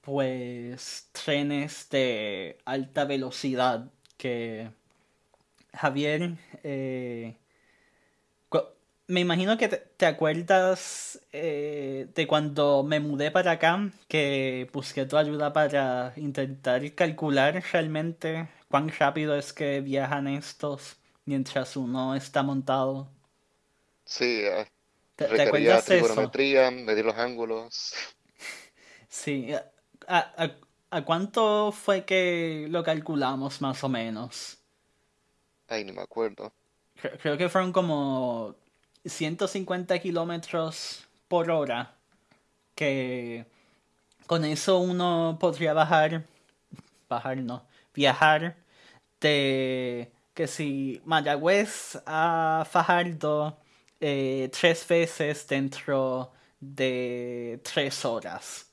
pues 0.01 1.09
trenes 1.13 1.89
de 1.89 2.57
alta 2.65 3.05
velocidad 3.05 3.89
que 4.17 4.71
Javier, 5.73 6.37
eh, 6.63 7.37
me 9.07 9.21
imagino 9.21 9.57
que 9.57 9.69
te, 9.69 10.05
acuerdas 10.05 11.19
eh, 11.33 12.07
de 12.13 12.27
cuando 12.27 12.83
me 12.83 12.99
mudé 12.99 13.31
para 13.31 13.53
acá, 13.53 13.89
que 14.07 14.69
busqué 14.73 15.05
tu 15.05 15.17
ayuda 15.17 15.53
para 15.53 16.13
intentar 16.17 16.93
calcular 16.93 17.63
realmente 17.73 18.47
cuán 18.69 18.89
rápido 18.97 19.35
es 19.35 19.51
que 19.51 19.81
viajan 19.81 20.27
estos 20.27 20.97
mientras 21.25 21.75
uno 21.75 22.15
está 22.15 22.43
montado. 22.43 23.11
Sí, 24.05 24.43
eh, 24.45 24.65
¿Te, 25.15 25.27
requería 25.27 25.81
trigonometría, 25.81 26.71
medir 26.71 27.05
los 27.05 27.17
ángulos. 27.17 27.93
Sí, 29.11 29.51
¿A, 30.07 30.51
a 30.91 31.03
cuánto 31.03 31.71
fue 31.71 32.05
que 32.05 32.67
lo 32.69 32.83
calculamos 32.83 33.59
más 33.59 33.83
o 33.83 33.89
menos? 33.89 34.59
Ay, 35.67 35.83
no 35.83 35.93
me 35.93 36.01
acuerdo. 36.01 36.51
Creo, 37.21 37.37
que 37.37 37.47
fueron 37.47 37.71
como 37.71 38.55
150 39.05 39.99
kilómetros 39.99 41.07
por 41.27 41.49
hora. 41.51 41.95
Que 42.75 43.45
con 44.25 44.45
eso 44.45 44.79
uno 44.79 45.37
podría 45.39 45.73
bajar. 45.73 46.25
Bajar 47.07 47.37
no. 47.37 47.65
Viajar 47.93 48.57
de. 49.19 50.11
Que 50.33 50.47
si 50.47 51.01
Mayagüez 51.05 52.01
a 52.05 52.65
Fajardo 52.69 53.59
eh, 53.99 54.49
tres 54.51 54.87
veces 54.87 55.47
dentro 55.47 56.31
de 56.59 57.59
tres 57.63 58.05
horas. 58.05 58.71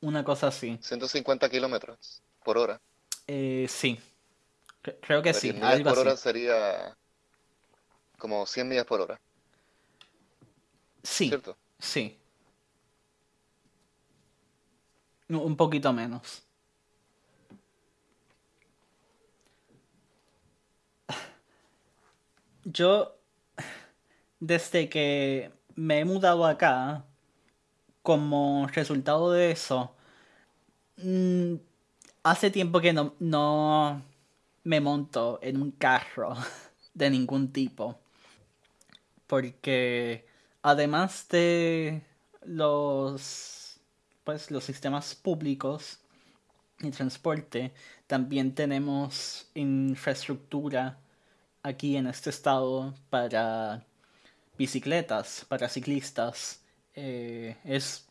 Una 0.00 0.24
cosa 0.24 0.48
así. 0.48 0.78
150 0.80 1.48
kilómetros 1.50 2.22
por 2.44 2.58
hora. 2.58 2.80
Eh, 3.26 3.66
sí. 3.68 4.00
Creo 5.02 5.22
que 5.22 5.34
sí. 5.34 5.52
Millas 5.52 5.82
por 5.82 5.98
hora 5.98 6.16
sería 6.16 6.96
como 8.18 8.46
100 8.46 8.68
millas 8.68 8.84
por 8.86 9.00
hora. 9.00 9.20
Sí. 11.02 11.28
¿Cierto? 11.28 11.56
Sí. 11.78 12.18
Un 15.28 15.56
poquito 15.56 15.92
menos. 15.92 16.45
Yo, 22.76 23.16
desde 24.38 24.90
que 24.90 25.50
me 25.76 26.00
he 26.00 26.04
mudado 26.04 26.44
acá, 26.44 27.06
como 28.02 28.66
resultado 28.66 29.32
de 29.32 29.50
eso, 29.50 29.94
mm, 30.98 31.54
hace 32.22 32.50
tiempo 32.50 32.82
que 32.82 32.92
no, 32.92 33.14
no 33.18 34.02
me 34.64 34.80
monto 34.80 35.38
en 35.42 35.62
un 35.62 35.70
carro 35.70 36.34
de 36.94 37.08
ningún 37.08 37.50
tipo. 37.50 37.98
Porque 39.26 40.26
además 40.60 41.28
de 41.30 42.02
los 42.44 43.80
pues 44.24 44.50
los 44.50 44.64
sistemas 44.64 45.14
públicos 45.14 46.00
y 46.80 46.90
transporte, 46.90 47.72
también 48.06 48.54
tenemos 48.54 49.48
infraestructura 49.54 50.98
aquí 51.66 51.96
en 51.96 52.06
este 52.06 52.30
estado 52.30 52.94
para 53.10 53.84
bicicletas, 54.58 55.44
para 55.48 55.68
ciclistas. 55.68 56.62
Eh, 56.94 57.56
es, 57.64 58.08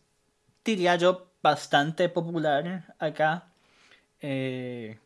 diría 0.64 0.96
yo, 0.98 1.32
bastante 1.42 2.10
popular 2.10 2.96
acá. 3.00 3.48
Eh, 4.22 5.00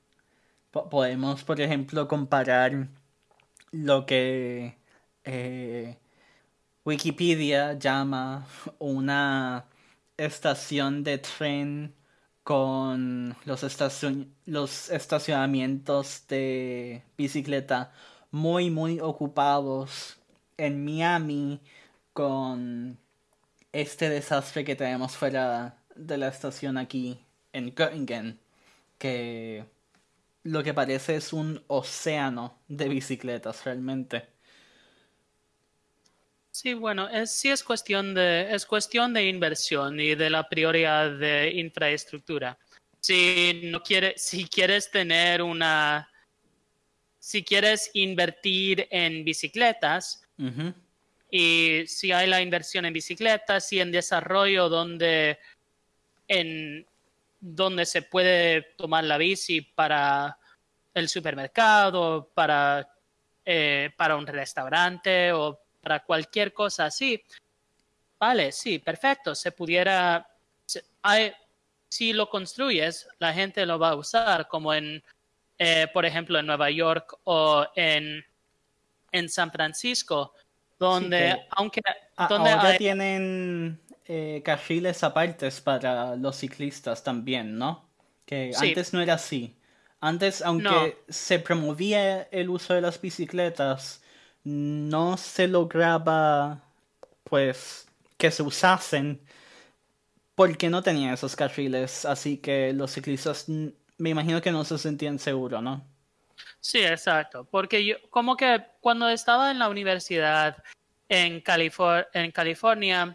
podemos, 0.71 1.43
por 1.43 1.61
ejemplo, 1.61 2.07
comparar 2.07 2.87
lo 3.71 4.05
que 4.05 4.77
eh, 5.23 5.97
Wikipedia 6.85 7.73
llama 7.73 8.47
una 8.79 9.65
estación 10.17 11.03
de 11.03 11.19
tren 11.19 11.95
con 12.43 13.35
los, 13.45 13.63
los 14.45 14.89
estacionamientos 14.89 16.25
de 16.27 17.03
bicicleta 17.17 17.91
muy 18.31 18.69
muy 18.69 18.99
ocupados 18.99 20.19
en 20.57 20.83
Miami 20.83 21.61
con 22.13 22.97
este 23.71 24.09
desastre 24.09 24.63
que 24.63 24.75
tenemos 24.75 25.15
fuera 25.15 25.77
de 25.95 26.17
la 26.17 26.27
estación 26.27 26.77
aquí 26.77 27.19
en 27.53 27.73
Göttingen 27.73 28.39
que 28.97 29.65
lo 30.43 30.63
que 30.63 30.73
parece 30.73 31.15
es 31.15 31.33
un 31.33 31.63
océano 31.67 32.59
de 32.67 32.89
bicicletas 32.89 33.63
realmente. 33.65 34.27
Sí, 36.51 36.73
bueno, 36.73 37.07
es, 37.07 37.31
sí 37.31 37.49
es 37.49 37.63
cuestión 37.63 38.13
de 38.13 38.53
es 38.53 38.65
cuestión 38.65 39.13
de 39.13 39.27
inversión 39.27 39.99
y 39.99 40.15
de 40.15 40.29
la 40.29 40.49
prioridad 40.49 41.11
de 41.11 41.51
infraestructura. 41.55 42.57
Si 42.99 43.61
no 43.65 43.81
quiere, 43.81 44.13
si 44.17 44.45
quieres 44.45 44.91
tener 44.91 45.41
una, 45.41 46.08
si 47.29 47.43
quieres 47.43 47.91
invertir 47.93 48.87
en 48.89 49.23
bicicletas 49.23 50.23
y 51.29 51.83
si 51.85 52.11
hay 52.11 52.25
la 52.25 52.41
inversión 52.41 52.85
en 52.85 52.93
bicicletas 52.93 53.71
y 53.71 53.79
en 53.79 53.91
desarrollo 53.91 54.67
donde 54.67 55.37
en 56.27 56.87
donde 57.39 57.85
se 57.85 58.01
puede 58.01 58.73
tomar 58.75 59.03
la 59.03 59.19
bici 59.19 59.61
para 59.61 60.39
el 60.91 61.07
supermercado, 61.07 62.31
para, 62.33 62.89
eh, 63.45 63.91
para 63.95 64.15
un 64.15 64.25
restaurante 64.25 65.31
o 65.31 65.61
para 65.81 65.99
cualquier 65.99 66.51
cosa 66.51 66.85
así. 66.85 67.23
Vale, 68.17 68.51
sí, 68.51 68.79
perfecto. 68.79 69.35
Se 69.35 69.51
pudiera, 69.51 70.27
si 71.87 72.11
lo 72.11 72.27
construyes, 72.27 73.07
la 73.19 73.31
gente 73.31 73.67
lo 73.67 73.77
va 73.77 73.89
a 73.89 73.95
usar, 73.95 74.47
como 74.47 74.73
en, 74.73 75.03
eh, 75.59 75.87
por 75.93 76.05
ejemplo, 76.05 76.39
en 76.39 76.45
Nueva 76.45 76.71
York 76.71 77.19
o 77.25 77.67
en, 77.75 78.23
en 79.11 79.29
San 79.29 79.51
Francisco, 79.51 80.33
donde, 80.79 81.45
aunque... 81.51 81.81
donde 82.29 82.49
ahora 82.49 82.77
tienen 82.77 83.79
eh, 84.05 84.41
carriles 84.43 85.03
apartes 85.03 85.59
para 85.59 86.15
los 86.15 86.37
ciclistas 86.37 87.03
también, 87.03 87.57
¿no? 87.57 87.89
Que 88.25 88.51
antes 88.57 88.93
no 88.93 89.01
era 89.01 89.15
así. 89.15 89.55
Antes, 89.99 90.41
aunque 90.41 91.03
se 91.09 91.39
promovía 91.39 92.23
el 92.31 92.49
uso 92.49 92.73
de 92.73 92.79
las 92.79 93.01
bicicletas, 93.01 94.01
no 94.45 95.17
se 95.17 95.49
lograba, 95.49 96.63
pues, 97.25 97.85
que 98.17 98.31
se 98.31 98.43
usasen 98.43 99.21
porque 100.35 100.69
no 100.69 100.81
tenían 100.81 101.13
esos 101.13 101.35
carriles, 101.35 102.05
así 102.05 102.37
que 102.37 102.71
los 102.71 102.93
ciclistas 102.93 103.45
me 103.99 104.09
imagino 104.09 104.41
que 104.41 104.51
no 104.51 104.63
se 104.63 104.77
sentían 104.77 105.19
seguros, 105.19 105.61
¿no? 105.61 105.85
Sí, 106.59 106.79
exacto, 106.79 107.45
porque 107.45 107.85
yo 107.85 107.95
como 108.09 108.35
que 108.35 108.63
cuando 108.79 109.07
estaba 109.09 109.51
en 109.51 109.59
la 109.59 109.69
universidad 109.69 110.57
en, 111.07 111.43
en 112.13 112.31
California, 112.31 113.13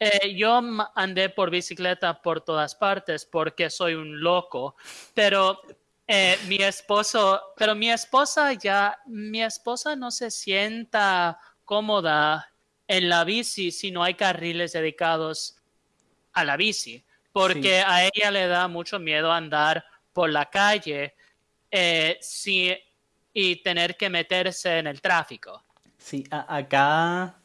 eh, 0.00 0.34
yo 0.34 0.60
andé 0.94 1.28
por 1.28 1.50
bicicleta 1.50 2.20
por 2.20 2.40
todas 2.40 2.74
partes 2.74 3.26
porque 3.26 3.70
soy 3.70 3.94
un 3.94 4.20
loco, 4.20 4.76
pero 5.14 5.60
eh, 6.06 6.38
mi 6.46 6.56
esposo, 6.56 7.40
pero 7.56 7.74
mi 7.74 7.90
esposa 7.90 8.52
ya, 8.54 8.98
mi 9.06 9.42
esposa 9.42 9.96
no 9.96 10.10
se 10.10 10.30
sienta 10.30 11.38
cómoda 11.64 12.52
en 12.86 13.08
la 13.08 13.24
bici 13.24 13.70
si 13.70 13.90
no 13.90 14.02
hay 14.02 14.14
carriles 14.14 14.72
dedicados 14.72 15.56
a 16.32 16.44
la 16.44 16.56
bici, 16.56 17.04
porque 17.32 17.80
a 17.80 18.06
ella 18.06 18.30
le 18.30 18.46
da 18.46 18.68
mucho 18.68 18.98
miedo 18.98 19.30
andar 19.30 19.84
por 20.18 20.30
la 20.30 20.46
calle 20.46 21.14
eh, 21.70 22.18
y 23.32 23.62
tener 23.62 23.96
que 23.96 24.10
meterse 24.10 24.80
en 24.80 24.88
el 24.88 25.00
tráfico. 25.00 25.62
Sí, 25.96 26.24
acá, 26.28 27.36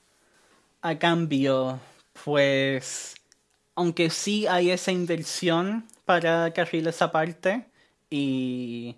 a 0.82 0.97
cambio, 0.97 1.80
pues, 2.24 3.13
aunque 3.76 4.09
sí 4.09 4.47
hay 4.47 4.71
esa 4.71 4.91
inversión 4.91 5.88
para 6.03 6.51
carriles 6.51 6.99
aparte, 7.03 7.67
y 8.09 8.95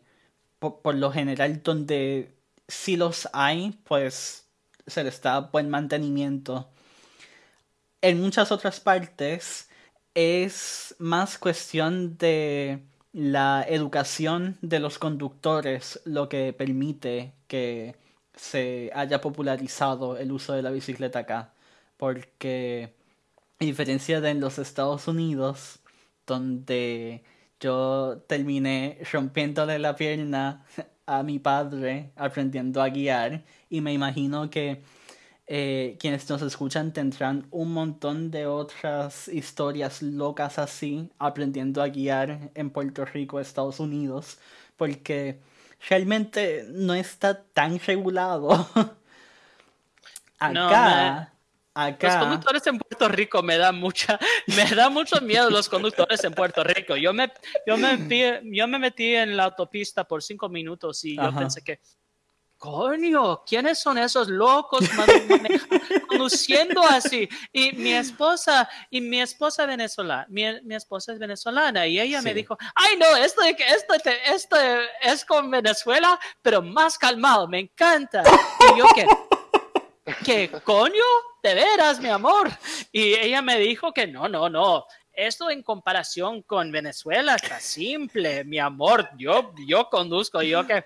por, 0.57 0.95
lo 0.95 1.11
general 1.11 1.61
donde 1.61 2.34
sí 2.69 2.95
los 2.95 3.28
hay, 3.34 3.78
pues 3.84 4.47
se 4.88 5.03
les 5.03 5.21
da 5.21 5.41
buen 5.41 5.69
mantenimiento. 5.69 6.69
En 8.01 8.21
muchas 8.21 8.53
otras 8.53 8.80
partes 8.80 9.67
es 10.13 10.95
más 10.97 11.38
cuestión 11.38 12.17
de 12.17 12.80
la 13.16 13.66
educación 13.70 14.57
de 14.61 14.80
los 14.82 14.99
conductores 14.99 16.01
lo 16.03 16.28
que 16.28 16.51
permite 16.51 17.34
que 17.47 17.95
se 18.36 18.91
haya 18.93 19.22
popularizado 19.22 20.18
el 20.18 20.34
uso 20.34 20.51
de 20.51 20.61
la 20.61 20.72
bicicleta 20.72 21.20
acá. 21.20 21.53
Porque, 21.97 22.93
a 23.61 23.66
diferencia 23.66 24.20
de 24.20 24.32
en 24.32 24.41
los 24.41 24.59
Estados 24.59 25.07
Unidos, 25.07 25.80
donde 26.28 27.24
yo 27.61 28.18
terminé 28.28 28.99
rompiéndole 29.13 29.80
la 29.80 29.95
pierna 29.95 30.66
a 31.05 31.24
mi 31.24 31.39
padre 31.39 32.11
aprendiendo 32.18 32.82
a 32.82 32.89
guiar 32.89 33.45
y 33.70 33.80
me 33.80 33.93
imagino 33.93 34.49
que 34.49 34.84
eh, 35.47 35.95
quienes 35.99 36.27
nos 36.29 36.41
escuchan 36.41 36.91
tendrán 36.91 37.47
un 37.51 37.71
montón 37.71 38.31
de 38.31 38.47
otras 38.47 39.27
historias 39.27 40.01
locas 40.01 40.57
así 40.57 41.11
aprendiendo 41.19 41.83
a 41.83 41.89
guiar 41.89 42.51
en 42.55 42.71
Puerto 42.71 43.05
Rico, 43.05 43.39
Estados 43.39 43.79
Unidos, 43.79 44.39
porque 44.75 45.39
realmente 45.87 46.65
no 46.69 46.95
está 46.95 47.43
tan 47.43 47.79
regulado. 47.79 48.67
Acá 51.77 52.07
los 52.07 52.15
conductores 52.15 52.67
en 52.67 52.77
Puerto 52.79 53.09
Rico 53.09 53.43
me 53.43 53.57
da 53.57 53.73
mucha, 53.73 54.17
me 54.47 54.73
da 54.73 54.89
mucho 54.89 55.19
miedo 55.19 55.49
los 55.49 55.67
conductores 55.67 56.23
en 56.23 56.33
Puerto 56.33 56.63
Rico. 56.63 56.95
Yo 56.95 57.13
me, 57.13 57.31
yo 57.67 57.75
me, 57.75 58.41
yo 58.45 58.67
me 58.67 58.79
metí 58.79 59.13
en 59.13 59.35
la 59.35 59.43
autopista 59.43 60.05
por 60.05 60.23
cinco 60.23 60.47
minutos 60.47 61.03
y 61.03 61.17
yo 61.17 61.35
pensé 61.35 61.61
que, 61.61 61.81
coño, 62.57 63.43
¿quiénes 63.45 63.79
son 63.79 63.97
esos 63.97 64.27
locos 64.27 64.85
conduciendo 66.07 66.81
así? 66.83 67.27
Y 67.51 67.71
mi 67.73 67.93
esposa, 67.93 68.67
y 68.89 69.01
mi 69.01 69.21
esposa 69.21 69.65
venezolana, 69.65 70.25
mi, 70.29 70.43
mi 70.63 70.75
esposa 70.75 71.13
es 71.13 71.19
venezolana 71.19 71.85
y 71.87 71.99
ella 71.99 72.21
me 72.21 72.33
dijo, 72.33 72.57
ay 72.75 72.97
no, 72.97 73.15
esto, 73.17 73.41
esto, 73.43 73.93
esto 74.25 74.55
es 75.01 75.25
con 75.25 75.51
Venezuela, 75.51 76.19
pero 76.41 76.61
más 76.61 76.97
calmado, 76.97 77.47
me 77.47 77.59
encanta. 77.59 78.23
Y 78.73 78.79
yo 78.79 78.85
que 78.95 79.05
¿Qué 80.23 80.51
coño? 80.63 81.03
¿De 81.41 81.55
veras, 81.55 81.99
mi 81.99 82.09
amor? 82.09 82.49
Y 82.91 83.15
ella 83.15 83.41
me 83.41 83.57
dijo 83.57 83.91
que 83.91 84.05
no, 84.05 84.27
no, 84.29 84.49
no. 84.49 84.85
Esto 85.11 85.49
en 85.49 85.63
comparación 85.63 86.43
con 86.43 86.71
Venezuela 86.71 87.35
está 87.35 87.59
simple, 87.59 88.43
mi 88.43 88.59
amor. 88.59 89.09
Yo, 89.17 89.53
yo 89.67 89.89
conduzco, 89.89 90.43
yo 90.43 90.67
que 90.67 90.85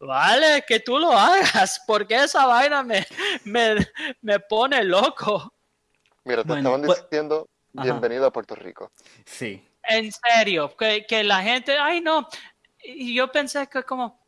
vale 0.00 0.64
que 0.66 0.80
tú 0.80 0.98
lo 0.98 1.12
hagas, 1.12 1.82
porque 1.86 2.16
esa 2.16 2.46
vaina 2.46 2.82
me, 2.82 3.06
me, 3.44 4.40
pone 4.40 4.84
loco. 4.84 5.52
Mira, 6.24 6.44
te 6.44 6.56
estaban 6.56 6.82
pues, 6.82 7.02
diciendo 7.02 7.48
bienvenido 7.72 8.26
a 8.26 8.32
Puerto 8.32 8.54
Rico. 8.54 8.92
Sí. 9.24 9.64
En 9.82 10.10
serio, 10.12 10.76
que, 10.76 11.06
que 11.06 11.24
la 11.24 11.42
gente, 11.42 11.78
ay 11.78 12.00
no, 12.00 12.28
y 12.82 13.14
yo 13.14 13.30
pensé 13.32 13.66
que 13.68 13.82
como, 13.82 14.18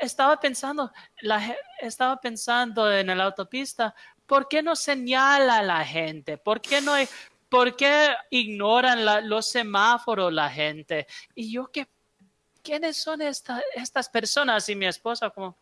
estaba 0.00 0.38
pensando, 0.38 0.92
la, 1.20 1.56
estaba 1.80 2.20
pensando 2.20 2.90
en 2.90 3.06
la 3.06 3.24
autopista, 3.24 3.94
¿por 4.26 4.48
qué 4.48 4.62
no 4.62 4.76
señala 4.76 5.58
a 5.58 5.62
la 5.62 5.84
gente? 5.84 6.38
¿Por 6.38 6.60
qué 6.60 6.80
no 6.80 6.94
hay, 6.94 7.08
por 7.48 7.76
qué 7.76 8.14
ignoran 8.30 9.28
los 9.28 9.48
semáforos 9.48 10.32
la 10.32 10.48
gente? 10.48 11.06
Y 11.34 11.52
yo 11.52 11.66
que, 11.70 11.88
¿quiénes 12.62 12.96
son 12.96 13.20
estas 13.22 14.08
personas? 14.08 14.68
Y 14.68 14.74
mi 14.74 14.86
esposa 14.86 15.30
como, 15.30 15.56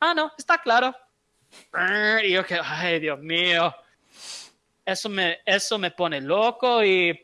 ah, 0.00 0.14
no, 0.14 0.32
está 0.38 0.58
claro. 0.58 0.94
Y 2.22 2.32
yo 2.32 2.44
que, 2.44 2.58
ay, 2.62 3.00
Dios 3.00 3.18
mío, 3.20 3.74
eso 4.84 5.08
me, 5.08 5.38
eso 5.44 5.78
me 5.78 5.90
pone 5.90 6.20
loco 6.20 6.84
y 6.84 7.18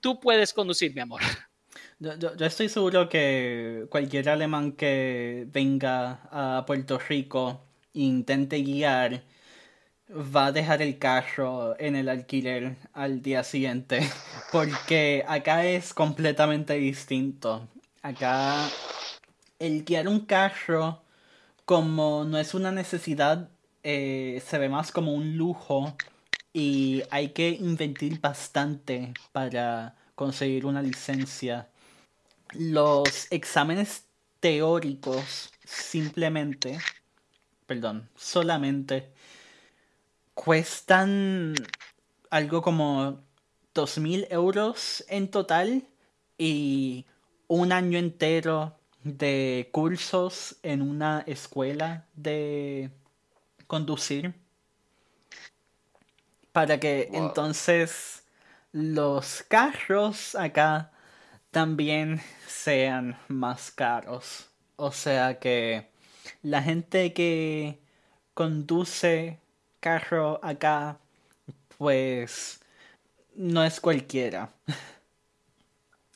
tú 0.00 0.18
puedes 0.18 0.52
conducir, 0.52 0.94
mi 0.94 1.00
amor. 1.00 1.22
Yo, 1.98 2.46
estoy 2.46 2.68
seguro 2.68 3.08
que 3.08 3.86
cualquier 3.88 4.28
alemán 4.28 4.72
que 4.72 5.46
venga 5.48 6.20
a 6.32 6.64
Puerto 6.66 6.98
Rico 6.98 7.64
e 7.94 8.00
intente 8.00 8.58
guiar 8.58 9.22
va 10.10 10.46
a 10.46 10.52
dejar 10.52 10.82
el 10.82 10.98
carro 10.98 11.78
en 11.78 11.94
el 11.94 12.08
alquiler 12.08 12.76
al 12.92 13.22
día 13.22 13.44
siguiente. 13.44 14.00
Porque 14.50 15.24
acá 15.28 15.64
es 15.64 15.94
completamente 15.94 16.74
distinto. 16.74 17.68
Acá 18.02 18.68
el 19.60 19.84
guiar 19.84 20.08
un 20.08 20.26
carro 20.26 21.02
como 21.64 22.24
no 22.24 22.36
es 22.36 22.52
una 22.52 22.72
necesidad 22.72 23.48
eh, 23.84 24.42
se 24.44 24.58
ve 24.58 24.68
más 24.68 24.92
como 24.92 25.12
un 25.14 25.36
lujo 25.36 25.96
y 26.52 27.02
hay 27.10 27.30
que 27.30 27.50
invertir 27.50 28.20
bastante 28.20 29.14
para 29.32 29.96
conseguir 30.14 30.66
una 30.66 30.82
licencia. 30.82 31.68
Los 32.52 33.30
exámenes 33.30 34.04
teóricos 34.40 35.52
simplemente, 35.64 36.78
perdón, 37.66 38.08
solamente 38.16 39.12
cuestan 40.34 41.54
algo 42.30 42.62
como 42.62 43.22
2.000 43.74 44.26
euros 44.30 45.04
en 45.08 45.30
total 45.30 45.86
y 46.36 47.06
un 47.54 47.70
año 47.70 47.98
entero 47.98 48.78
de 49.04 49.68
cursos 49.72 50.56
en 50.62 50.80
una 50.80 51.22
escuela 51.26 52.06
de 52.14 52.90
conducir 53.66 54.32
para 56.52 56.80
que 56.80 57.08
Wow. 57.10 57.18
entonces 57.28 58.22
los 58.72 59.44
carros 59.48 60.34
acá 60.34 60.92
también 61.50 62.22
sean 62.46 63.18
más 63.28 63.70
caros. 63.70 64.48
O 64.76 64.90
sea 64.90 65.38
que 65.38 65.90
la 66.42 66.62
gente 66.62 67.12
que 67.12 67.80
conduce 68.32 69.40
carro 69.80 70.40
acá, 70.42 70.98
pues 71.76 72.62
no 73.34 73.62
es 73.62 73.78
cualquiera. 73.78 74.54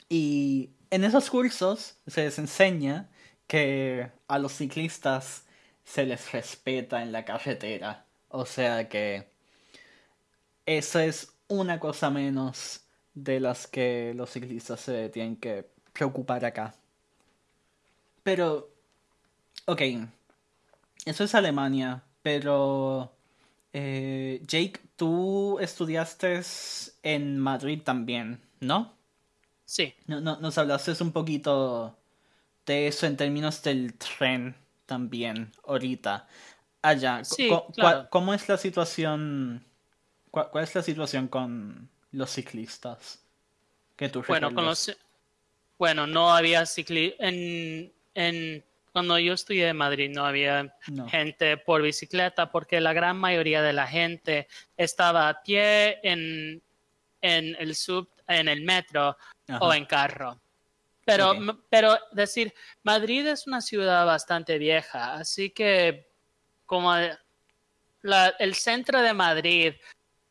Y 0.09 0.76
en 0.91 1.05
esos 1.05 1.31
cursos 1.31 1.97
se 2.07 2.25
les 2.25 2.39
enseña 2.39 3.09
que 3.47 4.11
a 4.29 4.39
los 4.39 4.53
ciclistas 4.53 5.45
se 5.85 6.05
les 6.05 6.33
respeta 6.33 7.03
en 7.03 7.13
la 7.13 7.25
carretera. 7.25 8.05
O 8.29 8.45
sea 8.47 8.89
que 8.89 9.29
eso 10.67 10.99
es 10.99 11.33
una 11.49 11.79
cosa 11.79 12.11
menos 12.11 12.81
de 13.15 13.41
las 13.41 13.67
que 13.67 14.13
los 14.15 14.31
ciclistas 14.31 14.81
se 14.81 15.09
tienen 15.09 15.37
que 15.37 15.69
preocupar 15.93 16.45
acá. 16.45 16.75
Pero, 18.23 18.69
ok, 19.67 19.83
eso 21.05 21.25
es 21.25 21.35
Alemania, 21.35 22.03
pero 22.23 23.13
eh, 23.73 24.43
Jake, 24.45 24.81
tú 24.97 25.59
estudiaste 25.61 26.41
en 27.05 27.39
Madrid 27.39 27.83
también, 27.83 28.41
¿no? 28.61 28.96
Sí, 29.67 29.95
No, 30.07 30.21
no- 30.21 30.39
nos 30.41 30.57
hablaste 30.59 30.93
un 31.03 31.13
poquito 31.13 31.99
de 32.65 32.87
eso 32.87 33.07
en 33.07 33.17
términos 33.17 33.63
del 33.63 33.95
tren 33.95 34.55
también, 34.87 35.53
ahorita. 35.67 36.27
Allá, 36.83 37.25
Sí, 37.25 37.51
claro. 37.75 38.07
¿cómo 38.11 38.33
es 38.33 38.49
la 38.49 38.57
situación? 38.57 39.63
¿Cuál 40.31 40.63
es 40.65 40.75
la 40.75 40.83
situación 40.83 41.27
con 41.29 41.89
los 42.13 42.31
ciclistas? 42.31 43.21
Que 43.97 44.09
tú 44.09 44.23
bueno, 44.29 44.55
con 44.55 44.65
los, 44.67 44.97
bueno, 45.79 46.07
no 46.07 46.33
había 46.33 46.65
cicli 46.65 47.15
en, 47.19 47.93
en 48.15 48.65
cuando 48.93 49.19
yo 49.19 49.33
estudié 49.33 49.69
en 49.69 49.77
Madrid 49.77 50.11
no 50.15 50.25
había 50.25 50.75
No. 50.89 51.09
gente 51.09 51.57
por 51.57 51.83
bicicleta 51.83 52.53
porque 52.53 52.81
la 52.81 52.93
gran 52.93 53.17
mayoría 53.19 53.63
de 53.63 53.73
la 53.73 53.87
gente 53.87 54.47
estaba 54.77 55.29
a 55.29 55.43
pie 55.43 55.99
en, 56.03 56.63
en 57.21 57.57
el 57.59 57.75
sub, 57.75 58.09
en 58.29 58.49
el 58.49 58.63
metro 58.63 59.17
Ajá. 59.49 59.59
o 59.65 59.73
en 59.73 59.85
carro. 59.87 60.41
Pero, 61.05 61.35
pero 61.71 61.97
decir, 62.13 62.53
Madrid 62.83 63.27
es 63.27 63.47
una 63.47 63.61
ciudad 63.61 64.05
bastante 64.05 64.59
vieja, 64.59 65.15
así 65.15 65.51
que 65.51 66.11
como 66.65 66.93
la- 68.03 68.35
el 68.41 68.55
centro 68.57 69.01
de 69.01 69.13
Madrid 69.13 69.75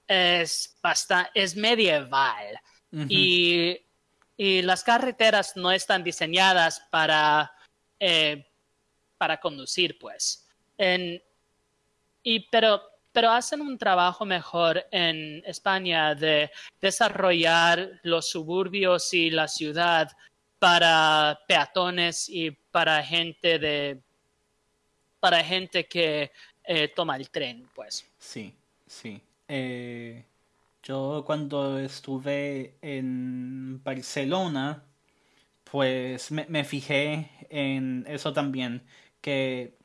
es 0.08 0.78
bastante, 0.84 1.32
es 1.34 1.56
medieval 1.56 2.60
y, 3.10 3.78
y 4.38 4.62
las 4.64 4.84
carreteras 4.84 5.56
no 5.56 5.72
están 5.72 6.04
diseñadas 6.04 6.82
para, 6.92 7.54
eh, 8.00 8.46
para 9.18 9.40
conducir, 9.40 9.98
pues. 9.98 10.46
En- 10.78 11.22
y, 12.22 12.42
pero, 12.50 12.82
pero 13.16 13.32
hacen 13.32 13.62
un 13.62 13.78
trabajo 13.78 14.26
mejor 14.26 14.86
en 14.92 15.42
España 15.46 16.14
de 16.14 16.52
desarrollar 16.82 18.02
los 18.04 18.30
suburbios 18.30 19.14
y 19.14 19.30
la 19.30 19.48
ciudad 19.48 20.12
para 20.60 21.40
peatones 21.48 22.28
y 22.28 22.52
para 22.52 23.02
gente 23.02 23.58
de 23.58 24.02
para 25.22 25.42
gente 25.46 25.88
que 25.88 26.34
eh, 26.66 26.90
toma 26.90 27.16
el 27.16 27.30
tren, 27.30 27.70
pues. 27.74 28.06
Sí, 28.20 28.54
sí. 28.86 29.22
Eh, 29.48 30.26
yo 30.84 31.24
cuando 31.26 31.80
estuve 31.80 32.76
en 32.82 33.82
Barcelona, 33.82 34.84
pues 35.64 36.32
me, 36.32 36.46
me 36.50 36.66
fijé 36.66 37.32
en 37.50 38.04
eso 38.10 38.34
también, 38.34 38.84
que 39.22 39.78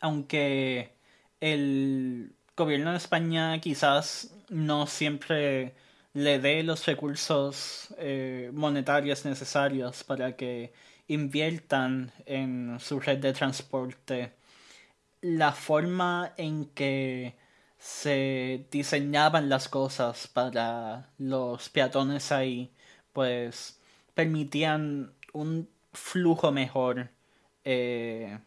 aunque 0.00 0.92
el 1.40 2.34
gobierno 2.56 2.92
de 2.92 2.98
España 2.98 3.60
quizás 3.60 4.34
no 4.48 4.86
siempre 4.86 5.74
le 6.12 6.38
dé 6.40 6.62
los 6.62 6.86
recursos 6.86 7.94
eh, 7.98 8.50
monetarios 8.52 9.24
necesarios 9.24 10.04
para 10.04 10.36
que 10.36 10.72
inviertan 11.08 12.12
en 12.26 12.78
su 12.80 13.00
red 13.00 13.18
de 13.18 13.32
transporte, 13.32 14.32
la 15.20 15.52
forma 15.52 16.32
en 16.36 16.66
que 16.66 17.36
se 17.78 18.66
diseñaban 18.70 19.48
las 19.48 19.68
cosas 19.68 20.28
para 20.28 21.10
los 21.18 21.68
peatones 21.70 22.30
ahí, 22.32 22.72
pues 23.12 23.80
permitían 24.14 25.12
un 25.32 25.68
flujo 25.92 26.52
mejor 26.52 27.10
eh, 27.64 28.38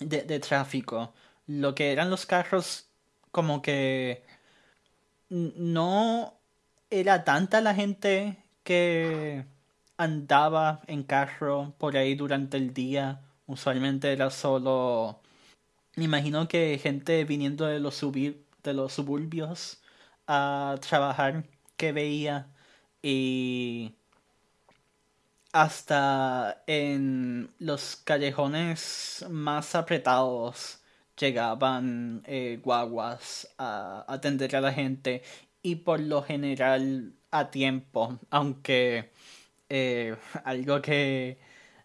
de, 0.00 0.22
de 0.22 0.40
tráfico. 0.40 1.14
Lo 1.46 1.74
que 1.74 1.92
eran 1.92 2.10
los 2.10 2.26
carros, 2.26 2.85
como 3.36 3.60
que 3.62 4.24
no 5.28 6.34
era 6.90 7.24
tanta 7.24 7.60
la 7.60 7.74
gente 7.74 8.42
que 8.64 9.44
andaba 9.96 10.82
en 10.86 11.02
carro 11.04 11.74
por 11.78 11.96
ahí 11.96 12.14
durante 12.14 12.56
el 12.56 12.72
día. 12.74 13.22
Usualmente 13.46 14.12
era 14.12 14.30
solo 14.30 15.20
me 15.96 16.04
imagino 16.04 16.48
que 16.48 16.78
gente 16.82 17.24
viniendo 17.24 17.66
de 17.66 17.80
los, 17.80 18.02
subi- 18.02 18.38
de 18.64 18.74
los 18.74 18.94
suburbios 18.94 19.82
a 20.28 20.76
trabajar 20.80 21.44
que 21.76 21.92
veía 21.92 22.48
y 23.02 23.94
hasta 25.52 26.62
en 26.66 27.50
los 27.58 27.96
callejones 27.96 29.24
más 29.30 29.74
apretados 29.74 30.80
llegaban 31.18 32.22
eh, 32.26 32.60
guaguas 32.62 33.48
a 33.58 34.04
atender 34.08 34.54
a 34.56 34.60
la 34.60 34.72
gente 34.72 35.22
y 35.62 35.76
por 35.76 36.00
lo 36.00 36.22
general 36.22 37.14
a 37.30 37.50
tiempo, 37.50 38.18
aunque 38.30 39.10
eh, 39.68 40.16
algo 40.44 40.80
que 40.82 41.38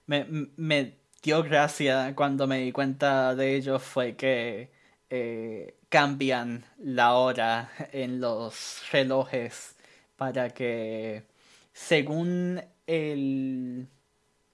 me, 0.05 0.97
dio 1.23 1.43
gracia 1.43 2.13
cuando 2.15 2.47
me 2.47 2.59
di 2.59 2.71
cuenta 2.71 3.35
de 3.35 3.55
ello 3.55 3.79
fue 3.79 4.15
que 4.15 4.71
eh, 5.09 5.77
cambian 5.89 6.65
la 6.79 7.13
hora 7.15 7.71
en 7.91 8.19
los 8.21 8.81
relojes 8.91 9.75
para 10.15 10.49
que 10.49 11.25
según 11.73 12.61
el 12.87 13.87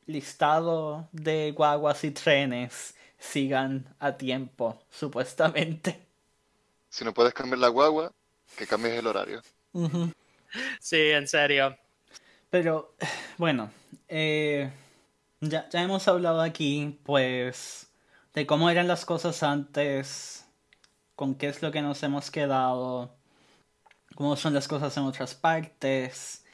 listado 0.06 1.10
de 1.12 1.52
guaguas 1.52 2.04
y 2.04 2.12
trenes 2.12 2.97
sigan 3.18 3.96
a 4.00 4.18
tiempo, 4.18 4.82
supuestamente. 4.90 6.08
Si 6.90 7.04
no 7.04 7.14
puedes 7.14 7.34
cambiar 7.34 7.60
la 7.60 7.68
guagua, 7.68 8.12
que 8.58 8.68
cambies 8.68 8.96
el 8.96 9.08
horario. 9.08 9.42
Sí, 10.80 10.98
en 11.12 11.28
serio. 11.28 11.78
Pero 12.50 12.96
bueno, 13.38 13.70
eh, 14.08 14.72
ya, 15.42 15.68
ya 15.70 15.84
hemos 15.84 16.08
hablado 16.08 16.42
aquí, 16.42 17.00
pues, 17.04 17.92
de 18.34 18.48
cómo 18.48 18.70
eran 18.70 18.88
las 18.88 19.06
cosas 19.06 19.44
antes, 19.44 20.46
con 21.16 21.36
qué 21.36 21.48
es 21.48 21.62
lo 21.62 21.72
que 21.72 21.82
nos 21.82 22.02
hemos 22.04 22.32
quedado, 22.32 23.16
cómo 24.16 24.36
son 24.36 24.54
las 24.54 24.68
cosas 24.68 24.96
en 24.98 25.04
otras 25.04 25.36
partes. 25.36 26.46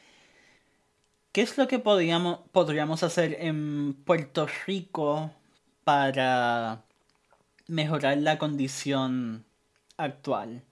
¿Qué 1.31 1.41
es 1.41 1.57
lo 1.57 1.67
que 1.67 1.79
podríamos, 1.79 2.39
podríamos 2.51 3.03
hacer 3.03 3.37
en 3.39 3.93
Puerto 4.05 4.47
Rico 4.67 5.31
para 5.83 6.83
mejorar 7.67 8.17
la 8.17 8.37
condición 8.37 9.45
actual? 9.97 10.63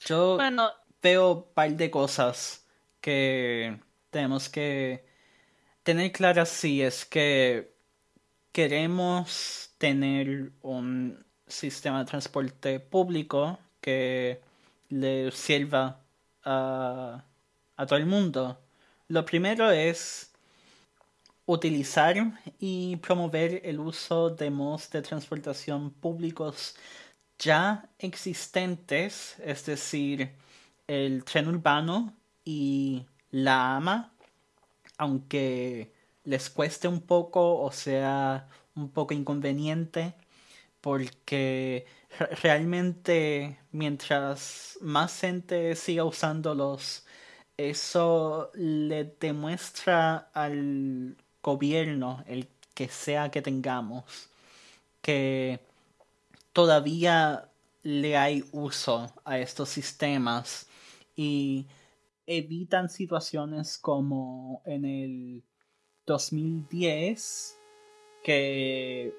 Yo 0.00 0.36
Bueno, 0.36 0.70
veo 1.02 1.32
un 1.32 1.44
par 1.54 1.70
de 1.72 1.90
cosas 1.90 2.66
que 3.00 3.78
tenemos 4.10 4.48
que 4.48 5.04
tener 5.82 6.12
claras 6.12 6.48
si 6.48 6.82
es 6.82 7.04
que 7.04 7.72
queremos 8.52 9.70
tener 9.78 10.52
un 10.62 11.24
sistema 11.46 12.00
de 12.00 12.04
transporte 12.04 12.80
público 12.80 13.58
que 13.80 14.40
le 14.88 15.30
sirva 15.32 16.00
a, 16.44 17.24
a 17.76 17.86
todo 17.86 17.98
el 17.98 18.06
mundo. 18.06 18.58
Lo 19.08 19.24
primero 19.24 19.70
es 19.70 20.31
utilizar 21.46 22.16
y 22.58 22.96
promover 22.96 23.60
el 23.64 23.80
uso 23.80 24.30
de 24.30 24.50
modos 24.50 24.90
de 24.90 25.02
transportación 25.02 25.90
públicos 25.92 26.76
ya 27.38 27.90
existentes, 27.98 29.36
es 29.40 29.66
decir, 29.66 30.32
el 30.86 31.24
tren 31.24 31.48
urbano 31.48 32.14
y 32.44 33.06
la 33.30 33.76
AMA, 33.76 34.12
aunque 34.98 35.92
les 36.24 36.50
cueste 36.50 36.88
un 36.88 37.00
poco 37.00 37.60
o 37.60 37.72
sea 37.72 38.48
un 38.74 38.90
poco 38.90 39.14
inconveniente, 39.14 40.14
porque 40.80 41.86
realmente 42.42 43.58
mientras 43.72 44.78
más 44.82 45.20
gente 45.20 45.74
siga 45.76 46.04
usándolos, 46.04 47.06
eso 47.56 48.50
le 48.54 49.04
demuestra 49.20 50.30
al 50.34 51.16
gobierno, 51.42 52.24
el 52.26 52.48
que 52.74 52.88
sea 52.88 53.30
que 53.30 53.42
tengamos, 53.42 54.04
que 55.00 55.60
todavía 56.52 57.48
le 57.82 58.16
hay 58.16 58.44
uso 58.52 59.12
a 59.24 59.38
estos 59.38 59.68
sistemas 59.68 60.68
y 61.16 61.66
evitan 62.26 62.88
situaciones 62.88 63.78
como 63.78 64.62
en 64.64 64.84
el 64.84 65.42
2010 66.06 67.58
que 68.22 69.12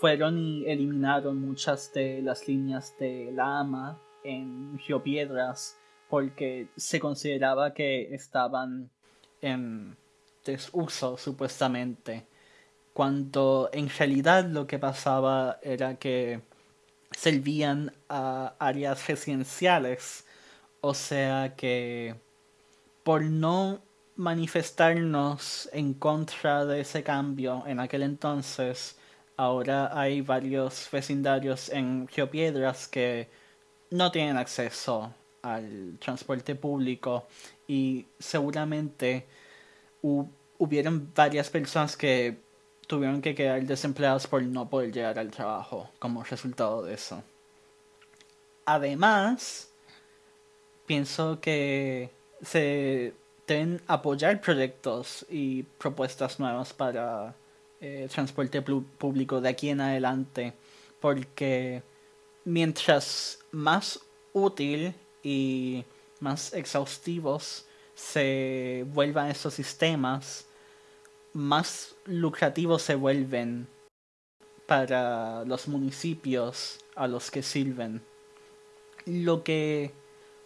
fueron 0.00 0.38
y 0.38 0.66
eliminaron 0.66 1.40
muchas 1.40 1.92
de 1.92 2.22
las 2.22 2.46
líneas 2.46 2.94
de 2.98 3.32
la 3.32 3.60
AMA 3.60 4.00
en 4.22 4.78
Río 4.78 5.02
Piedras 5.02 5.78
porque 6.08 6.68
se 6.76 7.00
consideraba 7.00 7.72
que 7.72 8.14
estaban 8.14 8.90
en 9.40 9.96
desuso 10.44 11.16
supuestamente. 11.16 12.26
Cuando 12.92 13.70
en 13.72 13.88
realidad 13.88 14.44
lo 14.46 14.66
que 14.66 14.78
pasaba 14.78 15.58
era 15.62 15.96
que 15.96 16.40
servían 17.16 17.92
a 18.08 18.54
áreas 18.58 19.06
residenciales. 19.06 20.24
O 20.80 20.94
sea 20.94 21.54
que 21.56 22.14
por 23.02 23.22
no 23.22 23.82
manifestarnos 24.16 25.68
en 25.72 25.94
contra 25.94 26.64
de 26.64 26.80
ese 26.80 27.02
cambio 27.02 27.64
en 27.66 27.80
aquel 27.80 28.02
entonces, 28.02 28.98
ahora 29.36 29.98
hay 29.98 30.20
varios 30.20 30.88
vecindarios 30.92 31.70
en 31.70 32.06
Río 32.08 32.30
Piedras 32.30 32.88
que 32.88 33.28
no 33.90 34.10
tienen 34.10 34.36
acceso 34.36 35.14
al 35.42 35.98
transporte 35.98 36.54
público 36.54 37.26
y 37.66 38.06
seguramente 38.18 39.26
hubieron 40.02 41.12
varias 41.14 41.50
personas 41.50 41.96
que 41.96 42.38
tuvieron 42.86 43.22
que 43.22 43.34
quedar 43.34 43.62
desempleados 43.64 44.26
por 44.26 44.42
no 44.42 44.68
poder 44.68 44.92
llegar 44.92 45.18
al 45.18 45.30
trabajo 45.30 45.90
como 45.98 46.24
resultado 46.24 46.82
de 46.82 46.94
eso. 46.94 47.22
Además, 48.64 49.70
pienso 50.86 51.40
que 51.40 52.10
se 52.42 53.14
deben 53.46 53.80
apoyar 53.86 54.40
proyectos 54.40 55.26
y 55.28 55.62
propuestas 55.62 56.38
nuevas 56.40 56.72
para 56.72 57.34
eh, 57.80 58.08
transporte 58.12 58.62
público 58.62 59.40
de 59.40 59.48
aquí 59.48 59.70
en 59.70 59.80
adelante 59.80 60.54
porque 61.00 61.82
mientras 62.44 63.38
más 63.50 64.00
útil 64.32 64.94
y 65.22 65.84
más 66.20 66.52
exhaustivos 66.52 67.66
se 68.00 68.84
vuelvan 68.88 69.30
estos 69.30 69.54
sistemas, 69.54 70.46
más 71.32 71.94
lucrativos 72.06 72.82
se 72.82 72.94
vuelven 72.94 73.68
para 74.66 75.44
los 75.44 75.68
municipios 75.68 76.78
a 76.96 77.06
los 77.06 77.30
que 77.30 77.42
sirven. 77.42 78.02
Lo 79.06 79.44
que 79.44 79.92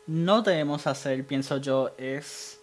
no 0.07 0.43
debemos 0.43 0.87
hacer, 0.87 1.27
pienso 1.27 1.59
yo, 1.59 1.95
es 1.97 2.61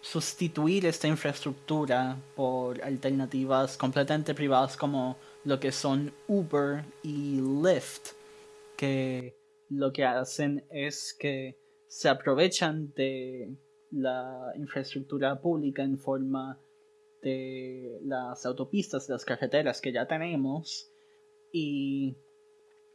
sustituir 0.00 0.86
esta 0.86 1.08
infraestructura 1.08 2.16
por 2.34 2.82
alternativas 2.82 3.76
completamente 3.76 4.34
privadas 4.34 4.76
como 4.76 5.16
lo 5.44 5.58
que 5.58 5.72
son 5.72 6.12
Uber 6.26 6.84
y 7.02 7.40
Lyft, 7.40 8.12
que 8.76 9.36
lo 9.70 9.92
que 9.92 10.04
hacen 10.04 10.64
es 10.70 11.14
que 11.18 11.58
se 11.88 12.08
aprovechan 12.08 12.92
de 12.94 13.56
la 13.90 14.52
infraestructura 14.56 15.40
pública 15.40 15.82
en 15.82 15.98
forma 15.98 16.60
de 17.22 17.98
las 18.02 18.44
autopistas, 18.46 19.08
las 19.08 19.24
carreteras 19.24 19.80
que 19.80 19.92
ya 19.92 20.06
tenemos 20.06 20.92
y 21.52 22.16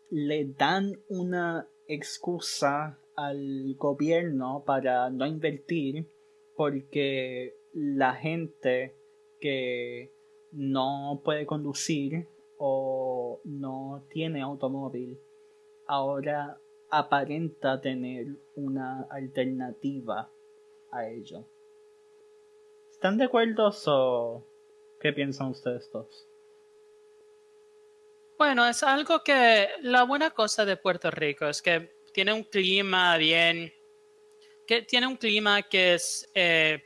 le 0.09 0.45
dan 0.45 1.01
una 1.07 1.67
excusa 1.87 2.99
al 3.15 3.75
gobierno 3.75 4.63
para 4.65 5.09
no 5.09 5.25
invertir 5.25 6.07
porque 6.55 7.55
la 7.73 8.13
gente 8.13 8.95
que 9.39 10.13
no 10.51 11.21
puede 11.23 11.45
conducir 11.45 12.27
o 12.57 13.41
no 13.43 14.05
tiene 14.09 14.41
automóvil 14.41 15.19
ahora 15.87 16.61
aparenta 16.89 17.81
tener 17.81 18.27
una 18.55 19.07
alternativa 19.09 20.29
a 20.91 21.07
ello. 21.07 21.45
¿Están 22.91 23.17
de 23.17 23.25
acuerdo 23.25 23.71
o 23.87 24.45
qué 24.99 25.11
piensan 25.13 25.47
ustedes 25.47 25.89
dos? 25.91 26.27
Bueno, 28.37 28.67
es 28.67 28.83
algo 28.83 29.23
que 29.23 29.69
la 29.81 30.03
buena 30.03 30.31
cosa 30.31 30.65
de 30.65 30.77
Puerto 30.77 31.11
Rico 31.11 31.47
es 31.47 31.61
que 31.61 32.01
tiene 32.13 32.33
un 32.33 32.43
clima 32.43 33.15
bien, 33.17 33.73
que 34.67 34.81
tiene 34.81 35.07
un 35.07 35.17
clima 35.17 35.61
que 35.63 35.93
es, 35.95 36.29
eh, 36.33 36.83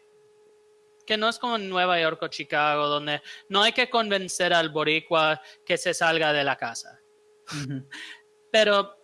que 1.05 1.17
no 1.17 1.29
es 1.29 1.39
como 1.39 1.57
Nueva 1.57 1.99
York 1.99 2.21
o 2.21 2.27
Chicago, 2.27 2.87
donde 2.87 3.21
no 3.49 3.63
hay 3.63 3.71
que 3.71 3.89
convencer 3.89 4.53
al 4.53 4.69
boricua 4.69 5.41
que 5.65 5.77
se 5.77 5.93
salga 5.93 6.33
de 6.33 6.43
la 6.43 6.57
casa. 6.57 7.01
Pero 8.51 8.97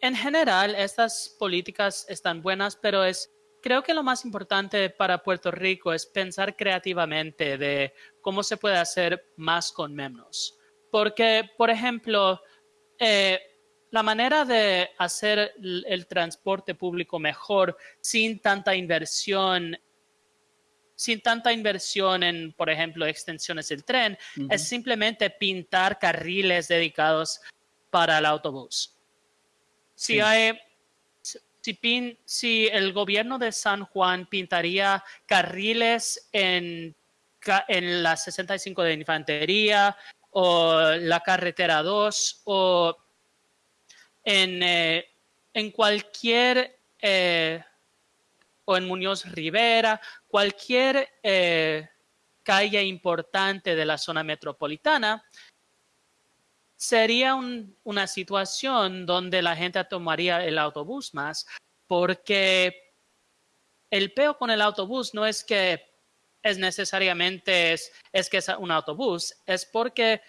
en 0.00 0.14
general 0.14 0.74
estas 0.74 1.34
políticas 1.38 2.06
están 2.08 2.42
buenas, 2.42 2.76
pero 2.76 3.04
es 3.04 3.33
creo 3.64 3.82
que 3.82 3.94
lo 3.94 4.02
más 4.02 4.26
importante 4.26 4.90
para 4.90 5.22
Puerto 5.22 5.50
Rico 5.50 5.94
es 5.94 6.04
pensar 6.04 6.54
creativamente 6.54 7.56
de 7.56 7.94
cómo 8.20 8.42
se 8.42 8.58
puede 8.58 8.76
hacer 8.76 9.32
más 9.38 9.72
con 9.72 9.94
menos. 9.94 10.58
Porque, 10.90 11.48
por 11.56 11.70
ejemplo, 11.70 12.42
eh, 12.98 13.40
la 13.90 14.02
manera 14.02 14.44
de 14.44 14.90
hacer 14.98 15.54
el, 15.62 16.06
transporte 16.06 16.74
público 16.74 17.18
mejor 17.18 17.74
sin 18.02 18.38
tanta 18.38 18.74
inversión 18.74 19.78
sin 20.94 21.22
tanta 21.22 21.50
inversión 21.50 22.22
en, 22.22 22.52
por 22.52 22.68
ejemplo, 22.68 23.06
extensiones 23.06 23.68
del 23.68 23.82
tren, 23.82 24.16
es 24.48 24.68
simplemente 24.68 25.28
pintar 25.30 25.98
carriles 25.98 26.68
dedicados 26.68 27.40
para 27.90 28.18
el 28.18 28.26
autobús. 28.26 28.96
Si 29.94 30.20
hay, 30.20 30.52
si, 32.24 32.66
el 32.66 32.92
gobierno 32.92 33.38
de 33.38 33.52
San 33.52 33.84
Juan 33.84 34.26
pintaría 34.26 35.02
carriles 35.26 36.28
en, 36.32 36.94
la 37.68 38.16
65 38.16 38.82
de 38.82 38.94
infantería 38.94 39.96
o 40.30 40.80
la 40.98 41.20
carretera 41.20 41.82
2 41.82 42.42
o 42.44 42.96
en, 44.24 44.62
eh, 44.62 45.06
cualquier, 45.74 46.78
eh, 47.00 47.62
o 48.64 48.76
en 48.76 48.86
Muñoz 48.86 49.26
Rivera, 49.26 50.00
cualquier 50.26 51.08
eh, 51.22 51.88
calle 52.42 52.82
importante 52.82 53.74
de 53.74 53.84
la 53.84 53.98
zona 53.98 54.22
metropolitana, 54.22 55.22
sería 56.84 57.34
una 57.82 58.06
situación 58.06 59.06
donde 59.06 59.40
la 59.40 59.56
gente 59.56 59.82
tomaría 59.84 60.44
el 60.44 60.58
autobús 60.58 61.14
más, 61.14 61.46
porque 61.86 62.92
el 63.90 64.12
peo 64.12 64.36
con 64.36 64.50
el 64.50 64.60
autobús 64.60 65.14
no 65.14 65.24
es 65.24 65.42
que 65.42 65.82
es 66.42 66.58
necesariamente 66.58 67.72
es, 67.72 67.90
es 68.12 68.28
que 68.28 68.36
es 68.36 68.48
un 68.58 68.70
autobús, 68.70 69.34
es 69.46 69.64
porque 69.64 70.20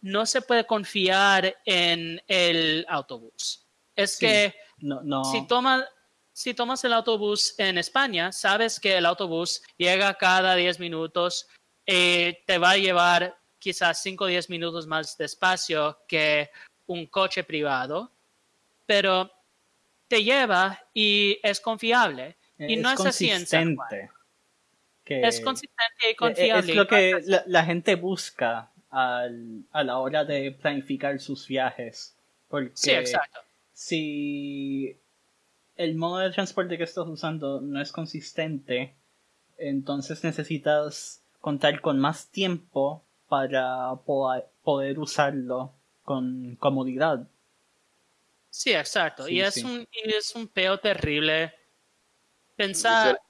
no 0.00 0.24
se 0.24 0.40
puede 0.40 0.66
confiar 0.66 1.54
en 1.66 2.22
el 2.28 2.86
autobús. 2.88 3.66
Es 3.94 4.18
que 4.18 4.54
Si, 5.24 5.46
si 6.32 6.54
tomas 6.54 6.82
el 6.84 6.94
autobús 6.94 7.54
en 7.58 7.76
España, 7.76 8.32
sabes 8.32 8.80
que 8.80 8.96
el 8.96 9.04
autobús 9.04 9.62
llega 9.76 10.14
cada 10.14 10.54
10 10.54 10.80
minutos, 10.80 11.46
eh, 11.84 12.42
te 12.46 12.56
va 12.56 12.70
a 12.70 12.78
llevar 12.78 13.38
quizás 13.64 14.02
5 14.02 14.24
o 14.24 14.26
10 14.26 14.50
minutos 14.50 14.86
más 14.86 15.16
despacio 15.16 15.98
que 16.06 16.50
un 16.86 17.06
coche 17.06 17.44
privado, 17.44 18.12
pero 18.84 19.32
te 20.06 20.22
lleva 20.22 20.78
y 20.92 21.38
es 21.42 21.60
confiable. 21.60 22.36
Y 22.58 22.76
no 22.76 22.90
es 22.90 23.00
así 23.00 23.30
en 23.30 23.46
Juan. 23.46 24.10
Es 25.06 25.40
consistente 25.40 26.10
y 26.12 26.14
confiable. 26.14 26.72
Es 26.72 26.76
lo 26.76 26.86
que 26.86 27.22
la, 27.46 27.64
gente 27.64 27.94
busca 27.94 28.70
al, 28.90 29.64
a 29.72 29.82
la 29.82 29.98
hora 29.98 30.26
de 30.26 30.52
planificar 30.52 31.18
sus 31.18 31.48
viajes. 31.48 32.14
Porque 32.48 32.70
sí, 32.74 32.90
exacto. 32.90 33.40
Si 33.72 34.94
el 35.76 35.94
modo 35.96 36.18
de 36.18 36.30
transporte 36.32 36.76
que 36.76 36.84
estás 36.84 37.06
usando 37.06 37.62
no 37.62 37.80
es 37.80 37.92
consistente, 37.92 38.94
entonces 39.56 40.22
necesitas 40.22 41.22
contar 41.40 41.80
con 41.80 41.98
más 41.98 42.28
tiempo 42.28 43.03
para 43.28 43.94
poder 44.04 44.98
usarlo 44.98 45.72
con 46.02 46.56
comodidad. 46.56 47.26
Sí, 48.50 48.72
exacto. 48.72 49.28
y, 49.28 49.40
es 49.40 49.56
Un, 49.64 49.86
es 49.92 50.34
un 50.34 50.46
peo 50.48 50.78
terrible. 50.78 51.52
Pensar... 52.56 53.20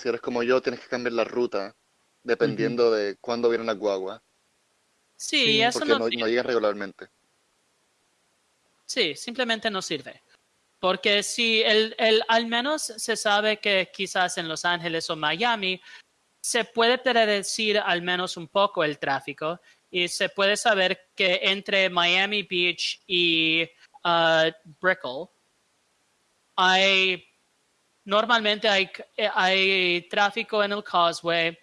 Si 0.00 0.08
eres 0.08 0.20
como 0.20 0.42
yo, 0.42 0.60
tienes 0.60 0.80
que 0.80 0.88
cambiar 0.88 1.12
la 1.12 1.22
ruta 1.22 1.76
dependiendo 2.24 2.90
de 2.90 3.16
cuándo 3.20 3.48
viene 3.48 3.64
la 3.64 3.74
guagua. 3.74 4.20
Sí, 5.16 5.62
eso 5.62 5.78
porque 5.78 5.92
no, 5.92 5.98
no, 5.98 6.26
llegan 6.26 6.44
regularmente. 6.44 7.08
Sí, 8.84 9.14
simplemente 9.14 9.70
no 9.70 9.80
sirve. 9.80 10.22
Porque 10.80 11.22
si 11.22 11.62
el, 11.62 11.94
el, 11.98 12.22
al 12.26 12.46
menos 12.46 12.82
se 12.82 13.16
sabe 13.16 13.58
que 13.58 13.90
quizás 13.94 14.38
en 14.38 14.48
Los 14.48 14.64
Ángeles 14.64 15.08
o 15.10 15.14
Miami 15.14 15.80
se 16.40 16.64
puede 16.64 16.98
predecir 16.98 17.78
al 17.78 18.02
menos 18.02 18.36
un 18.36 18.48
poco 18.48 18.82
el 18.82 18.98
tráfico 18.98 19.60
y 19.90 20.08
se 20.08 20.28
puede 20.28 20.56
saber 20.56 21.08
que 21.14 21.40
entre 21.42 21.90
Miami 21.90 22.42
Beach 22.42 23.02
y 23.06 23.64
uh, 24.04 24.50
Brickell 24.80 25.28
hay 26.56 27.24
normalmente 28.04 28.68
hay, 28.68 28.90
hay 29.34 30.08
tráfico 30.08 30.64
en 30.64 30.72
el 30.72 30.82
causeway 30.82 31.56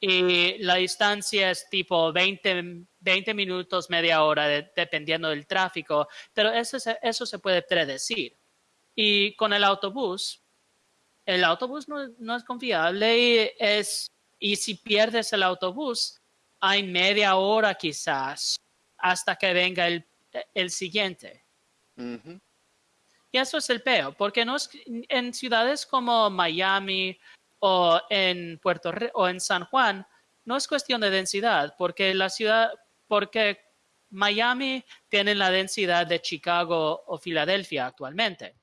y 0.00 0.56
la 0.58 0.76
distancia 0.76 1.50
es 1.50 1.68
tipo 1.68 2.10
20, 2.10 2.86
20 3.00 3.34
minutos, 3.34 3.90
media 3.90 4.22
hora, 4.24 4.46
dependiendo 4.74 5.28
del 5.28 5.46
tráfico, 5.46 6.08
pero 6.32 6.50
eso, 6.50 6.78
eso 7.02 7.26
se 7.26 7.38
puede 7.38 7.60
predecir. 7.60 8.34
Y 8.94 9.36
con 9.36 9.52
el 9.52 9.62
autobús, 9.62 10.42
el 11.26 11.44
autobús 11.44 11.86
no, 11.86 12.08
no 12.18 12.34
es 12.34 12.44
confiable 12.44 13.18
y, 13.18 13.50
es, 13.58 14.10
y 14.40 14.56
si 14.56 14.74
pierdes 14.74 15.32
el 15.32 15.42
autobús, 15.42 16.18
hay 16.58 16.82
media 16.82 17.36
hora 17.36 17.74
quizás 17.74 18.56
hasta 18.96 19.36
que 19.36 19.52
venga 19.52 19.86
el, 19.86 20.04
el 20.54 20.70
siguiente. 20.70 21.44
Y 21.96 23.38
eso 23.38 23.58
es 23.58 23.68
el 23.70 23.82
peo, 23.82 24.12
porque 24.12 24.44
no 24.44 24.56
es, 24.56 24.70
en 24.86 25.34
ciudades 25.34 25.84
como 25.84 26.30
Miami 26.30 27.18
o 27.60 28.00
en 28.08 28.58
Puerto 28.58 28.92
o 29.14 29.28
en 29.28 29.38
San 29.38 29.66
Juan, 29.66 30.06
no 30.46 30.56
es 30.56 30.66
cuestión 30.66 31.00
de 31.02 31.10
densidad, 31.10 31.74
porque 31.76 32.14
la 32.14 32.30
ciudad, 32.30 32.72
porque 33.06 33.60
Miami 34.08 34.84
tiene 35.08 35.34
la 35.34 35.50
densidad 35.50 36.06
de 36.06 36.20
Chicago 36.20 37.04
o 37.06 37.18
Filadelfia 37.18 37.86
actualmente. 37.86 38.56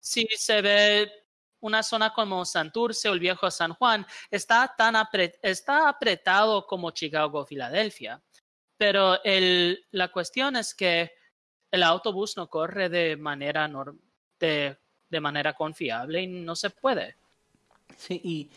Si 0.00 0.26
se 0.36 0.60
ve 0.60 1.21
una 1.62 1.82
zona 1.82 2.12
como 2.12 2.44
Santurce 2.44 3.08
o 3.08 3.14
el 3.14 3.20
viejo 3.20 3.50
San 3.50 3.72
Juan, 3.74 4.06
está 4.30 4.72
tan 4.76 4.94
está 5.42 5.88
apretado 5.88 6.66
como 6.66 6.90
Chicago 6.90 7.40
o 7.40 7.46
Filadelfia. 7.46 8.22
Pero 8.76 9.22
el, 9.24 9.86
la 9.92 10.08
cuestión 10.08 10.56
es 10.56 10.74
que 10.74 11.12
el 11.70 11.82
autobús 11.82 12.36
no 12.36 12.48
corre 12.48 12.88
de 12.88 13.16
manera, 13.16 13.70
de, 14.38 14.76
de 15.08 15.20
manera 15.20 15.54
confiable 15.54 16.22
y 16.22 16.26
no 16.26 16.54
se 16.54 16.70
puede. 16.70 17.16
Sí, 17.96 18.20
y 18.22 18.50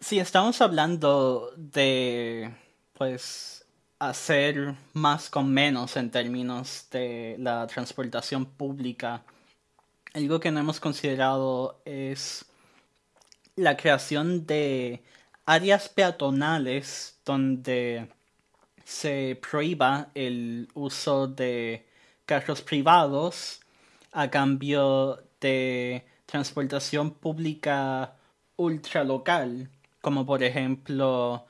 si 0.00 0.18
estamos 0.18 0.60
hablando 0.60 1.52
de, 1.56 2.52
pues, 2.94 3.64
hacer 3.98 4.74
más 4.92 5.30
con 5.30 5.52
menos 5.52 5.96
en 5.96 6.10
términos 6.10 6.86
de 6.90 7.36
la 7.38 7.66
transportación 7.66 8.44
pública, 8.44 9.22
algo 10.14 10.40
que 10.40 10.50
no 10.50 10.60
hemos 10.60 10.80
considerado 10.80 11.80
es 11.84 12.44
la 13.56 13.76
creación 13.76 14.46
de 14.46 15.02
áreas 15.44 15.88
peatonales 15.88 17.18
donde 17.24 18.08
se 18.84 19.38
prohíba 19.50 20.08
el 20.14 20.68
uso 20.74 21.26
de 21.26 21.86
carros 22.24 22.62
privados 22.62 23.60
a 24.12 24.30
cambio 24.30 25.22
de 25.40 26.06
transportación 26.26 27.12
pública 27.12 28.16
ultralocal, 28.56 29.70
como 30.00 30.24
por 30.26 30.42
ejemplo 30.42 31.46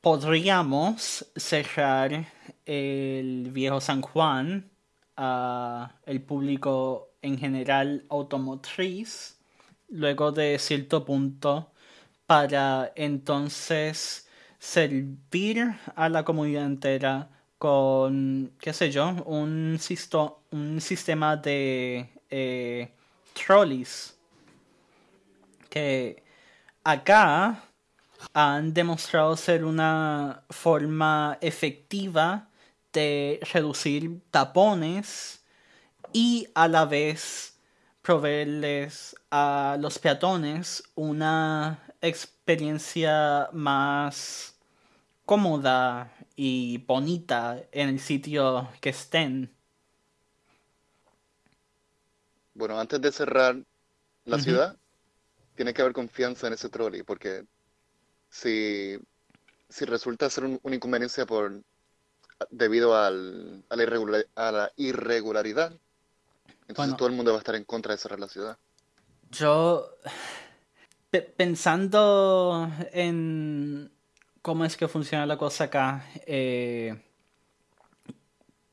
podríamos 0.00 1.26
cerrar 1.36 2.26
el 2.66 3.50
viejo 3.52 3.80
San 3.80 4.02
Juan 4.02 4.70
a 5.16 5.96
el 6.06 6.22
público 6.22 7.13
en 7.24 7.38
general 7.38 8.04
automotriz 8.10 9.38
luego 9.88 10.30
de 10.32 10.58
cierto 10.58 11.04
punto 11.04 11.72
para 12.26 12.92
entonces 12.96 14.28
servir 14.58 15.74
a 15.96 16.08
la 16.08 16.24
comunidad 16.24 16.64
entera 16.64 17.30
con, 17.58 18.52
qué 18.60 18.72
sé 18.72 18.90
yo, 18.90 19.10
un, 19.24 19.78
un 20.50 20.80
sistema 20.80 21.36
de 21.36 22.10
eh, 22.30 22.90
que 25.70 26.22
acá 26.82 27.64
han 28.32 28.74
demostrado 28.74 29.36
ser 29.36 29.64
una 29.64 30.42
forma 30.50 31.38
efectiva 31.40 32.48
de 32.92 33.40
reducir 33.52 34.20
tapones 34.30 35.43
y 36.14 36.48
a 36.54 36.68
la 36.68 36.86
vez 36.86 37.58
proveerles 38.00 39.16
a 39.30 39.76
los 39.80 39.98
peatones 39.98 40.84
una 40.94 41.82
experiencia 42.00 43.48
más 43.52 44.54
cómoda 45.26 46.12
y 46.36 46.78
bonita 46.86 47.60
en 47.72 47.88
el 47.88 47.98
sitio 47.98 48.68
que 48.80 48.90
estén. 48.90 49.52
Bueno, 52.54 52.78
antes 52.78 53.00
de 53.00 53.10
cerrar 53.10 53.56
la 54.24 54.38
ciudad, 54.38 54.76
tiene 55.56 55.74
que 55.74 55.82
haber 55.82 55.94
confianza 55.94 56.46
en 56.46 56.52
ese 56.52 56.68
trolley, 56.68 57.02
porque 57.02 57.44
si, 58.30 58.96
si 59.68 59.84
resulta 59.84 60.30
ser 60.30 60.44
un, 60.44 60.60
una 60.62 60.76
inconveniencia 60.76 61.26
por 61.26 61.60
debido 62.50 62.96
al, 62.96 63.64
a, 63.68 63.76
la 63.76 64.24
a 64.36 64.52
la 64.52 64.72
irregularidad, 64.76 65.76
entonces 66.68 66.96
todo 66.96 67.08
el 67.08 67.14
mundo 67.14 67.32
va 67.32 67.38
a 67.38 67.40
estar 67.40 67.54
en 67.54 67.64
contra 67.64 67.92
de 67.92 67.98
cerrar 67.98 68.20
la 68.20 68.28
ciudad. 68.28 68.58
Yo, 69.30 69.90
pensando 71.36 72.70
en 72.92 73.90
cómo 74.42 74.64
es 74.64 74.76
que 74.76 74.88
funciona 74.88 75.26
la 75.26 75.38
cosa 75.38 75.64
acá. 75.64 76.04
Eh, 76.26 76.94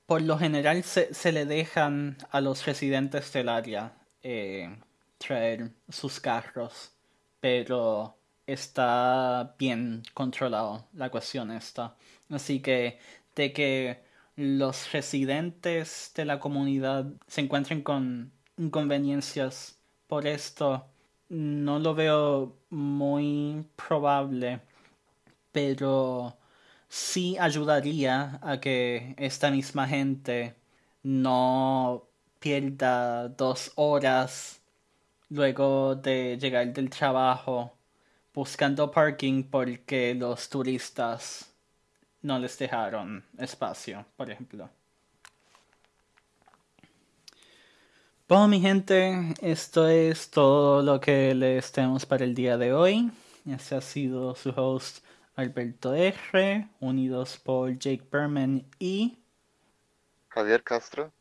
por 0.05 0.21
lo 0.21 0.37
general 0.37 0.83
se, 0.83 1.31
le 1.31 1.45
dejan 1.45 2.17
a 2.31 2.41
los 2.41 2.65
residentes 2.65 3.31
del 3.31 3.47
área 3.47 3.93
eh, 4.21 4.77
traer 5.17 5.71
sus 5.87 6.19
carros, 6.19 6.91
pero 7.39 8.17
está 8.45 9.55
bien 9.57 10.03
controlado 10.13 10.87
la 10.93 11.09
cuestión 11.09 11.49
esta. 11.51 11.95
Así 12.29 12.61
que 12.61 12.99
de 13.35 13.53
que 13.53 14.03
los 14.35 14.91
residentes 14.91 16.11
de 16.15 16.25
la 16.25 16.39
comunidad 16.39 17.05
se 17.27 17.41
encuentren 17.41 17.81
con 17.81 18.31
inconveniencias 18.57 19.79
por 20.07 20.27
esto, 20.27 20.85
no 21.29 21.79
lo 21.79 21.95
veo 21.95 22.57
muy 22.69 23.65
probable 23.75 24.61
pero 25.51 26.37
sí 26.87 27.37
ayudaría 27.39 28.39
a 28.41 28.59
que 28.59 29.15
esta 29.17 29.51
misma 29.51 29.87
gente 29.87 30.55
no 31.03 32.07
pierda 32.39 33.29
dos 33.29 33.71
horas 33.75 34.61
luego 35.29 35.95
de 35.95 36.37
llegar 36.39 36.73
del 36.73 36.89
trabajo 36.89 37.73
buscando 38.33 38.91
parking 38.91 39.43
porque 39.43 40.15
los 40.15 40.49
turistas 40.49 41.50
no 42.21 42.39
les 42.39 42.57
dejaron 42.57 43.23
espacio, 43.37 44.05
por 44.15 44.29
ejemplo. 44.29 44.69
Bueno, 48.27 48.47
mi 48.47 48.61
gente, 48.61 49.33
esto 49.41 49.87
es 49.87 50.31
todo 50.31 50.81
lo 50.81 51.01
que 51.01 51.35
les 51.35 51.71
tenemos 51.71 52.05
para 52.05 52.23
el 52.23 52.33
día 52.33 52.57
de 52.57 52.73
hoy. 52.73 53.11
Este 53.45 53.75
ha 53.75 53.81
sido 53.81 54.35
su 54.35 54.51
host 54.51 55.03
Alberto 55.35 55.93
R, 55.93 56.69
unidos 56.79 57.37
por 57.37 57.77
Jake 57.77 58.07
Berman 58.09 58.65
y... 58.79 59.17
Javier 60.29 60.63
Castro. 60.63 61.11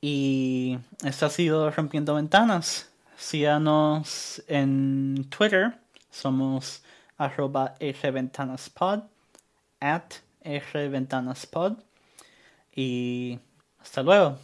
Y 0.00 0.78
esto 1.04 1.26
ha 1.26 1.30
sido 1.30 1.70
Rompiendo 1.70 2.14
Ventanas. 2.14 2.90
Síganos 3.18 4.42
en 4.46 5.26
Twitter. 5.28 5.78
Somos 6.10 6.82
arroba 7.18 7.74
rventanaspod 7.78 9.09
at 9.80 10.14
rventanaspod. 10.44 11.82
Y 12.74 13.38
hasta 13.80 14.02
luego. 14.02 14.38